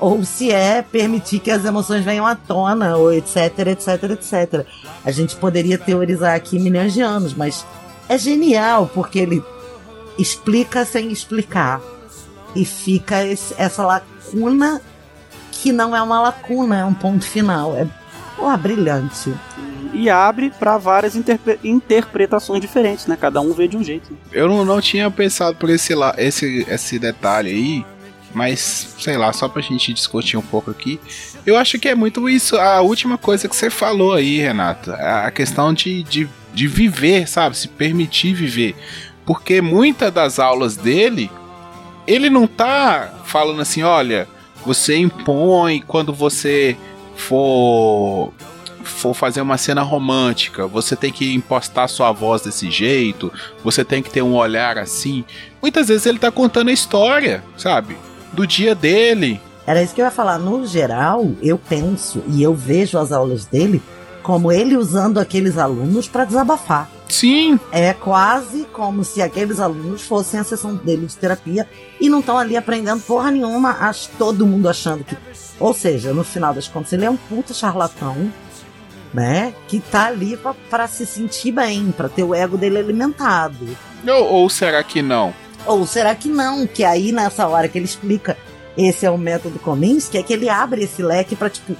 ou 0.00 0.24
se 0.24 0.50
é 0.50 0.82
permitir 0.82 1.38
que 1.40 1.50
as 1.50 1.64
emoções 1.64 2.04
venham 2.04 2.26
à 2.26 2.34
tona, 2.34 2.96
ou 2.96 3.12
etc, 3.12 3.58
etc, 3.68 4.02
etc. 4.10 4.66
A 5.04 5.10
gente 5.10 5.36
poderia 5.36 5.78
teorizar 5.78 6.34
aqui 6.34 6.58
milhões 6.58 6.92
de 6.92 7.00
anos, 7.00 7.34
mas 7.34 7.64
é 8.08 8.18
genial 8.18 8.90
porque 8.92 9.18
ele 9.18 9.42
explica 10.18 10.84
sem 10.84 11.10
explicar. 11.10 11.80
E 12.54 12.64
fica 12.64 13.24
esse, 13.24 13.54
essa 13.58 13.84
lacuna 13.84 14.80
que 15.56 15.72
não 15.72 15.96
é 15.96 16.02
uma 16.02 16.20
lacuna, 16.20 16.78
é 16.78 16.84
um 16.84 16.94
ponto 16.94 17.24
final. 17.24 17.76
É 17.76 17.86
porra, 18.36 18.56
brilhante. 18.56 19.34
E 19.92 20.10
abre 20.10 20.50
para 20.50 20.76
várias 20.76 21.16
interpre 21.16 21.58
interpretações 21.64 22.60
diferentes, 22.60 23.06
né? 23.06 23.16
Cada 23.18 23.40
um 23.40 23.52
vê 23.52 23.66
de 23.66 23.76
um 23.76 23.82
jeito. 23.82 24.16
Eu 24.30 24.48
não, 24.48 24.64
não 24.64 24.80
tinha 24.80 25.10
pensado 25.10 25.56
por 25.56 25.70
esse, 25.70 25.94
lá, 25.94 26.14
esse, 26.18 26.66
esse 26.68 26.98
detalhe 26.98 27.50
aí, 27.50 27.86
mas 28.34 28.94
sei 28.98 29.16
lá, 29.16 29.32
só 29.32 29.48
pra 29.48 29.62
gente 29.62 29.92
discutir 29.92 30.36
um 30.36 30.42
pouco 30.42 30.70
aqui. 30.70 31.00
Eu 31.46 31.56
acho 31.56 31.78
que 31.78 31.88
é 31.88 31.94
muito 31.94 32.28
isso, 32.28 32.58
a 32.58 32.80
última 32.82 33.16
coisa 33.16 33.48
que 33.48 33.56
você 33.56 33.70
falou 33.70 34.12
aí, 34.12 34.38
Renata. 34.38 34.94
A 34.94 35.30
questão 35.30 35.72
de, 35.72 36.02
de, 36.02 36.28
de 36.52 36.66
viver, 36.66 37.26
sabe? 37.26 37.56
Se 37.56 37.68
permitir 37.68 38.34
viver. 38.34 38.76
Porque 39.24 39.60
muitas 39.60 40.12
das 40.12 40.38
aulas 40.38 40.76
dele, 40.76 41.30
ele 42.06 42.28
não 42.28 42.46
tá 42.46 43.14
falando 43.24 43.62
assim, 43.62 43.82
olha, 43.82 44.28
você 44.66 44.98
impõe 44.98 45.80
quando 45.86 46.12
você 46.12 46.76
for 47.14 48.32
for 48.82 49.14
fazer 49.14 49.40
uma 49.40 49.58
cena 49.58 49.82
romântica, 49.82 50.64
você 50.66 50.94
tem 50.94 51.12
que 51.12 51.34
impostar 51.34 51.88
sua 51.88 52.12
voz 52.12 52.42
desse 52.42 52.70
jeito, 52.70 53.32
você 53.64 53.84
tem 53.84 54.00
que 54.00 54.10
ter 54.10 54.22
um 54.22 54.34
olhar 54.34 54.78
assim. 54.78 55.24
Muitas 55.60 55.88
vezes 55.88 56.06
ele 56.06 56.20
tá 56.20 56.30
contando 56.30 56.68
a 56.68 56.72
história, 56.72 57.42
sabe? 57.56 57.96
Do 58.32 58.46
dia 58.46 58.76
dele. 58.76 59.40
Era 59.66 59.82
isso 59.82 59.92
que 59.92 60.00
eu 60.00 60.04
ia 60.04 60.10
falar. 60.10 60.38
No 60.38 60.64
geral, 60.66 61.32
eu 61.42 61.58
penso 61.58 62.22
e 62.28 62.40
eu 62.42 62.54
vejo 62.54 62.96
as 62.96 63.10
aulas 63.10 63.44
dele 63.44 63.82
como 64.22 64.52
ele 64.52 64.76
usando 64.76 65.18
aqueles 65.18 65.58
alunos 65.58 66.06
para 66.06 66.24
desabafar. 66.24 66.88
Sim. 67.08 67.58
É 67.70 67.92
quase 67.92 68.66
como 68.72 69.04
se 69.04 69.22
aqueles 69.22 69.60
alunos 69.60 70.02
fossem 70.02 70.40
a 70.40 70.44
sessão 70.44 70.74
dele 70.74 71.06
de 71.06 71.16
terapia 71.16 71.68
e 72.00 72.08
não 72.08 72.20
estão 72.20 72.36
ali 72.36 72.56
aprendendo 72.56 73.02
porra 73.02 73.30
nenhuma, 73.30 73.76
acho 73.80 74.10
todo 74.18 74.46
mundo 74.46 74.68
achando 74.68 75.04
que. 75.04 75.16
Ou 75.58 75.72
seja, 75.72 76.12
no 76.12 76.24
final 76.24 76.52
das 76.52 76.68
contas, 76.68 76.92
ele 76.92 77.04
é 77.04 77.10
um 77.10 77.16
puta 77.16 77.54
charlatão, 77.54 78.30
né? 79.14 79.54
Que 79.68 79.80
tá 79.80 80.06
ali 80.06 80.36
pra, 80.36 80.54
pra 80.68 80.86
se 80.86 81.06
sentir 81.06 81.52
bem, 81.52 81.90
pra 81.90 82.08
ter 82.08 82.24
o 82.24 82.34
ego 82.34 82.58
dele 82.58 82.78
alimentado. 82.78 83.66
Ou, 84.06 84.24
ou 84.24 84.50
será 84.50 84.82
que 84.82 85.00
não? 85.00 85.32
Ou 85.64 85.86
será 85.86 86.14
que 86.14 86.28
não? 86.28 86.66
Que 86.66 86.84
aí 86.84 87.12
nessa 87.12 87.48
hora 87.48 87.68
que 87.68 87.78
ele 87.78 87.86
explica 87.86 88.36
esse 88.76 89.06
é 89.06 89.10
o 89.10 89.16
método 89.16 89.58
Kominsky, 89.58 90.18
é 90.18 90.22
que 90.22 90.32
ele 90.32 90.48
abre 90.48 90.84
esse 90.84 91.02
leque 91.02 91.34
pra 91.34 91.48
tipo, 91.48 91.74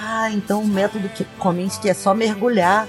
ah, 0.00 0.30
então 0.30 0.62
o 0.62 0.68
método 0.68 1.08
que 1.08 1.24
Kominsky 1.38 1.88
é 1.88 1.94
só 1.94 2.14
mergulhar. 2.14 2.86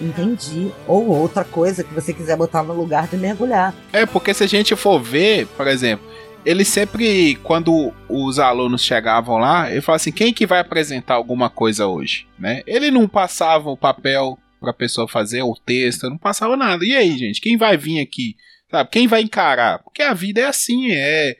Entendi. 0.00 0.70
Ou 0.86 1.08
outra 1.08 1.44
coisa 1.44 1.82
que 1.82 1.92
você 1.92 2.12
quiser 2.12 2.36
botar 2.36 2.62
no 2.62 2.72
lugar 2.72 3.08
de 3.08 3.16
mergulhar. 3.16 3.74
É, 3.92 4.06
porque 4.06 4.32
se 4.32 4.44
a 4.44 4.46
gente 4.46 4.74
for 4.76 5.00
ver, 5.00 5.46
por 5.48 5.66
exemplo, 5.66 6.06
ele 6.44 6.64
sempre, 6.64 7.34
quando 7.42 7.92
os 8.08 8.38
alunos 8.38 8.82
chegavam 8.82 9.38
lá, 9.38 9.70
ele 9.70 9.80
falava 9.80 9.96
assim: 9.96 10.12
quem 10.12 10.32
que 10.32 10.46
vai 10.46 10.60
apresentar 10.60 11.14
alguma 11.14 11.50
coisa 11.50 11.86
hoje? 11.86 12.26
Né? 12.38 12.62
Ele 12.66 12.90
não 12.90 13.08
passava 13.08 13.70
o 13.70 13.76
papel 13.76 14.38
pra 14.60 14.72
pessoa 14.72 15.06
fazer, 15.06 15.42
o 15.42 15.54
texto, 15.54 16.08
não 16.08 16.18
passava 16.18 16.56
nada. 16.56 16.84
E 16.84 16.94
aí, 16.94 17.16
gente, 17.16 17.40
quem 17.40 17.56
vai 17.56 17.76
vir 17.76 18.00
aqui? 18.00 18.36
Sabe? 18.70 18.90
Quem 18.90 19.06
vai 19.06 19.22
encarar? 19.22 19.78
Porque 19.78 20.02
a 20.02 20.12
vida 20.12 20.40
é 20.40 20.44
assim, 20.46 20.90
é. 20.90 21.36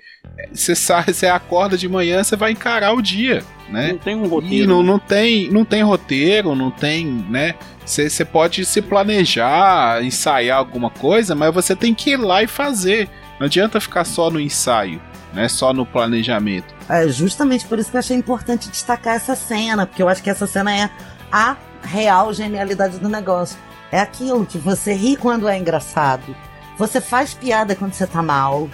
Você 0.52 0.74
sai, 0.74 1.04
você 1.12 1.26
acorda 1.26 1.76
de 1.76 1.88
manhã, 1.88 2.22
você 2.24 2.36
vai 2.36 2.52
encarar 2.52 2.92
o 2.94 3.02
dia, 3.02 3.42
né? 3.68 3.92
Não 3.92 3.98
tem 3.98 4.14
um 4.16 4.24
E 4.24 4.28
roteiro. 4.28 4.66
não, 4.68 4.82
não 4.82 4.98
tem, 4.98 5.50
não 5.50 5.64
tem 5.64 5.82
roteiro, 5.82 6.54
não 6.54 6.70
tem, 6.70 7.04
né? 7.28 7.54
Você 7.84 8.24
pode 8.24 8.64
se 8.64 8.80
planejar, 8.82 10.02
ensaiar 10.02 10.58
alguma 10.58 10.90
coisa, 10.90 11.34
mas 11.34 11.52
você 11.52 11.74
tem 11.74 11.94
que 11.94 12.10
ir 12.10 12.16
lá 12.16 12.42
e 12.42 12.46
fazer. 12.46 13.08
Não 13.38 13.46
adianta 13.46 13.80
ficar 13.80 14.04
só 14.04 14.30
no 14.30 14.40
ensaio, 14.40 15.00
né? 15.32 15.48
Só 15.48 15.72
no 15.72 15.84
planejamento. 15.86 16.74
É 16.88 17.08
justamente 17.08 17.66
por 17.66 17.78
isso 17.78 17.90
que 17.90 17.96
eu 17.96 18.00
achei 18.00 18.16
importante 18.16 18.68
destacar 18.70 19.16
essa 19.16 19.34
cena, 19.34 19.86
porque 19.86 20.02
eu 20.02 20.08
acho 20.08 20.22
que 20.22 20.30
essa 20.30 20.46
cena 20.46 20.74
é 20.76 20.90
a 21.30 21.56
real 21.82 22.32
genialidade 22.32 22.98
do 22.98 23.08
negócio. 23.08 23.56
É 23.90 24.00
aquilo 24.00 24.44
que 24.44 24.58
você 24.58 24.92
ri 24.92 25.16
quando 25.16 25.48
é 25.48 25.56
engraçado, 25.58 26.34
você 26.78 27.00
faz 27.00 27.34
piada 27.34 27.74
quando 27.74 27.92
você 27.92 28.06
tá 28.06 28.22
mal, 28.22 28.70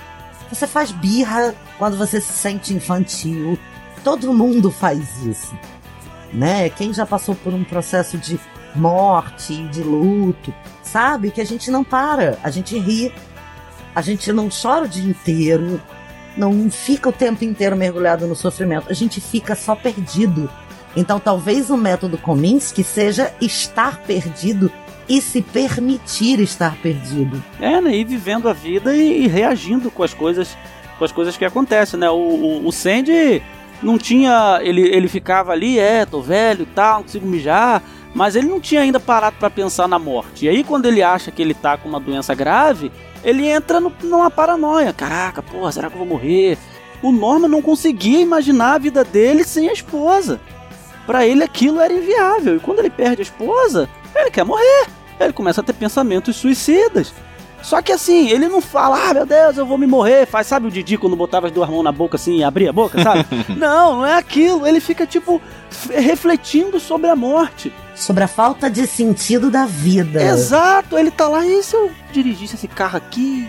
você 0.50 0.66
faz 0.66 0.92
birra 0.92 1.54
quando 1.78 1.96
você 1.96 2.20
se 2.20 2.32
sente 2.32 2.74
infantil. 2.74 3.58
Todo 4.04 4.34
mundo 4.34 4.70
faz 4.70 5.24
isso, 5.24 5.58
né? 6.32 6.68
Quem 6.68 6.92
já 6.92 7.06
passou 7.06 7.34
por 7.34 7.54
um 7.54 7.64
processo 7.64 8.18
de 8.18 8.38
morte, 8.74 9.66
de 9.68 9.82
luto, 9.82 10.52
sabe 10.82 11.30
que 11.30 11.40
a 11.40 11.46
gente 11.46 11.70
não 11.70 11.82
para, 11.82 12.38
a 12.42 12.50
gente 12.50 12.78
ri, 12.78 13.12
a 13.94 14.02
gente 14.02 14.30
não 14.32 14.50
chora 14.50 14.84
o 14.84 14.88
dia 14.88 15.08
inteiro, 15.08 15.80
não 16.36 16.70
fica 16.70 17.08
o 17.08 17.12
tempo 17.12 17.44
inteiro 17.44 17.76
mergulhado 17.76 18.26
no 18.26 18.34
sofrimento, 18.34 18.90
a 18.90 18.94
gente 18.94 19.20
fica 19.20 19.54
só 19.54 19.74
perdido. 19.74 20.50
Então 20.94 21.18
talvez 21.18 21.70
o 21.70 21.76
método 21.76 22.18
Kominsky 22.18 22.84
seja 22.84 23.32
estar 23.40 24.00
perdido 24.02 24.70
e 25.08 25.20
se 25.20 25.42
permitir 25.42 26.40
estar 26.40 26.76
perdido. 26.76 27.42
É, 27.60 27.80
né? 27.80 27.94
E 27.96 28.04
vivendo 28.04 28.48
a 28.48 28.52
vida 28.52 28.94
e, 28.96 29.24
e 29.24 29.26
reagindo 29.26 29.90
com 29.90 30.02
as 30.02 30.14
coisas 30.14 30.56
com 30.98 31.04
as 31.04 31.10
coisas 31.12 31.36
que 31.36 31.44
acontecem, 31.44 31.98
né? 31.98 32.08
O, 32.08 32.14
o, 32.14 32.66
o 32.68 32.72
Sandy 32.72 33.42
não 33.82 33.98
tinha. 33.98 34.60
Ele, 34.62 34.82
ele 34.82 35.08
ficava 35.08 35.52
ali, 35.52 35.78
é, 35.78 36.06
tô 36.06 36.20
velho 36.20 36.66
tal, 36.74 36.96
não 36.98 37.02
consigo 37.02 37.26
mijar. 37.26 37.82
Mas 38.14 38.36
ele 38.36 38.46
não 38.46 38.60
tinha 38.60 38.80
ainda 38.80 39.00
parado 39.00 39.34
pra 39.40 39.50
pensar 39.50 39.88
na 39.88 39.98
morte. 39.98 40.44
E 40.44 40.48
aí, 40.48 40.62
quando 40.62 40.86
ele 40.86 41.02
acha 41.02 41.32
que 41.32 41.42
ele 41.42 41.52
tá 41.52 41.76
com 41.76 41.88
uma 41.88 41.98
doença 41.98 42.32
grave, 42.32 42.92
ele 43.24 43.44
entra 43.48 43.80
no- 43.80 43.92
numa 44.04 44.30
paranoia. 44.30 44.92
Caraca, 44.92 45.42
porra, 45.42 45.72
será 45.72 45.88
que 45.88 45.94
eu 45.94 45.98
vou 45.98 46.06
morrer? 46.06 46.56
O 47.02 47.10
Norman 47.10 47.48
não 47.48 47.60
conseguia 47.60 48.20
imaginar 48.20 48.74
a 48.74 48.78
vida 48.78 49.02
dele 49.02 49.42
sem 49.42 49.68
a 49.68 49.72
esposa. 49.72 50.40
Pra 51.04 51.26
ele 51.26 51.42
aquilo 51.42 51.80
era 51.80 51.92
inviável. 51.92 52.54
E 52.56 52.60
quando 52.60 52.78
ele 52.78 52.88
perde 52.88 53.20
a 53.20 53.24
esposa, 53.24 53.88
ele 54.14 54.30
quer 54.30 54.44
morrer. 54.44 54.86
Ele 55.18 55.32
começa 55.32 55.60
a 55.60 55.64
ter 55.64 55.72
pensamentos 55.72 56.36
suicidas. 56.36 57.12
Só 57.64 57.80
que 57.80 57.92
assim, 57.92 58.28
ele 58.28 58.46
não 58.46 58.60
fala, 58.60 59.08
ah, 59.08 59.14
meu 59.14 59.24
Deus, 59.24 59.56
eu 59.56 59.64
vou 59.64 59.78
me 59.78 59.86
morrer. 59.86 60.26
Faz, 60.26 60.46
sabe 60.46 60.66
o 60.66 60.70
Didi 60.70 60.98
quando 60.98 61.16
botava 61.16 61.46
as 61.46 61.52
duas 61.52 61.68
mãos 61.68 61.82
na 61.82 61.90
boca 61.90 62.16
assim 62.16 62.36
e 62.36 62.44
abria 62.44 62.68
a 62.68 62.72
boca, 62.74 63.02
sabe? 63.02 63.24
não, 63.56 63.96
não 63.96 64.06
é 64.06 64.18
aquilo. 64.18 64.66
Ele 64.66 64.80
fica, 64.80 65.06
tipo, 65.06 65.40
refletindo 65.90 66.78
sobre 66.78 67.08
a 67.08 67.16
morte. 67.16 67.72
Sobre 67.94 68.22
a 68.22 68.28
falta 68.28 68.68
de 68.68 68.86
sentido 68.86 69.50
da 69.50 69.64
vida. 69.64 70.22
Exato, 70.22 70.98
ele 70.98 71.10
tá 71.10 71.26
lá, 71.26 71.46
e 71.46 71.62
se 71.62 71.74
eu 71.74 71.90
dirigisse 72.12 72.54
esse 72.54 72.68
carro 72.68 72.98
aqui 72.98 73.48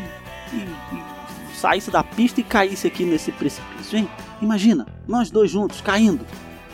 e, 0.53 0.57
e 0.57 1.57
saísse 1.57 1.91
da 1.91 2.03
pista 2.03 2.39
e 2.39 2.43
caísse 2.43 2.87
aqui 2.87 3.03
nesse 3.03 3.33
precipício, 3.33 3.97
hein? 3.97 4.07
Imagina, 4.41 4.85
nós 5.05 5.29
dois 5.29 5.51
juntos 5.51 5.81
caindo. 5.81 6.25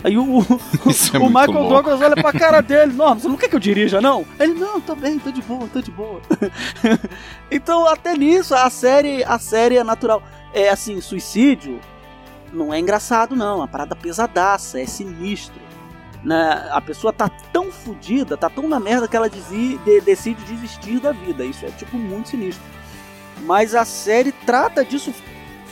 Aí 0.03 0.17
o, 0.17 0.39
o, 0.39 0.41
é 1.13 1.19
o 1.19 1.27
Michael. 1.27 1.67
Douglas 1.69 2.01
olha 2.01 2.15
pra 2.15 2.33
cara 2.33 2.61
dele, 2.61 2.93
não, 2.93 3.13
você 3.17 3.27
não 3.27 3.37
quer 3.37 3.47
que 3.49 3.55
eu 3.55 3.59
dirija, 3.59 4.01
não? 4.01 4.25
Ele, 4.39 4.53
não, 4.53 4.81
tá 4.81 4.95
bem, 4.95 5.19
tá 5.19 5.29
de 5.31 5.41
boa, 5.41 5.67
tá 5.71 5.79
de 5.81 5.91
boa. 5.91 6.21
então, 7.51 7.85
até 7.87 8.15
nisso, 8.17 8.55
a 8.55 8.69
série, 8.69 9.23
a 9.23 9.37
série 9.37 9.77
é 9.77 9.83
natural. 9.83 10.23
É 10.53 10.69
assim, 10.69 10.99
suicídio 10.99 11.79
não 12.51 12.73
é 12.73 12.79
engraçado, 12.79 13.35
não. 13.35 13.53
É 13.53 13.55
uma 13.57 13.67
parada 13.67 13.95
pesadaça, 13.95 14.79
é 14.79 14.85
sinistro. 14.85 15.61
Né? 16.23 16.67
A 16.71 16.81
pessoa 16.81 17.11
tá 17.11 17.29
tão 17.51 17.71
fodida, 17.71 18.37
tá 18.37 18.49
tão 18.49 18.67
na 18.67 18.79
merda 18.79 19.07
que 19.07 19.15
ela 19.15 19.29
desi- 19.29 19.79
de- 19.85 20.01
decide 20.01 20.43
desistir 20.43 20.99
da 20.99 21.11
vida. 21.11 21.43
Isso 21.45 21.65
é, 21.65 21.69
tipo, 21.69 21.97
muito 21.97 22.29
sinistro. 22.29 22.63
Mas 23.43 23.73
a 23.73 23.85
série 23.85 24.31
trata 24.31 24.85
disso, 24.85 25.13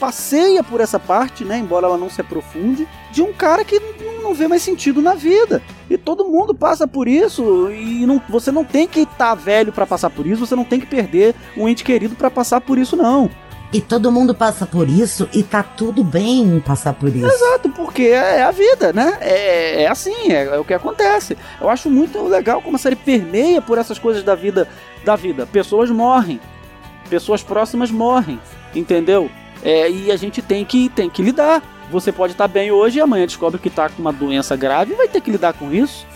passeia 0.00 0.64
por 0.64 0.80
essa 0.80 0.98
parte, 0.98 1.44
né? 1.44 1.58
Embora 1.58 1.86
ela 1.86 1.98
não 1.98 2.08
se 2.08 2.20
aprofunde, 2.20 2.88
de 3.12 3.22
um 3.22 3.32
cara 3.32 3.64
que 3.64 3.78
não, 4.02 4.22
não 4.22 4.34
vê 4.34 4.48
mais 4.48 4.62
sentido 4.62 5.02
na 5.02 5.14
vida. 5.14 5.62
E 5.90 5.98
todo 5.98 6.24
mundo 6.24 6.54
passa 6.54 6.88
por 6.88 7.06
isso. 7.06 7.70
E 7.70 8.06
não- 8.06 8.20
você 8.28 8.50
não 8.50 8.64
tem 8.64 8.88
que 8.88 9.00
estar 9.00 9.34
velho 9.34 9.70
pra 9.72 9.86
passar 9.86 10.08
por 10.10 10.26
isso, 10.26 10.44
você 10.46 10.56
não 10.56 10.64
tem 10.64 10.80
que 10.80 10.86
perder 10.86 11.34
um 11.56 11.68
ente 11.68 11.84
querido 11.84 12.16
pra 12.16 12.30
passar 12.30 12.60
por 12.60 12.78
isso, 12.78 12.96
não. 12.96 13.30
E 13.72 13.80
todo 13.80 14.10
mundo 14.10 14.34
passa 14.34 14.66
por 14.66 14.88
isso 14.88 15.28
e 15.32 15.44
tá 15.44 15.62
tudo 15.62 16.02
bem 16.02 16.40
em 16.42 16.58
passar 16.60 16.92
por 16.92 17.08
isso. 17.14 17.24
Exato, 17.24 17.68
porque 17.68 18.02
é 18.02 18.42
a 18.42 18.50
vida, 18.50 18.92
né? 18.92 19.16
É, 19.20 19.82
é 19.84 19.86
assim, 19.88 20.32
é, 20.32 20.46
é 20.46 20.58
o 20.58 20.64
que 20.64 20.74
acontece. 20.74 21.38
Eu 21.60 21.68
acho 21.70 21.88
muito 21.88 22.20
legal 22.26 22.60
como 22.60 22.74
a 22.74 22.78
série 22.80 22.96
permeia 22.96 23.62
por 23.62 23.78
essas 23.78 23.96
coisas 23.96 24.24
da 24.24 24.34
vida. 24.34 24.66
Da 25.04 25.14
vida. 25.14 25.46
Pessoas 25.46 25.88
morrem, 25.88 26.40
pessoas 27.08 27.44
próximas 27.44 27.92
morrem, 27.92 28.40
entendeu? 28.74 29.30
É, 29.62 29.90
e 29.90 30.10
a 30.10 30.16
gente 30.16 30.40
tem 30.42 30.64
que, 30.64 30.88
tem 30.88 31.08
que 31.10 31.22
lidar. 31.22 31.62
Você 31.90 32.12
pode 32.12 32.32
estar 32.32 32.46
bem 32.48 32.70
hoje 32.70 32.98
e 32.98 33.00
amanhã 33.00 33.26
descobre 33.26 33.58
que 33.60 33.68
tá 33.68 33.88
com 33.88 34.00
uma 34.00 34.12
doença 34.12 34.56
grave 34.56 34.92
e 34.92 34.96
vai 34.96 35.08
ter 35.08 35.20
que 35.20 35.30
lidar 35.30 35.52
com 35.54 35.72
isso, 35.72 36.06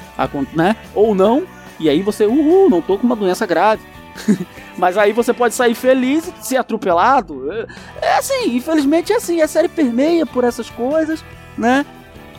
né? 0.53 0.77
Ou 0.95 1.15
não. 1.15 1.45
E 1.81 1.89
aí 1.89 2.01
você, 2.03 2.25
uhul, 2.27 2.71
não 2.71 2.81
tô 2.81 2.97
com 2.97 3.07
uma 3.07 3.17
doença 3.17 3.45
grave. 3.45 3.83
Mas 4.79 4.97
aí 4.97 5.13
você 5.13 5.33
pode 5.35 5.55
sair 5.55 5.75
feliz 5.75 6.29
e 6.41 6.47
ser 6.47 6.57
atropelado. 6.57 7.51
É- 7.53 7.67
É 8.01 8.17
assim, 8.19 8.57
infelizmente 8.57 9.13
é 9.13 9.17
assim. 9.17 9.41
A 9.41 9.49
série 9.49 9.69
permeia 9.69 10.25
por 10.25 10.45
essas 10.45 10.71
coisas, 10.71 11.25
né? 11.59 11.85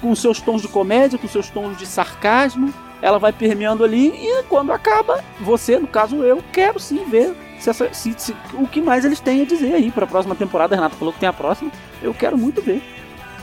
Com 0.01 0.15
seus 0.15 0.39
tons 0.39 0.61
de 0.61 0.67
comédia, 0.69 1.19
com 1.19 1.27
seus 1.27 1.49
tons 1.49 1.77
de 1.77 1.85
sarcasmo. 1.85 2.73
Ela 3.01 3.19
vai 3.19 3.33
permeando 3.33 3.83
ali 3.83 4.07
e 4.07 4.43
quando 4.43 4.71
acaba, 4.71 5.21
você, 5.41 5.77
no 5.77 5.87
caso 5.87 6.23
eu, 6.23 6.41
quero 6.53 6.79
sim 6.79 7.03
ver 7.05 7.35
se 7.65 7.69
essa- 7.69 7.93
se- 7.93 8.13
se- 8.17 8.35
o 8.53 8.67
que 8.67 8.81
mais 8.81 9.03
eles 9.05 9.19
têm 9.19 9.41
a 9.41 9.45
dizer 9.45 9.73
aí 9.73 9.91
para 9.91 10.05
a 10.05 10.07
próxima 10.07 10.35
temporada. 10.35 10.75
A 10.75 10.77
Renata 10.77 10.95
falou 10.95 11.13
que 11.13 11.19
tem 11.19 11.29
a 11.29 11.33
próxima. 11.33 11.71
Eu 12.01 12.13
quero 12.13 12.37
muito 12.37 12.61
ver. 12.61 12.81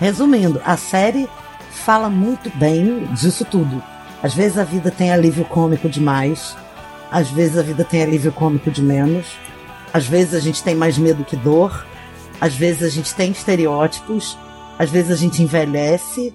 Resumindo, 0.01 0.61
a 0.65 0.77
série 0.77 1.29
fala 1.71 2.09
muito 2.09 2.51
bem 2.57 3.05
disso 3.15 3.45
tudo. 3.45 3.83
Às 4.23 4.35
vezes 4.35 4.59
a 4.59 4.65
vida 4.65 4.91
tem 4.91 5.13
alívio 5.13 5.45
cômico 5.45 5.89
demais, 5.89 6.57
às 7.11 7.29
vezes 7.31 7.59
a 7.59 7.63
vida 7.63 7.85
tem 7.85 8.03
alívio 8.03 8.31
cômico 8.33 8.71
de 8.71 8.81
menos, 8.81 9.27
às 9.93 10.07
vezes 10.07 10.35
a 10.35 10.41
gente 10.41 10.63
tem 10.63 10.75
mais 10.75 10.97
medo 10.97 11.25
que 11.25 11.37
dor, 11.37 11.85
às 12.41 12.55
vezes 12.55 12.83
a 12.85 12.89
gente 12.89 13.13
tem 13.15 13.33
estereótipos, 13.33 14.39
às 14.79 14.91
vezes 14.91 15.11
a 15.11 15.17
gente 15.17 15.43
envelhece 15.43 16.33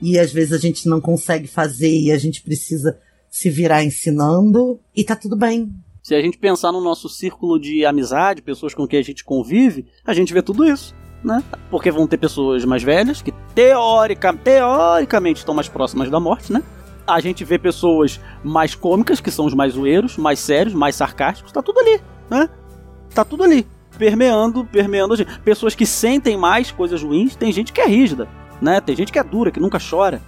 e 0.00 0.18
às 0.18 0.32
vezes 0.32 0.52
a 0.52 0.58
gente 0.58 0.88
não 0.88 1.00
consegue 1.00 1.48
fazer 1.48 1.90
e 1.90 2.12
a 2.12 2.18
gente 2.18 2.40
precisa 2.40 2.96
se 3.28 3.50
virar 3.50 3.82
ensinando 3.84 4.78
e 4.94 5.02
tá 5.02 5.16
tudo 5.16 5.36
bem. 5.36 5.72
Se 6.04 6.14
a 6.14 6.20
gente 6.20 6.36
pensar 6.36 6.70
no 6.70 6.82
nosso 6.82 7.08
círculo 7.08 7.58
de 7.58 7.86
amizade, 7.86 8.42
pessoas 8.42 8.74
com 8.74 8.86
quem 8.86 8.98
a 8.98 9.02
gente 9.02 9.24
convive, 9.24 9.86
a 10.04 10.12
gente 10.12 10.34
vê 10.34 10.42
tudo 10.42 10.62
isso, 10.62 10.94
né? 11.24 11.42
Porque 11.70 11.90
vão 11.90 12.06
ter 12.06 12.18
pessoas 12.18 12.62
mais 12.66 12.82
velhas 12.82 13.22
que 13.22 13.32
teórica, 13.54 14.34
teoricamente 14.34 15.38
estão 15.38 15.54
mais 15.54 15.66
próximas 15.66 16.10
da 16.10 16.20
morte, 16.20 16.52
né? 16.52 16.62
A 17.06 17.20
gente 17.20 17.42
vê 17.42 17.58
pessoas 17.58 18.20
mais 18.44 18.74
cômicas, 18.74 19.18
que 19.18 19.30
são 19.30 19.46
os 19.46 19.54
mais 19.54 19.72
zoeiros, 19.72 20.18
mais 20.18 20.40
sérios, 20.40 20.74
mais 20.74 20.94
sarcásticos, 20.94 21.50
tá 21.50 21.62
tudo 21.62 21.80
ali, 21.80 21.98
né? 22.28 22.50
Tá 23.14 23.24
tudo 23.24 23.42
ali, 23.42 23.66
permeando, 23.96 24.62
permeando 24.66 25.14
a 25.14 25.16
gente. 25.16 25.40
Pessoas 25.40 25.74
que 25.74 25.86
sentem 25.86 26.36
mais 26.36 26.70
coisas 26.70 27.02
ruins, 27.02 27.34
tem 27.34 27.50
gente 27.50 27.72
que 27.72 27.80
é 27.80 27.86
rígida, 27.86 28.28
né? 28.60 28.78
Tem 28.78 28.94
gente 28.94 29.10
que 29.10 29.18
é 29.18 29.24
dura, 29.24 29.50
que 29.50 29.58
nunca 29.58 29.78
chora. 29.78 30.20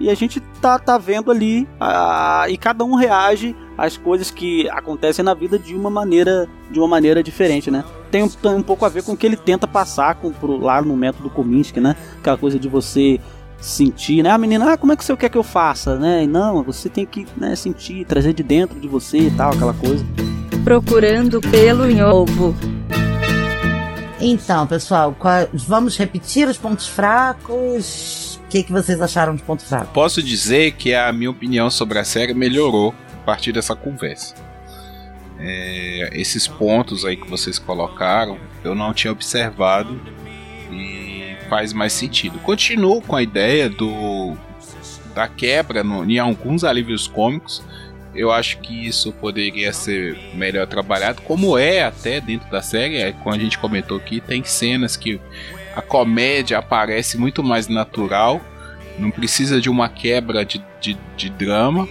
E 0.00 0.08
a 0.10 0.14
gente 0.14 0.40
tá, 0.60 0.78
tá 0.78 0.96
vendo 0.98 1.30
ali 1.30 1.66
a, 1.80 2.46
e 2.48 2.56
cada 2.56 2.84
um 2.84 2.94
reage 2.94 3.54
às 3.76 3.96
coisas 3.96 4.30
que 4.30 4.68
acontecem 4.70 5.24
na 5.24 5.34
vida 5.34 5.58
de 5.58 5.74
uma 5.74 5.90
maneira 5.90 6.48
de 6.70 6.78
uma 6.78 6.88
maneira 6.88 7.22
diferente, 7.22 7.70
né? 7.70 7.84
Tem 8.10 8.22
um, 8.22 8.28
tem 8.28 8.50
um 8.50 8.62
pouco 8.62 8.84
a 8.84 8.88
ver 8.88 9.02
com 9.02 9.12
o 9.12 9.16
que 9.16 9.26
ele 9.26 9.36
tenta 9.36 9.66
passar 9.66 10.14
com, 10.16 10.30
pro, 10.32 10.56
lá 10.58 10.80
no 10.82 10.96
método 10.96 11.30
Kominsky, 11.30 11.80
né? 11.80 11.96
Aquela 12.18 12.36
coisa 12.36 12.58
de 12.58 12.68
você 12.68 13.18
sentir, 13.60 14.22
né? 14.22 14.30
A 14.30 14.38
menina, 14.38 14.72
ah, 14.72 14.76
como 14.76 14.92
é 14.92 14.96
que 14.96 15.04
você 15.04 15.16
quer 15.16 15.28
que 15.28 15.38
eu 15.38 15.42
faça, 15.42 15.98
né? 15.98 16.24
E 16.24 16.26
não, 16.26 16.62
você 16.62 16.88
tem 16.88 17.04
que 17.04 17.26
né, 17.36 17.56
sentir, 17.56 18.04
trazer 18.04 18.32
de 18.32 18.42
dentro 18.42 18.78
de 18.78 18.86
você 18.86 19.18
e 19.18 19.30
tal, 19.30 19.52
aquela 19.52 19.74
coisa. 19.74 20.04
Procurando 20.64 21.40
pelo 21.40 21.90
em 21.90 22.02
ovo. 22.02 22.54
Então, 24.20 24.66
pessoal, 24.66 25.14
qual- 25.18 25.48
vamos 25.52 25.96
repetir 25.96 26.48
os 26.48 26.56
pontos 26.58 26.86
fracos. 26.88 28.37
O 28.48 28.50
que, 28.50 28.62
que 28.62 28.72
vocês 28.72 28.98
acharam 28.98 29.36
de 29.36 29.42
ponto 29.42 29.62
fraco? 29.62 29.92
Posso 29.92 30.22
dizer 30.22 30.72
que 30.72 30.94
a 30.94 31.12
minha 31.12 31.30
opinião 31.30 31.68
sobre 31.68 31.98
a 31.98 32.04
série 32.04 32.32
melhorou 32.32 32.94
a 33.12 33.26
partir 33.26 33.52
dessa 33.52 33.76
conversa. 33.76 34.34
É, 35.38 36.08
esses 36.14 36.48
pontos 36.48 37.04
aí 37.04 37.14
que 37.14 37.28
vocês 37.28 37.58
colocaram, 37.58 38.38
eu 38.64 38.74
não 38.74 38.94
tinha 38.94 39.12
observado 39.12 40.00
e 40.72 41.36
faz 41.50 41.74
mais 41.74 41.92
sentido. 41.92 42.38
Continuo 42.38 43.02
com 43.02 43.14
a 43.14 43.22
ideia 43.22 43.68
do 43.68 44.34
da 45.14 45.28
quebra 45.28 45.84
no, 45.84 46.02
em 46.10 46.18
alguns 46.18 46.64
alívios 46.64 47.06
cômicos. 47.06 47.62
Eu 48.14 48.32
acho 48.32 48.60
que 48.60 48.86
isso 48.88 49.12
poderia 49.12 49.74
ser 49.74 50.18
melhor 50.32 50.66
trabalhado, 50.66 51.20
como 51.20 51.58
é 51.58 51.82
até 51.82 52.18
dentro 52.18 52.50
da 52.50 52.62
série. 52.62 52.96
É, 52.96 53.12
como 53.12 53.34
a 53.34 53.38
gente 53.38 53.58
comentou 53.58 53.98
aqui, 53.98 54.22
tem 54.22 54.42
cenas 54.42 54.96
que 54.96 55.20
a 55.78 55.82
comédia 55.82 56.58
aparece 56.58 57.16
muito 57.16 57.42
mais 57.42 57.68
natural 57.68 58.40
não 58.98 59.10
precisa 59.10 59.60
de 59.60 59.70
uma 59.70 59.88
quebra 59.88 60.44
de, 60.44 60.62
de, 60.80 60.96
de 61.16 61.30
drama. 61.30 61.88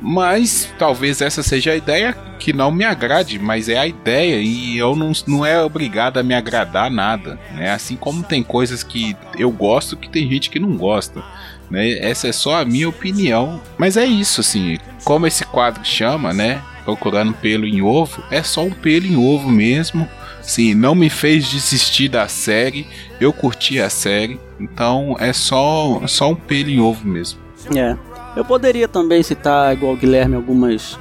Mas 0.00 0.72
talvez 0.78 1.22
essa 1.22 1.42
seja 1.42 1.72
a 1.72 1.76
ideia 1.76 2.12
que 2.38 2.52
não 2.52 2.70
me 2.70 2.84
agrade, 2.84 3.38
mas 3.38 3.68
é 3.68 3.78
a 3.78 3.86
ideia 3.86 4.36
e 4.40 4.76
eu 4.76 4.94
não, 4.94 5.10
não 5.26 5.44
é 5.44 5.60
obrigado 5.62 6.18
a 6.18 6.22
me 6.22 6.34
agradar 6.34 6.90
nada. 6.90 7.38
Né? 7.54 7.70
Assim 7.70 7.96
como 7.96 8.22
tem 8.22 8.42
coisas 8.42 8.82
que 8.82 9.16
eu 9.38 9.50
gosto 9.50 9.96
que 9.96 10.10
tem 10.10 10.28
gente 10.28 10.50
que 10.50 10.58
não 10.58 10.76
gosta. 10.76 11.24
Né? 11.70 11.98
Essa 11.98 12.28
é 12.28 12.32
só 12.32 12.60
a 12.60 12.64
minha 12.64 12.88
opinião. 12.88 13.60
Mas 13.78 13.96
é 13.96 14.04
isso, 14.04 14.42
assim. 14.42 14.78
Como 15.02 15.26
esse 15.26 15.44
quadro 15.46 15.84
chama, 15.84 16.32
né? 16.32 16.62
Procurando 16.84 17.32
pelo 17.32 17.66
em 17.66 17.82
ovo, 17.82 18.22
é 18.30 18.42
só 18.42 18.62
um 18.62 18.70
pelo 18.70 19.06
em 19.06 19.16
ovo 19.16 19.48
mesmo. 19.48 20.08
Sim, 20.46 20.74
não 20.74 20.94
me 20.94 21.10
fez 21.10 21.50
desistir 21.50 22.08
da 22.08 22.28
série. 22.28 22.86
Eu 23.20 23.32
curti 23.32 23.80
a 23.80 23.90
série. 23.90 24.40
Então 24.60 25.16
é 25.18 25.32
só, 25.32 26.02
só 26.06 26.30
um 26.30 26.36
pelo 26.36 26.70
em 26.70 26.80
ovo 26.80 27.06
mesmo. 27.06 27.40
É. 27.74 27.96
Eu 28.36 28.44
poderia 28.44 28.86
também 28.86 29.22
citar, 29.22 29.74
igual 29.74 29.94
o 29.94 29.96
Guilherme, 29.96 30.36
algumas 30.36 30.98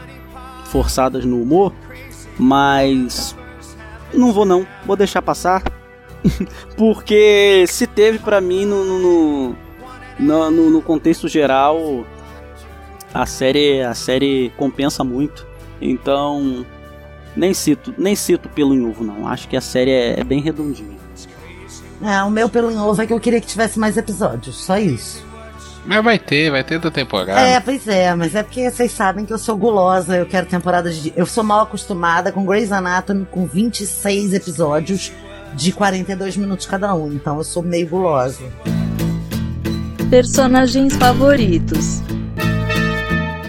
forçadas 0.66 1.26
no 1.26 1.42
humor, 1.42 1.74
mas 2.40 3.36
não 4.14 4.32
vou 4.32 4.46
não, 4.46 4.66
vou 4.86 4.96
deixar 4.96 5.22
passar. 5.22 5.62
Porque 6.78 7.66
se 7.68 7.86
teve 7.86 8.20
pra 8.20 8.42
mim 8.42 8.66
no, 8.66 8.84
no, 8.84 9.56
no, 10.18 10.52
no, 10.52 10.70
no 10.70 10.82
contexto 10.82 11.28
geral, 11.28 12.06
a 13.14 13.26
série, 13.26 13.82
a 13.82 13.94
série 13.94 14.52
compensa 14.58 15.04
muito. 15.04 15.46
Então, 15.82 16.66
nem 17.36 17.54
cito, 17.54 17.94
nem 17.98 18.16
cito 18.16 18.50
pelo 18.50 18.74
em 18.74 18.86
ovo 18.86 19.04
não. 19.04 19.28
Acho 19.28 19.48
que 19.48 19.58
a 19.58 19.62
série 19.62 19.92
é, 19.92 20.20
é 20.20 20.24
bem 20.24 20.42
redondinha. 20.42 20.98
É, 22.02 22.22
o 22.24 22.30
meu 22.30 22.50
pelo 22.50 22.72
em 22.72 22.78
ovo 22.78 23.02
é 23.02 23.08
que 23.08 23.14
eu 23.14 23.20
queria 23.20 23.40
que 23.40 23.48
tivesse 23.48 23.80
mais 23.80 23.98
episódios, 23.98 24.56
só 24.58 24.78
isso. 24.78 25.26
Mas 25.86 26.04
vai 26.04 26.18
ter, 26.18 26.50
vai 26.50 26.64
ter 26.64 26.80
da 26.80 26.90
temporada. 26.90 27.40
É, 27.40 27.60
pois 27.60 27.88
é, 27.88 28.14
mas 28.16 28.34
é 28.34 28.42
porque 28.42 28.70
vocês 28.70 28.92
sabem 28.92 29.24
que 29.24 29.32
eu 29.32 29.38
sou 29.38 29.56
gulosa, 29.56 30.18
eu 30.18 30.26
quero 30.26 30.48
temporadas 30.48 30.96
de. 31.02 31.14
Eu 31.16 31.26
sou 31.28 31.44
mal 31.44 31.62
acostumada 31.62 32.32
com 32.32 32.46
Grey's 32.46 32.72
Anatomy 32.72 33.26
com 33.30 33.46
26 33.46 34.34
episódios 34.34 35.12
de 35.54 35.72
42 35.72 36.38
minutos 36.38 36.66
cada 36.66 36.94
um, 36.96 37.14
então 37.14 37.38
eu 37.38 37.44
sou 37.44 37.62
meio 37.62 37.88
gulosa. 37.88 38.44
Personagens 40.10 40.96
favoritos. 40.96 42.02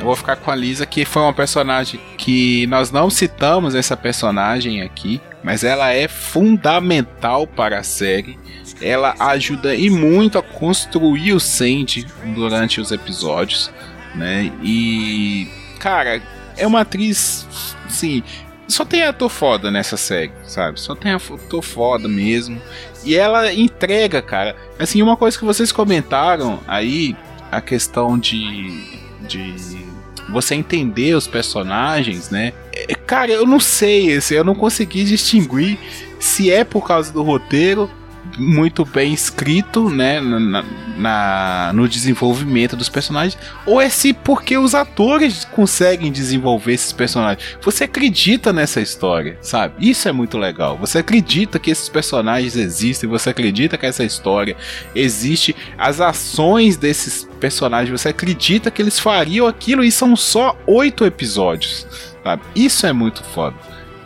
Vou 0.07 0.15
ficar 0.15 0.37
com 0.37 0.53
a 0.53 0.55
Lisa, 0.55 0.87
que 0.87 1.05
foi 1.05 1.21
uma 1.21 1.33
personagem 1.33 1.99
que 2.17 2.65
nós 2.69 2.93
não 2.93 3.11
citamos 3.11 3.75
essa 3.75 3.97
personagem 3.97 4.81
aqui, 4.81 5.21
mas 5.43 5.65
ela 5.65 5.93
é 5.93 6.07
fundamental 6.07 7.45
para 7.45 7.81
a 7.81 7.83
série. 7.83 8.39
Ela 8.81 9.17
ajuda 9.19 9.75
e 9.75 9.91
muito 9.91 10.39
a 10.39 10.43
construir 10.45 11.33
o 11.33 11.41
Sandy 11.41 12.07
durante 12.37 12.81
os 12.81 12.93
episódios, 12.93 13.69
né? 14.15 14.53
E 14.63 15.49
cara, 15.81 16.23
é 16.57 16.65
uma 16.65 16.83
atriz, 16.83 17.45
sim, 17.89 18.23
só 18.69 18.85
tem 18.85 19.03
ator 19.03 19.29
foda 19.29 19.73
nessa 19.73 19.97
série, 19.97 20.31
sabe? 20.45 20.79
Só 20.79 20.95
tem 20.95 21.15
ator 21.15 21.63
foda 21.63 22.07
mesmo. 22.07 22.63
E 23.05 23.17
ela 23.17 23.53
entrega, 23.53 24.23
cara. 24.23 24.55
Assim, 24.79 25.03
uma 25.03 25.17
coisa 25.17 25.37
que 25.37 25.45
vocês 25.45 25.73
comentaram 25.73 26.61
aí, 26.69 27.17
a 27.51 27.61
questão 27.61 28.17
de 28.17 29.05
de 29.27 29.86
você 30.29 30.55
entender 30.55 31.15
os 31.15 31.27
personagens, 31.27 32.31
né? 32.31 32.53
É, 32.73 32.95
Cara, 32.95 33.31
eu 33.31 33.47
não 33.47 33.61
sei, 33.61 34.19
eu 34.31 34.45
não 34.45 34.55
consegui 34.55 35.05
distinguir 35.05 35.79
se 36.19 36.51
é 36.51 36.65
por 36.65 36.87
causa 36.87 37.13
do 37.13 37.23
roteiro 37.23 37.91
muito 38.37 38.85
bem 38.85 39.13
escrito, 39.13 39.89
né, 39.89 40.21
na, 40.21 40.63
na- 40.97 41.73
no 41.75 41.89
desenvolvimento 41.89 42.77
dos 42.77 42.89
personagens, 42.89 43.37
ou 43.65 43.81
é 43.81 43.89
se 43.89 44.13
porque 44.13 44.57
os 44.59 44.75
atores 44.75 45.45
conseguem 45.45 46.11
desenvolver 46.13 46.73
esses 46.75 46.93
personagens. 46.93 47.57
Você 47.63 47.85
acredita 47.85 48.53
nessa 48.53 48.81
história, 48.81 49.39
sabe? 49.41 49.75
Isso 49.89 50.09
é 50.09 50.13
muito 50.13 50.39
legal. 50.39 50.77
Você 50.79 50.99
acredita 50.99 51.59
que 51.59 51.71
esses 51.71 51.89
personagens 51.89 52.57
existem, 52.57 53.09
você 53.09 53.31
acredita 53.31 53.77
que 53.79 53.87
essa 53.87 54.05
história 54.05 54.57
existe, 54.95 55.55
as 55.79 56.01
ações 56.01 56.77
desses 56.77 57.29
personagens, 57.41 57.91
você 58.01 58.09
acredita 58.11 58.71
que 58.71 58.81
eles 58.83 58.99
fariam 58.99 59.47
aquilo 59.47 59.85
e 59.85 59.91
são 59.93 60.15
só 60.17 60.57
oito 60.67 61.05
episódios, 61.05 61.87
sabe? 62.23 62.43
Isso 62.55 62.87
é 62.87 62.93
muito 62.93 63.23
foda. 63.25 63.57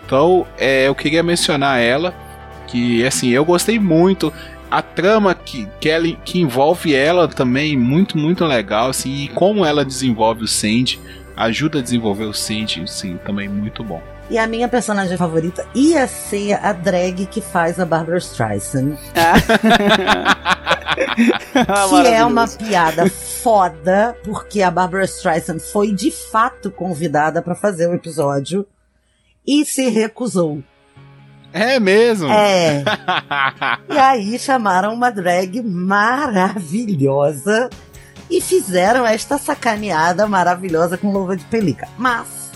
Então, 0.05 0.47
é, 0.59 0.89
eu 0.89 0.95
queria 0.95 1.23
mencionar 1.23 1.79
ela, 1.79 2.13
que 2.71 3.05
assim, 3.05 3.31
eu 3.31 3.45
gostei 3.45 3.79
muito. 3.79 4.33
A 4.71 4.81
trama 4.81 5.35
que, 5.35 5.69
que, 5.81 5.89
ela, 5.89 6.07
que 6.25 6.41
envolve 6.41 6.95
ela 6.95 7.27
também, 7.27 7.77
muito, 7.77 8.17
muito 8.17 8.45
legal, 8.45 8.91
assim, 8.91 9.25
e 9.25 9.29
como 9.29 9.65
ela 9.65 9.85
desenvolve 9.85 10.45
o 10.45 10.49
Sandy, 10.49 11.01
ajuda 11.37 11.81
a 11.81 11.83
desenvolver 11.83 12.27
o 12.27 12.33
Sandy, 12.33 12.89
sim, 12.89 13.19
também 13.25 13.49
muito 13.49 13.83
bom. 13.83 14.01
E 14.31 14.39
a 14.39 14.47
minha 14.47 14.69
personagem 14.69 15.17
favorita 15.17 15.67
ia 15.75 16.07
ser 16.07 16.53
a 16.65 16.73
drag 16.73 17.27
que 17.27 17.41
faz 17.41 17.81
a 17.81 17.85
Barbara 17.85 18.19
Streisand. 18.19 18.97
que 21.89 22.07
é 22.07 22.25
uma 22.25 22.47
piada 22.47 23.11
foda, 23.11 24.17
porque 24.23 24.63
a 24.63 24.71
Barbara 24.71 25.05
Streisand 25.05 25.59
foi 25.59 25.93
de 25.93 26.13
fato 26.13 26.71
convidada 26.71 27.43
pra 27.43 27.57
fazer 27.57 27.89
o 27.89 27.95
episódio 27.95 28.65
e 29.45 29.65
se 29.65 29.89
recusou. 29.89 30.63
É 31.53 31.81
mesmo? 31.81 32.29
É. 32.29 32.85
E 33.89 33.99
aí 33.99 34.39
chamaram 34.39 34.95
uma 34.95 35.11
drag 35.11 35.63
maravilhosa 35.63 37.69
e 38.31 38.41
fizeram 38.41 39.05
esta 39.05 39.37
sacaneada 39.37 40.27
maravilhosa 40.27 40.97
com 40.97 41.13
luva 41.13 41.37
de 41.37 41.45
pelica. 41.45 41.89
Mas, 41.99 42.51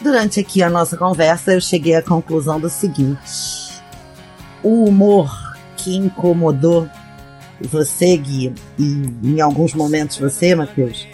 durante 0.00 0.40
aqui 0.40 0.62
a 0.62 0.68
nossa 0.68 0.96
conversa, 0.96 1.52
eu 1.52 1.60
cheguei 1.60 1.94
à 1.94 2.02
conclusão 2.02 2.58
do 2.58 2.68
seguinte: 2.68 3.80
o 4.62 4.84
humor 4.84 5.30
que 5.76 5.96
incomodou 5.96 6.88
você, 7.60 8.16
Gui, 8.16 8.52
e 8.78 8.84
em 9.22 9.40
alguns 9.40 9.72
momentos 9.72 10.18
você, 10.18 10.54
Matheus, 10.54 11.06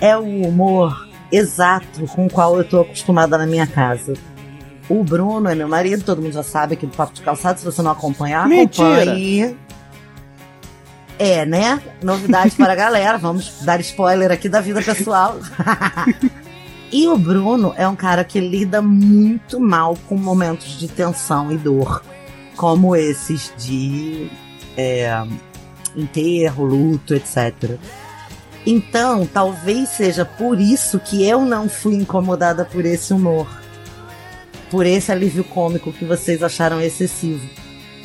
é 0.00 0.16
o 0.16 0.24
humor 0.24 1.08
exato 1.30 2.06
com 2.08 2.26
o 2.26 2.30
qual 2.30 2.56
eu 2.56 2.64
tô 2.64 2.80
acostumada 2.80 3.38
na 3.38 3.46
minha 3.46 3.66
casa. 3.66 4.14
O 4.90 5.04
Bruno 5.04 5.48
é 5.48 5.54
meu 5.54 5.68
marido, 5.68 6.02
todo 6.02 6.20
mundo 6.20 6.32
já 6.32 6.42
sabe 6.42 6.74
aqui 6.74 6.84
do 6.84 6.96
Papo 6.96 7.14
de 7.14 7.22
Calçado. 7.22 7.60
Se 7.60 7.64
você 7.64 7.80
não 7.80 7.92
acompanhar, 7.92 8.48
Mentira. 8.48 9.02
acompanhe. 9.02 9.56
É, 11.16 11.46
né? 11.46 11.80
Novidade 12.02 12.56
para 12.56 12.72
a 12.72 12.76
galera. 12.76 13.16
Vamos 13.18 13.62
dar 13.62 13.78
spoiler 13.78 14.32
aqui 14.32 14.48
da 14.48 14.60
vida 14.60 14.82
pessoal. 14.82 15.38
e 16.90 17.06
o 17.06 17.16
Bruno 17.16 17.72
é 17.76 17.86
um 17.86 17.94
cara 17.94 18.24
que 18.24 18.40
lida 18.40 18.82
muito 18.82 19.60
mal 19.60 19.96
com 20.08 20.16
momentos 20.16 20.76
de 20.76 20.88
tensão 20.88 21.52
e 21.52 21.56
dor, 21.56 22.02
como 22.56 22.96
esses 22.96 23.52
de 23.56 24.28
é, 24.76 25.22
enterro, 25.94 26.64
luto, 26.64 27.14
etc. 27.14 27.78
Então, 28.66 29.24
talvez 29.24 29.90
seja 29.90 30.24
por 30.24 30.58
isso 30.58 30.98
que 30.98 31.24
eu 31.24 31.42
não 31.42 31.68
fui 31.68 31.94
incomodada 31.94 32.64
por 32.64 32.84
esse 32.84 33.12
humor 33.12 33.59
por 34.70 34.86
esse 34.86 35.10
alívio 35.10 35.44
cômico 35.44 35.92
que 35.92 36.04
vocês 36.04 36.42
acharam 36.42 36.80
excessivo. 36.80 37.46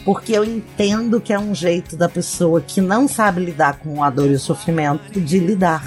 porque 0.03 0.33
eu 0.33 0.43
entendo 0.43 1.19
que 1.19 1.33
é 1.33 1.39
um 1.39 1.55
jeito 1.55 1.97
da 1.97 2.07
pessoa 2.07 2.61
que 2.61 2.79
não 2.79 3.07
sabe 3.07 3.43
lidar 3.43 3.79
com 3.79 4.03
a 4.03 4.09
dor 4.11 4.29
e 4.29 4.35
o 4.35 4.39
sofrimento 4.39 5.19
de 5.19 5.39
lidar. 5.39 5.83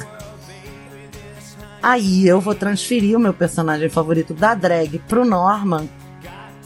Aí 1.80 2.26
eu 2.26 2.40
vou 2.40 2.54
transferir 2.54 3.16
o 3.16 3.20
meu 3.20 3.32
personagem 3.32 3.88
favorito 3.88 4.34
da 4.34 4.54
drag 4.56 4.98
pro 5.06 5.24
Norman 5.24 5.88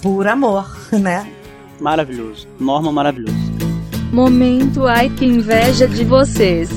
por 0.00 0.26
amor, 0.26 0.66
né? 0.92 1.30
Maravilhoso. 1.78 2.48
Norman 2.58 2.92
maravilhoso. 2.92 3.36
Momento 4.10 4.86
ai 4.86 5.10
que 5.10 5.26
inveja 5.26 5.86
de 5.86 6.04
vocês. 6.04 6.70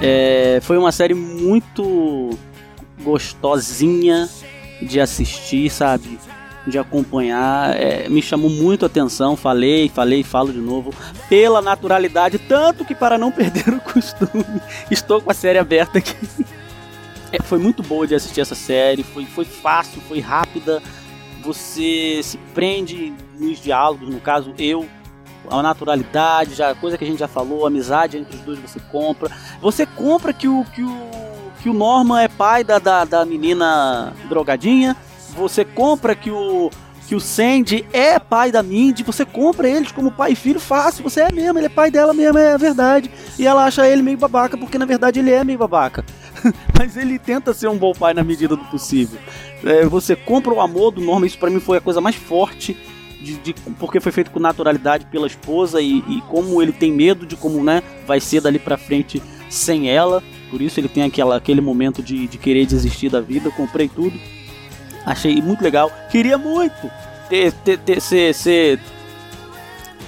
É, 0.00 0.60
foi 0.62 0.78
uma 0.78 0.92
série 0.92 1.14
muito 1.14 2.30
gostosinha 3.02 4.28
de 4.80 5.00
assistir, 5.00 5.70
sabe? 5.70 6.18
De 6.66 6.78
acompanhar. 6.78 7.76
É, 7.76 8.08
me 8.08 8.22
chamou 8.22 8.50
muito 8.50 8.84
a 8.84 8.86
atenção. 8.86 9.36
Falei, 9.36 9.88
falei, 9.88 10.22
falo 10.22 10.52
de 10.52 10.58
novo. 10.58 10.94
Pela 11.28 11.62
naturalidade, 11.62 12.38
tanto 12.38 12.84
que 12.84 12.94
para 12.94 13.18
não 13.18 13.30
perder 13.32 13.68
o 13.74 13.80
costume, 13.80 14.60
estou 14.90 15.20
com 15.20 15.30
a 15.30 15.34
série 15.34 15.58
aberta 15.58 15.98
aqui. 15.98 16.16
É, 17.32 17.40
foi 17.42 17.58
muito 17.58 17.82
boa 17.82 18.06
de 18.06 18.14
assistir 18.14 18.40
essa 18.40 18.54
série. 18.54 19.02
Foi, 19.02 19.24
foi 19.24 19.44
fácil, 19.44 20.00
foi 20.02 20.20
rápida. 20.20 20.82
Você 21.42 22.20
se 22.22 22.36
prende 22.54 23.12
nos 23.38 23.60
diálogos, 23.60 24.08
no 24.08 24.20
caso, 24.20 24.52
eu 24.58 24.86
a 25.48 25.62
naturalidade, 25.62 26.54
já 26.54 26.74
coisa 26.74 26.98
que 26.98 27.04
a 27.04 27.06
gente 27.06 27.18
já 27.18 27.28
falou, 27.28 27.66
amizade 27.66 28.18
entre 28.18 28.36
os 28.36 28.42
dois 28.42 28.58
você 28.58 28.78
compra. 28.90 29.30
Você 29.60 29.86
compra 29.86 30.32
que 30.32 30.46
o 30.46 30.64
que 30.64 30.82
o 30.82 31.29
que 31.62 31.68
o 31.68 31.74
Norman 31.74 32.20
é 32.20 32.28
pai 32.28 32.64
da, 32.64 32.78
da, 32.78 33.04
da 33.04 33.24
menina 33.24 34.12
drogadinha. 34.28 34.96
Você 35.36 35.64
compra 35.64 36.14
que 36.14 36.30
o 36.30 36.70
que 37.10 37.14
o 37.16 37.20
Sandy 37.20 37.84
é 37.92 38.20
pai 38.20 38.52
da 38.52 38.62
Mindy, 38.62 39.02
você 39.02 39.24
compra 39.24 39.68
eles 39.68 39.90
como 39.90 40.12
pai 40.12 40.30
e 40.30 40.36
filho 40.36 40.60
fácil, 40.60 41.02
você 41.02 41.22
é 41.22 41.32
mesmo, 41.32 41.58
ele 41.58 41.66
é 41.66 41.68
pai 41.68 41.90
dela 41.90 42.14
mesmo, 42.14 42.38
é 42.38 42.56
verdade. 42.56 43.10
E 43.36 43.44
ela 43.44 43.64
acha 43.64 43.84
ele 43.84 44.00
meio 44.00 44.16
babaca, 44.16 44.56
porque 44.56 44.78
na 44.78 44.86
verdade 44.86 45.18
ele 45.18 45.32
é 45.32 45.42
meio 45.42 45.58
babaca. 45.58 46.04
Mas 46.78 46.96
ele 46.96 47.18
tenta 47.18 47.52
ser 47.52 47.66
um 47.66 47.76
bom 47.76 47.92
pai 47.92 48.14
na 48.14 48.22
medida 48.22 48.54
do 48.54 48.64
possível. 48.66 49.18
É, 49.64 49.84
você 49.86 50.14
compra 50.14 50.54
o 50.54 50.60
amor 50.60 50.92
do 50.92 51.00
Norman, 51.00 51.26
isso 51.26 51.36
para 51.36 51.50
mim 51.50 51.58
foi 51.58 51.78
a 51.78 51.80
coisa 51.80 52.00
mais 52.00 52.14
forte 52.14 52.76
de, 53.20 53.36
de, 53.38 53.54
porque 53.76 53.98
foi 53.98 54.12
feito 54.12 54.30
com 54.30 54.38
naturalidade 54.38 55.06
pela 55.06 55.26
esposa 55.26 55.80
e, 55.80 55.98
e, 56.08 56.22
como 56.28 56.62
ele 56.62 56.72
tem 56.72 56.92
medo 56.92 57.26
de 57.26 57.34
como 57.34 57.62
né, 57.64 57.82
vai 58.06 58.20
ser 58.20 58.40
dali 58.40 58.60
pra 58.60 58.78
frente 58.78 59.20
sem 59.48 59.90
ela. 59.90 60.22
Por 60.50 60.60
isso 60.60 60.80
ele 60.80 60.88
tem 60.88 61.04
aquela, 61.04 61.36
aquele 61.36 61.60
momento 61.60 62.02
de, 62.02 62.26
de 62.26 62.36
querer 62.36 62.66
desistir 62.66 63.08
da 63.08 63.20
vida. 63.20 63.50
Comprei 63.50 63.88
tudo. 63.88 64.18
Achei 65.06 65.40
muito 65.40 65.62
legal. 65.62 65.90
Queria 66.10 66.36
muito 66.36 66.90
ter, 67.28 67.52
ter, 67.52 67.78
ter, 67.78 68.00
ser, 68.00 68.34
ser, 68.34 68.80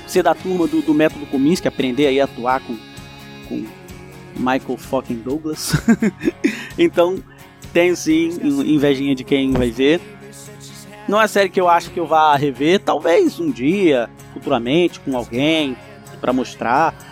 ser 0.06 0.22
da 0.22 0.34
turma 0.34 0.66
do, 0.66 0.82
do 0.82 0.92
método 0.92 1.24
Kominsky, 1.26 1.68
aprender 1.68 2.08
aí 2.08 2.20
a 2.20 2.24
atuar 2.24 2.60
com, 2.60 2.76
com 3.48 3.64
Michael 4.36 4.76
fucking 4.76 5.22
Douglas. 5.22 5.72
então, 6.76 7.22
tenho 7.72 7.96
sim 7.96 8.30
invejinha 8.42 9.14
de 9.14 9.24
quem 9.24 9.52
vai 9.52 9.70
ver. 9.70 10.00
Não 11.08 11.20
é 11.20 11.26
série 11.26 11.48
que 11.48 11.60
eu 11.60 11.68
acho 11.68 11.90
que 11.90 11.98
eu 11.98 12.06
vá 12.06 12.36
rever, 12.36 12.80
talvez 12.80 13.40
um 13.40 13.50
dia, 13.50 14.08
futuramente, 14.32 15.00
com 15.00 15.16
alguém, 15.16 15.76
para 16.20 16.32
mostrar. 16.32 17.11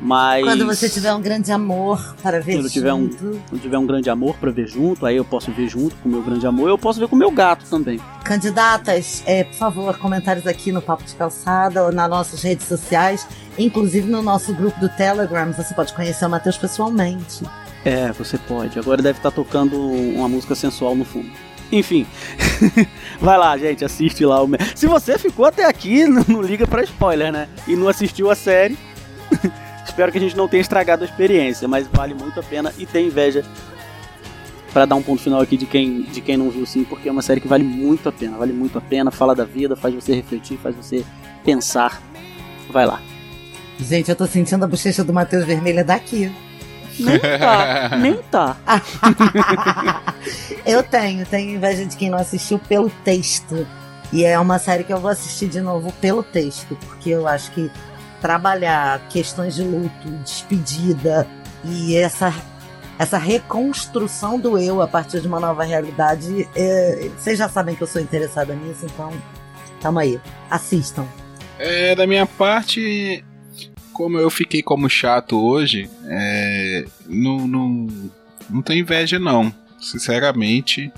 Mas. 0.00 0.44
Quando 0.44 0.66
você 0.66 0.88
tiver 0.88 1.12
um 1.12 1.20
grande 1.20 1.52
amor 1.52 2.16
para 2.22 2.40
ver 2.40 2.54
quando 2.54 2.62
junto. 2.62 2.72
Tiver 2.72 2.92
um, 2.92 3.08
quando 3.08 3.60
tiver 3.60 3.78
um 3.78 3.86
grande 3.86 4.08
amor 4.08 4.36
para 4.36 4.50
ver 4.50 4.66
junto, 4.66 5.04
aí 5.04 5.16
eu 5.16 5.24
posso 5.24 5.52
ver 5.52 5.68
junto 5.68 5.94
com 5.96 6.08
o 6.08 6.12
meu 6.12 6.22
grande 6.22 6.46
amor, 6.46 6.68
eu 6.68 6.78
posso 6.78 6.98
ver 6.98 7.08
com 7.08 7.16
o 7.16 7.18
meu 7.18 7.30
gato 7.30 7.64
também. 7.68 8.00
Candidatas, 8.24 9.22
é, 9.26 9.44
por 9.44 9.54
favor, 9.54 9.98
comentários 9.98 10.46
aqui 10.46 10.72
no 10.72 10.80
Papo 10.80 11.04
de 11.04 11.14
Calçada 11.14 11.84
ou 11.84 11.92
nas 11.92 12.08
nossas 12.08 12.42
redes 12.42 12.66
sociais, 12.66 13.26
inclusive 13.58 14.10
no 14.10 14.22
nosso 14.22 14.54
grupo 14.54 14.78
do 14.80 14.88
Telegram, 14.88 15.52
você 15.52 15.74
pode 15.74 15.92
conhecer 15.92 16.24
o 16.24 16.30
Matheus 16.30 16.56
pessoalmente. 16.56 17.44
É, 17.84 18.12
você 18.12 18.38
pode. 18.38 18.78
Agora 18.78 19.02
deve 19.02 19.18
estar 19.18 19.30
tocando 19.30 19.78
uma 19.78 20.28
música 20.28 20.54
sensual 20.54 20.94
no 20.94 21.04
fundo. 21.04 21.30
Enfim, 21.72 22.04
vai 23.20 23.38
lá, 23.38 23.56
gente, 23.56 23.84
assiste 23.84 24.24
lá. 24.24 24.42
O... 24.42 24.48
Se 24.74 24.86
você 24.86 25.16
ficou 25.18 25.44
até 25.44 25.64
aqui, 25.64 26.04
não, 26.08 26.42
liga 26.42 26.66
pra 26.66 26.82
spoiler, 26.82 27.32
né? 27.32 27.48
E 27.66 27.76
não 27.76 27.88
assistiu 27.88 28.30
a 28.30 28.34
série, 28.34 28.76
espero 30.00 30.12
que 30.12 30.18
a 30.18 30.20
gente 30.20 30.36
não 30.36 30.48
tenha 30.48 30.62
estragado 30.62 31.04
a 31.04 31.06
experiência, 31.06 31.68
mas 31.68 31.86
vale 31.86 32.14
muito 32.14 32.40
a 32.40 32.42
pena 32.42 32.72
e 32.78 32.86
tem 32.86 33.08
inveja 33.08 33.44
para 34.72 34.86
dar 34.86 34.94
um 34.94 35.02
ponto 35.02 35.20
final 35.20 35.40
aqui 35.40 35.58
de 35.58 35.66
quem, 35.66 36.02
de 36.02 36.22
quem 36.22 36.38
não 36.38 36.48
viu 36.48 36.64
sim, 36.64 36.84
porque 36.84 37.08
é 37.08 37.12
uma 37.12 37.20
série 37.20 37.40
que 37.40 37.48
vale 37.48 37.64
muito 37.64 38.08
a 38.08 38.12
pena, 38.12 38.38
vale 38.38 38.52
muito 38.52 38.78
a 38.78 38.80
pena, 38.80 39.10
fala 39.10 39.34
da 39.34 39.44
vida, 39.44 39.76
faz 39.76 39.94
você 39.94 40.14
refletir, 40.14 40.56
faz 40.56 40.74
você 40.74 41.04
pensar. 41.44 42.00
Vai 42.70 42.86
lá. 42.86 43.02
Gente, 43.78 44.08
eu 44.08 44.16
tô 44.16 44.26
sentindo 44.26 44.64
a 44.64 44.68
bochecha 44.68 45.04
do 45.04 45.12
Matheus 45.12 45.44
Vermelha 45.44 45.84
daqui. 45.84 46.32
Nem 46.98 47.18
tá, 47.18 47.96
nem 47.98 48.14
tá. 48.30 48.56
eu 50.64 50.82
tenho, 50.82 51.26
tenho 51.26 51.56
inveja 51.56 51.84
de 51.84 51.96
quem 51.96 52.08
não 52.08 52.18
assistiu 52.18 52.58
pelo 52.58 52.88
texto. 53.04 53.66
E 54.12 54.24
é 54.24 54.38
uma 54.38 54.58
série 54.58 54.84
que 54.84 54.92
eu 54.92 54.98
vou 54.98 55.10
assistir 55.10 55.48
de 55.48 55.60
novo 55.60 55.92
pelo 56.00 56.22
texto, 56.22 56.76
porque 56.86 57.10
eu 57.10 57.28
acho 57.28 57.50
que 57.52 57.70
trabalhar 58.20 59.00
questões 59.08 59.54
de 59.54 59.62
luto, 59.62 60.08
despedida 60.24 61.26
e 61.64 61.96
essa 61.96 62.32
essa 62.98 63.16
reconstrução 63.16 64.38
do 64.38 64.58
eu 64.58 64.82
a 64.82 64.86
partir 64.86 65.22
de 65.22 65.26
uma 65.26 65.40
nova 65.40 65.64
realidade, 65.64 66.46
é, 66.54 67.10
vocês 67.16 67.38
já 67.38 67.48
sabem 67.48 67.74
que 67.74 67.82
eu 67.82 67.86
sou 67.86 67.98
interessada 67.98 68.54
nisso, 68.54 68.84
então 68.84 69.10
tamo 69.80 69.98
aí, 69.98 70.20
assistam. 70.50 71.08
É, 71.58 71.94
da 71.94 72.06
minha 72.06 72.26
parte, 72.26 73.24
como 73.94 74.18
eu 74.18 74.28
fiquei 74.28 74.62
como 74.62 74.86
chato 74.90 75.42
hoje, 75.42 75.88
é, 76.04 76.84
não, 77.06 77.48
não, 77.48 77.86
não 78.50 78.60
tenho 78.60 78.80
inveja 78.80 79.18
não. 79.18 79.50
Sinceramente, 79.80 80.92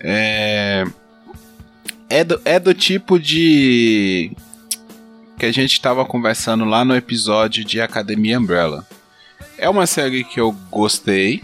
é, 0.00 0.84
é, 2.08 2.24
do, 2.24 2.40
é 2.46 2.58
do 2.58 2.72
tipo 2.72 3.18
de 3.18 4.32
que 5.38 5.46
a 5.46 5.52
gente 5.52 5.72
estava 5.72 6.04
conversando 6.04 6.64
lá 6.64 6.84
no 6.84 6.96
episódio 6.96 7.64
de 7.64 7.80
Academia 7.80 8.38
Umbrella. 8.38 8.86
É 9.58 9.68
uma 9.68 9.86
série 9.86 10.24
que 10.24 10.40
eu 10.40 10.52
gostei. 10.70 11.42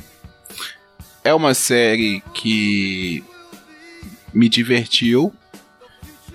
É 1.23 1.33
uma 1.33 1.55
série 1.55 2.23
que 2.35 3.23
me 4.33 4.49
divertiu. 4.49 5.33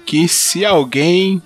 Que 0.06 0.28
se 0.28 0.66
alguém 0.66 1.42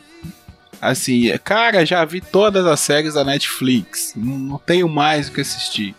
Assim, 0.82 1.38
cara, 1.44 1.86
já 1.86 2.04
vi 2.04 2.20
todas 2.20 2.66
as 2.66 2.80
séries 2.80 3.14
da 3.14 3.24
Netflix, 3.24 4.14
não 4.16 4.58
tenho 4.58 4.90
mais 4.90 5.28
o 5.28 5.32
que 5.32 5.42
assistir. 5.42 5.94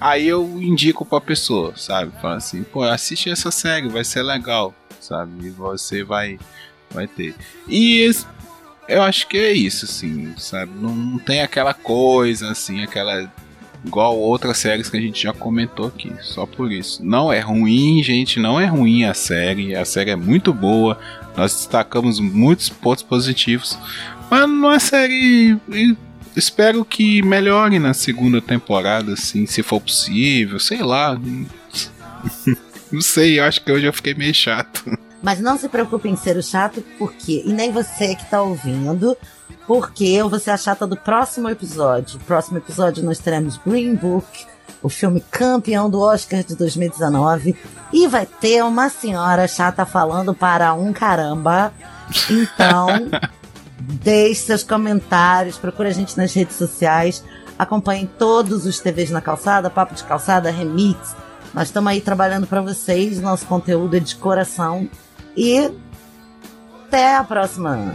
Aí 0.00 0.26
eu 0.26 0.60
indico 0.60 1.04
pra 1.04 1.20
pessoa, 1.20 1.74
sabe? 1.76 2.12
Fala 2.20 2.36
assim, 2.36 2.64
pô, 2.64 2.82
assiste 2.82 3.30
essa 3.30 3.52
série, 3.52 3.88
vai 3.88 4.02
ser 4.02 4.24
legal, 4.24 4.74
sabe? 5.00 5.46
E 5.46 5.50
você 5.50 6.02
vai, 6.02 6.40
vai 6.90 7.06
ter. 7.06 7.36
E 7.68 8.10
eu 8.88 9.02
acho 9.02 9.26
que 9.28 9.38
é 9.38 9.52
isso, 9.52 9.84
assim, 9.84 10.34
sabe? 10.36 10.72
Não, 10.80 10.94
não 10.94 11.18
tem 11.18 11.40
aquela 11.40 11.74
coisa, 11.74 12.50
assim, 12.50 12.82
aquela 12.82 13.30
igual 13.84 14.18
outras 14.18 14.56
séries 14.58 14.88
que 14.88 14.96
a 14.96 15.00
gente 15.00 15.22
já 15.22 15.32
comentou 15.32 15.86
aqui, 15.86 16.12
só 16.22 16.46
por 16.46 16.72
isso. 16.72 17.04
Não 17.04 17.32
é 17.32 17.40
ruim, 17.40 18.02
gente, 18.02 18.40
não 18.40 18.58
é 18.58 18.66
ruim 18.66 19.04
a 19.04 19.14
série, 19.14 19.74
a 19.74 19.84
série 19.84 20.10
é 20.10 20.16
muito 20.16 20.52
boa, 20.52 20.98
nós 21.36 21.52
destacamos 21.54 22.18
muitos 22.18 22.68
pontos 22.68 23.02
positivos, 23.02 23.78
mas 24.30 24.48
não 24.48 24.72
é 24.72 24.78
série. 24.78 25.56
Espero 26.34 26.84
que 26.84 27.22
melhore 27.22 27.78
na 27.78 27.94
segunda 27.94 28.40
temporada, 28.40 29.12
assim, 29.12 29.46
se 29.46 29.62
for 29.62 29.80
possível, 29.80 30.58
sei 30.58 30.82
lá. 30.82 31.16
não 32.90 33.00
sei, 33.00 33.38
eu 33.38 33.44
acho 33.44 33.62
que 33.62 33.70
hoje 33.70 33.86
eu 33.86 33.92
fiquei 33.92 34.14
meio 34.14 34.34
chato. 34.34 34.98
Mas 35.24 35.40
não 35.40 35.56
se 35.56 35.70
preocupe 35.70 36.06
em 36.06 36.16
ser 36.16 36.36
o 36.36 36.42
chato, 36.42 36.84
porque. 36.98 37.42
E 37.46 37.50
nem 37.50 37.72
você 37.72 38.14
que 38.14 38.26
tá 38.26 38.42
ouvindo, 38.42 39.16
porque 39.66 40.04
eu 40.04 40.28
vou 40.28 40.38
ser 40.38 40.50
a 40.50 40.56
chata 40.58 40.86
do 40.86 40.98
próximo 40.98 41.48
episódio. 41.48 42.18
No 42.18 42.24
próximo 42.26 42.58
episódio 42.58 43.02
nós 43.02 43.18
teremos 43.18 43.58
Green 43.66 43.94
Book, 43.94 44.46
o 44.82 44.90
filme 44.90 45.24
campeão 45.30 45.88
do 45.88 45.98
Oscar 45.98 46.44
de 46.44 46.54
2019. 46.54 47.56
E 47.90 48.06
vai 48.06 48.26
ter 48.26 48.62
uma 48.62 48.90
senhora 48.90 49.48
chata 49.48 49.86
falando 49.86 50.34
para 50.34 50.74
um 50.74 50.92
caramba. 50.92 51.72
Então, 52.28 52.88
deixe 53.80 54.42
seus 54.42 54.62
comentários, 54.62 55.56
procure 55.56 55.88
a 55.88 55.92
gente 55.92 56.18
nas 56.18 56.34
redes 56.34 56.56
sociais. 56.56 57.24
Acompanhem 57.58 58.06
todos 58.18 58.66
os 58.66 58.78
TVs 58.78 59.10
na 59.10 59.22
calçada, 59.22 59.70
Papo 59.70 59.94
de 59.94 60.04
Calçada, 60.04 60.50
Remix. 60.50 61.16
Nós 61.54 61.68
estamos 61.68 61.90
aí 61.90 62.02
trabalhando 62.02 62.46
para 62.46 62.60
vocês. 62.60 63.22
Nosso 63.22 63.46
conteúdo 63.46 63.96
é 63.96 64.00
de 64.00 64.16
coração. 64.16 64.86
E 65.36 65.70
até 66.86 67.16
a 67.16 67.24
próxima. 67.24 67.94